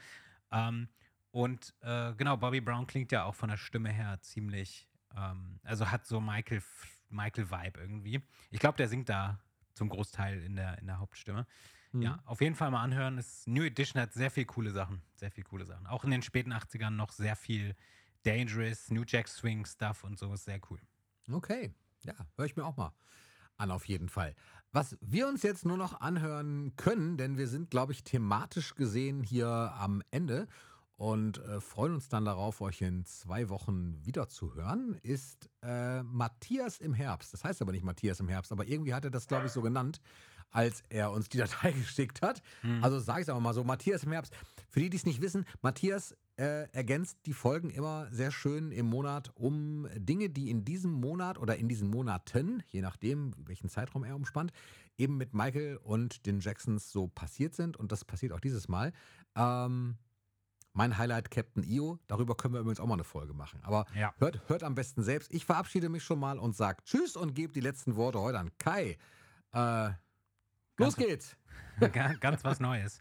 [0.51, 0.89] Ähm,
[1.31, 5.89] und äh, genau, Bobby Brown klingt ja auch von der Stimme her ziemlich, ähm, also
[5.89, 6.61] hat so Michael,
[7.09, 8.21] Michael Vibe irgendwie.
[8.49, 9.39] Ich glaube, der singt da
[9.73, 11.47] zum Großteil in der, in der Hauptstimme.
[11.91, 12.01] Mhm.
[12.01, 13.17] Ja, auf jeden Fall mal anhören.
[13.17, 15.01] Das New Edition hat sehr viel coole Sachen.
[15.15, 15.87] Sehr viel coole Sachen.
[15.87, 17.75] Auch in den späten 80ern noch sehr viel
[18.23, 20.79] Dangerous, New Jack Swing Stuff und so ist sehr cool.
[21.31, 21.73] Okay,
[22.03, 22.93] ja, höre ich mir auch mal
[23.57, 24.35] an, auf jeden Fall.
[24.71, 29.23] Was wir uns jetzt nur noch anhören können, denn wir sind, glaube ich, thematisch gesehen
[29.23, 30.47] hier am Ende
[30.95, 36.03] und äh, freuen uns dann darauf, euch in zwei Wochen wieder zu hören, ist äh,
[36.03, 37.33] Matthias im Herbst.
[37.33, 39.61] Das heißt aber nicht Matthias im Herbst, aber irgendwie hat er das, glaube ich, so
[39.61, 39.99] genannt,
[40.51, 42.41] als er uns die Datei geschickt hat.
[42.81, 44.33] Also sage ich es aber mal so, Matthias im Herbst.
[44.69, 48.85] Für die, die es nicht wissen, Matthias äh, ergänzt die Folgen immer sehr schön im
[48.87, 54.03] Monat um Dinge, die in diesem Monat oder in diesen Monaten, je nachdem, welchen Zeitraum
[54.03, 54.51] er umspannt,
[54.97, 57.77] eben mit Michael und den Jacksons so passiert sind.
[57.77, 58.91] Und das passiert auch dieses Mal.
[59.35, 59.97] Ähm,
[60.73, 63.59] mein Highlight Captain Io, darüber können wir übrigens auch mal eine Folge machen.
[63.63, 64.13] Aber Ja.
[64.19, 65.33] hört, hört am besten selbst.
[65.33, 68.51] Ich verabschiede mich schon mal und sage Tschüss und gebe die letzten Worte heute an
[68.57, 68.97] Kai.
[69.51, 69.89] Äh,
[70.81, 71.37] los Ganz- geht's.
[71.93, 72.99] Ga- Ganz was Neues.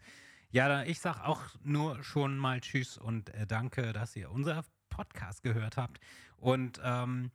[0.51, 5.43] Ja, ich sag auch nur schon mal Tschüss und äh, danke, dass ihr unser Podcast
[5.43, 5.99] gehört habt.
[6.37, 7.31] Und ähm,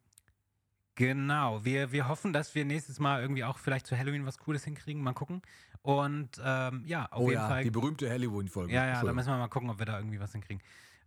[0.95, 4.65] genau, wir, wir hoffen, dass wir nächstes Mal irgendwie auch vielleicht zu Halloween was Cooles
[4.65, 5.03] hinkriegen.
[5.03, 5.43] Mal gucken.
[5.83, 7.65] Und ähm, ja, auf oh jeden ja, Fall.
[7.65, 8.73] die berühmte Halloween-Folge.
[8.73, 10.63] Ja, ja, da müssen wir mal gucken, ob wir da irgendwie was hinkriegen.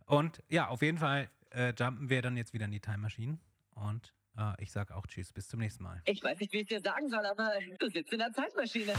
[0.06, 3.38] Und ja, auf jeden Fall äh, jumpen wir dann jetzt wieder in die Time Machine.
[3.74, 4.12] Und
[4.58, 6.00] ich sage auch Tschüss, bis zum nächsten Mal.
[6.04, 8.92] Ich weiß nicht, wie ich dir sagen soll, aber du sitzt in der Zeitmaschine.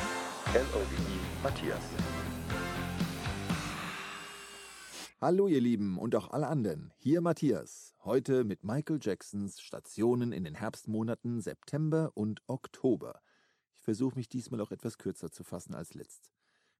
[0.53, 0.85] LOVE
[1.43, 1.83] Matthias.
[5.23, 10.43] Hallo ihr Lieben und auch alle anderen, hier Matthias, heute mit Michael Jacksons Stationen in
[10.43, 13.21] den Herbstmonaten September und Oktober.
[13.75, 16.31] Ich versuche mich diesmal auch etwas kürzer zu fassen als letzt.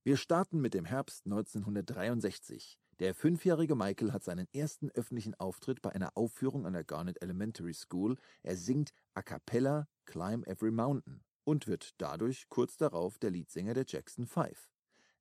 [0.01, 2.79] Wir starten mit dem Herbst 1963.
[3.01, 7.73] Der fünfjährige Michael hat seinen ersten öffentlichen Auftritt bei einer Aufführung an der Garnet Elementary
[7.73, 8.15] School.
[8.43, 13.85] Er singt a cappella Climb Every Mountain und wird dadurch kurz darauf der Leadsänger der
[13.87, 14.69] Jackson Five.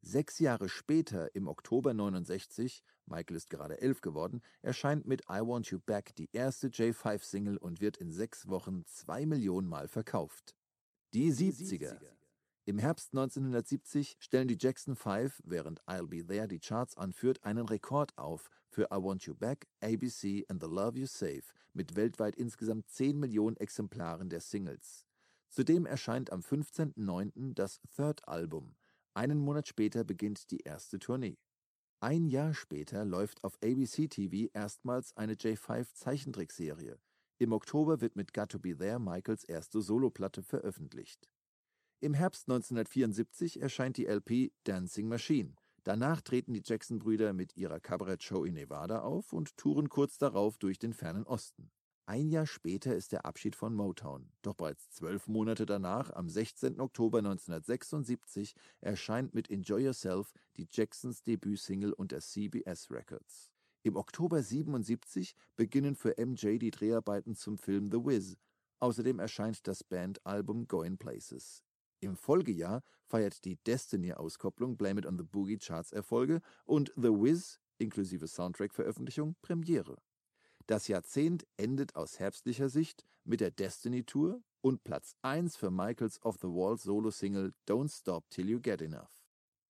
[0.03, 5.71] Sechs Jahre später, im Oktober 69, Michael ist gerade elf geworden, erscheint mit I Want
[5.71, 10.55] You Back die erste J5-Single und wird in sechs Wochen zwei Millionen Mal verkauft.
[11.15, 11.99] Die 70er.
[12.71, 17.67] Im Herbst 1970 stellen die Jackson 5, während I'll Be There die Charts anführt, einen
[17.67, 21.43] Rekord auf für I Want You Back, ABC and The Love You Save
[21.73, 25.05] mit weltweit insgesamt 10 Millionen Exemplaren der Singles.
[25.49, 27.55] Zudem erscheint am 15.09.
[27.55, 28.77] das Third Album.
[29.15, 31.39] Einen Monat später beginnt die erste Tournee.
[31.99, 37.01] Ein Jahr später läuft auf ABC TV erstmals eine J5 Zeichentrickserie.
[37.39, 41.29] Im Oktober wird mit Got to Be There Michaels erste Soloplatte veröffentlicht.
[42.03, 45.53] Im Herbst 1974 erscheint die LP Dancing Machine.
[45.85, 50.79] Danach treten die Jackson-Brüder mit ihrer Kabarett-Show in Nevada auf und touren kurz darauf durch
[50.79, 51.71] den fernen Osten.
[52.07, 54.33] Ein Jahr später ist der Abschied von Motown.
[54.41, 56.81] Doch bereits zwölf Monate danach, am 16.
[56.81, 63.53] Oktober 1976, erscheint mit Enjoy Yourself die Jacksons Debütsingle unter CBS Records.
[63.83, 68.39] Im Oktober 77 beginnen für MJ die Dreharbeiten zum Film The Wiz.
[68.79, 71.63] Außerdem erscheint das Bandalbum Going Places.
[72.01, 77.61] Im Folgejahr feiert die Destiny-Auskopplung Blame It on the Boogie Charts Erfolge und The Wiz
[77.79, 79.97] inklusive Soundtrack-Veröffentlichung Premiere.
[80.67, 86.23] Das Jahrzehnt endet aus herbstlicher Sicht mit der Destiny Tour und Platz 1 für Michaels
[86.23, 89.11] Off the Wall Solo-Single Don't Stop Till You Get Enough.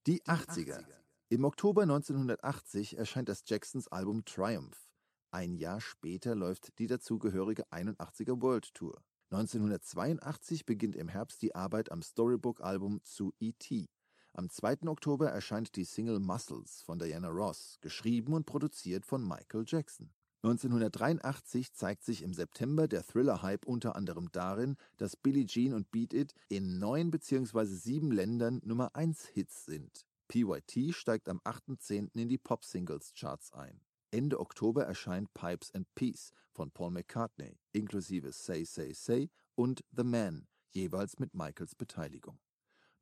[0.06, 0.84] Die 80er.
[1.30, 4.90] Im Oktober 1980 erscheint das Jacksons Album Triumph.
[5.32, 9.00] Ein Jahr später läuft die dazugehörige 81er World Tour.
[9.32, 13.88] 1982 beginnt im Herbst die Arbeit am Storybook-Album zu E.T.
[14.32, 14.88] Am 2.
[14.88, 20.10] Oktober erscheint die Single Muscles von Diana Ross, geschrieben und produziert von Michael Jackson.
[20.42, 26.12] 1983 zeigt sich im September der Thriller-Hype unter anderem darin, dass Billie Jean und Beat
[26.12, 27.66] It in neun bzw.
[27.66, 30.06] sieben Ländern Nummer 1 Hits sind.
[30.26, 32.18] PYT steigt am 8.10.
[32.18, 33.80] in die Pop-Singles-Charts ein.
[34.10, 40.04] Ende Oktober erscheint Pipes and Peace von Paul McCartney, inklusive Say Say Say und The
[40.04, 42.38] Man, jeweils mit Michaels Beteiligung.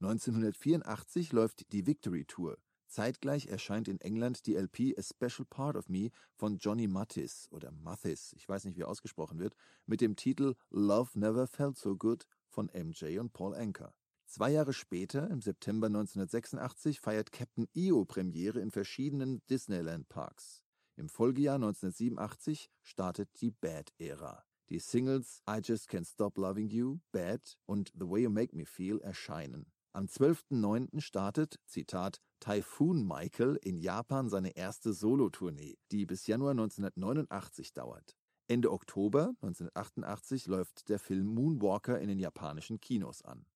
[0.01, 5.89] 1984 läuft die Victory Tour, Zeitgleich erscheint in England die LP A Special Part of
[5.89, 9.55] Me von Johnny Mathis oder Mathis, ich weiß nicht, wie ausgesprochen wird,
[9.87, 13.95] mit dem Titel Love Never Felt So Good von MJ und Paul Anker.
[14.25, 20.63] Zwei Jahre später, im September 1986, feiert Captain EO Premiere in verschiedenen Disneyland Parks.
[20.99, 24.42] Im Folgejahr 1987 startet die Bad-Ära.
[24.68, 28.66] Die Singles I Just Can't Stop Loving You, Bad und The Way You Make Me
[28.66, 29.70] Feel erscheinen.
[29.92, 31.01] Am 12.09.
[31.01, 38.16] startet, Zitat, Typhoon Michael in Japan seine erste Solotournee, die bis Januar 1989 dauert.
[38.49, 43.46] Ende Oktober 1988 läuft der Film Moonwalker in den japanischen Kinos an.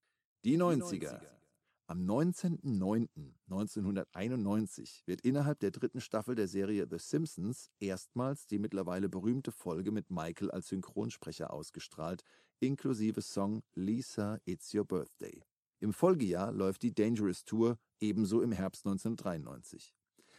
[0.44, 1.20] Die 90er.
[1.92, 9.52] Am 19.09.1991 wird innerhalb der dritten Staffel der Serie The Simpsons erstmals die mittlerweile berühmte
[9.52, 12.24] Folge mit Michael als Synchronsprecher ausgestrahlt,
[12.60, 15.44] inklusive Song Lisa It's Your Birthday.
[15.80, 19.94] Im Folgejahr läuft die Dangerous Tour, ebenso im Herbst 1993.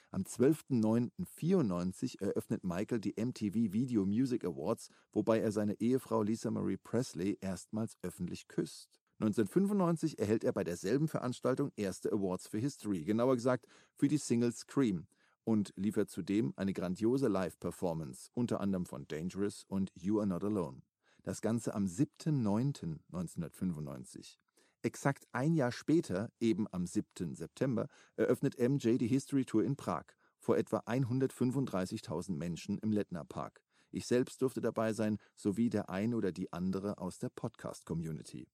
[0.10, 6.78] Am 12.09.94 eröffnet Michael die MTV Video Music Awards, wobei er seine Ehefrau Lisa Marie
[6.78, 9.03] Presley erstmals öffentlich küsst.
[9.20, 14.52] 1995 erhält er bei derselben Veranstaltung erste Awards für History, genauer gesagt für die Single
[14.52, 15.08] Scream,
[15.44, 20.82] und liefert zudem eine grandiose Live-Performance, unter anderem von Dangerous und You Are Not Alone.
[21.24, 24.38] Das Ganze am 7.09.1995.
[24.82, 27.36] Exakt ein Jahr später, eben am 7.
[27.36, 27.88] September,
[28.18, 30.04] eröffnet MJ die History Tour in Prag
[30.40, 33.62] vor etwa 135.000 Menschen im Lettner Park.
[33.92, 38.50] Ich selbst durfte dabei sein, sowie der ein oder die andere aus der Podcast-Community.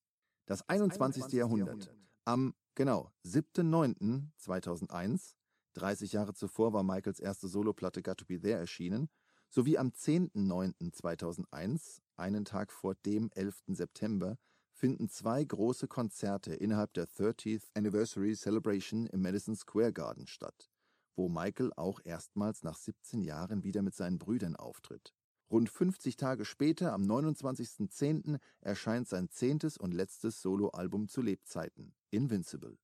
[0.49, 1.23] Das 21.
[1.23, 1.85] Das Jahrhundert.
[1.85, 1.95] Jahrhundert.
[2.25, 5.35] Am, genau, 7.9.2001,
[5.73, 9.09] 30 Jahre zuvor war Michaels erste Soloplatte Got to Be There erschienen,
[9.47, 13.65] sowie am 10.9.2001, einen Tag vor dem 11.
[13.67, 14.39] September,
[14.71, 20.71] finden zwei große Konzerte innerhalb der 30th Anniversary Celebration im Madison Square Garden statt,
[21.15, 25.13] wo Michael auch erstmals nach 17 Jahren wieder mit seinen Brüdern auftritt.
[25.51, 32.77] Rund 50 Tage später, am 29.10., erscheint sein zehntes und letztes Soloalbum zu Lebzeiten, Invincible.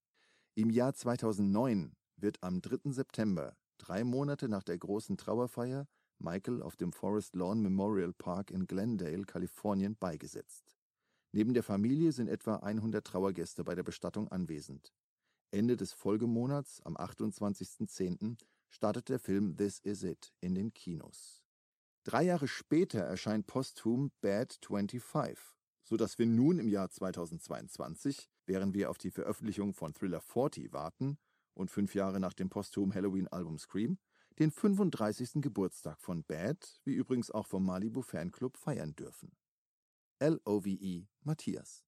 [0.55, 2.91] Im Jahr 2009 wird am 3.
[2.91, 5.87] September, drei Monate nach der großen Trauerfeier,
[6.17, 10.75] Michael auf dem Forest Lawn Memorial Park in Glendale, Kalifornien, beigesetzt.
[11.33, 14.93] Neben der Familie sind etwa 100 Trauergäste bei der Bestattung anwesend.
[15.51, 18.37] Ende des Folgemonats, am 28.10.,
[18.69, 21.44] startet der Film This Is It in den Kinos.
[22.05, 25.39] Drei Jahre später erscheint posthum Bad 25,
[25.83, 31.17] sodass wir nun im Jahr 2022, während wir auf die Veröffentlichung von Thriller 40 warten,
[31.55, 33.97] und fünf Jahre nach dem posthum Halloween-Album Scream
[34.37, 35.41] den 35.
[35.41, 39.31] Geburtstag von Bad, wie übrigens auch vom Malibu Fanclub, feiern dürfen.
[40.19, 41.84] L-O-V-E Matthias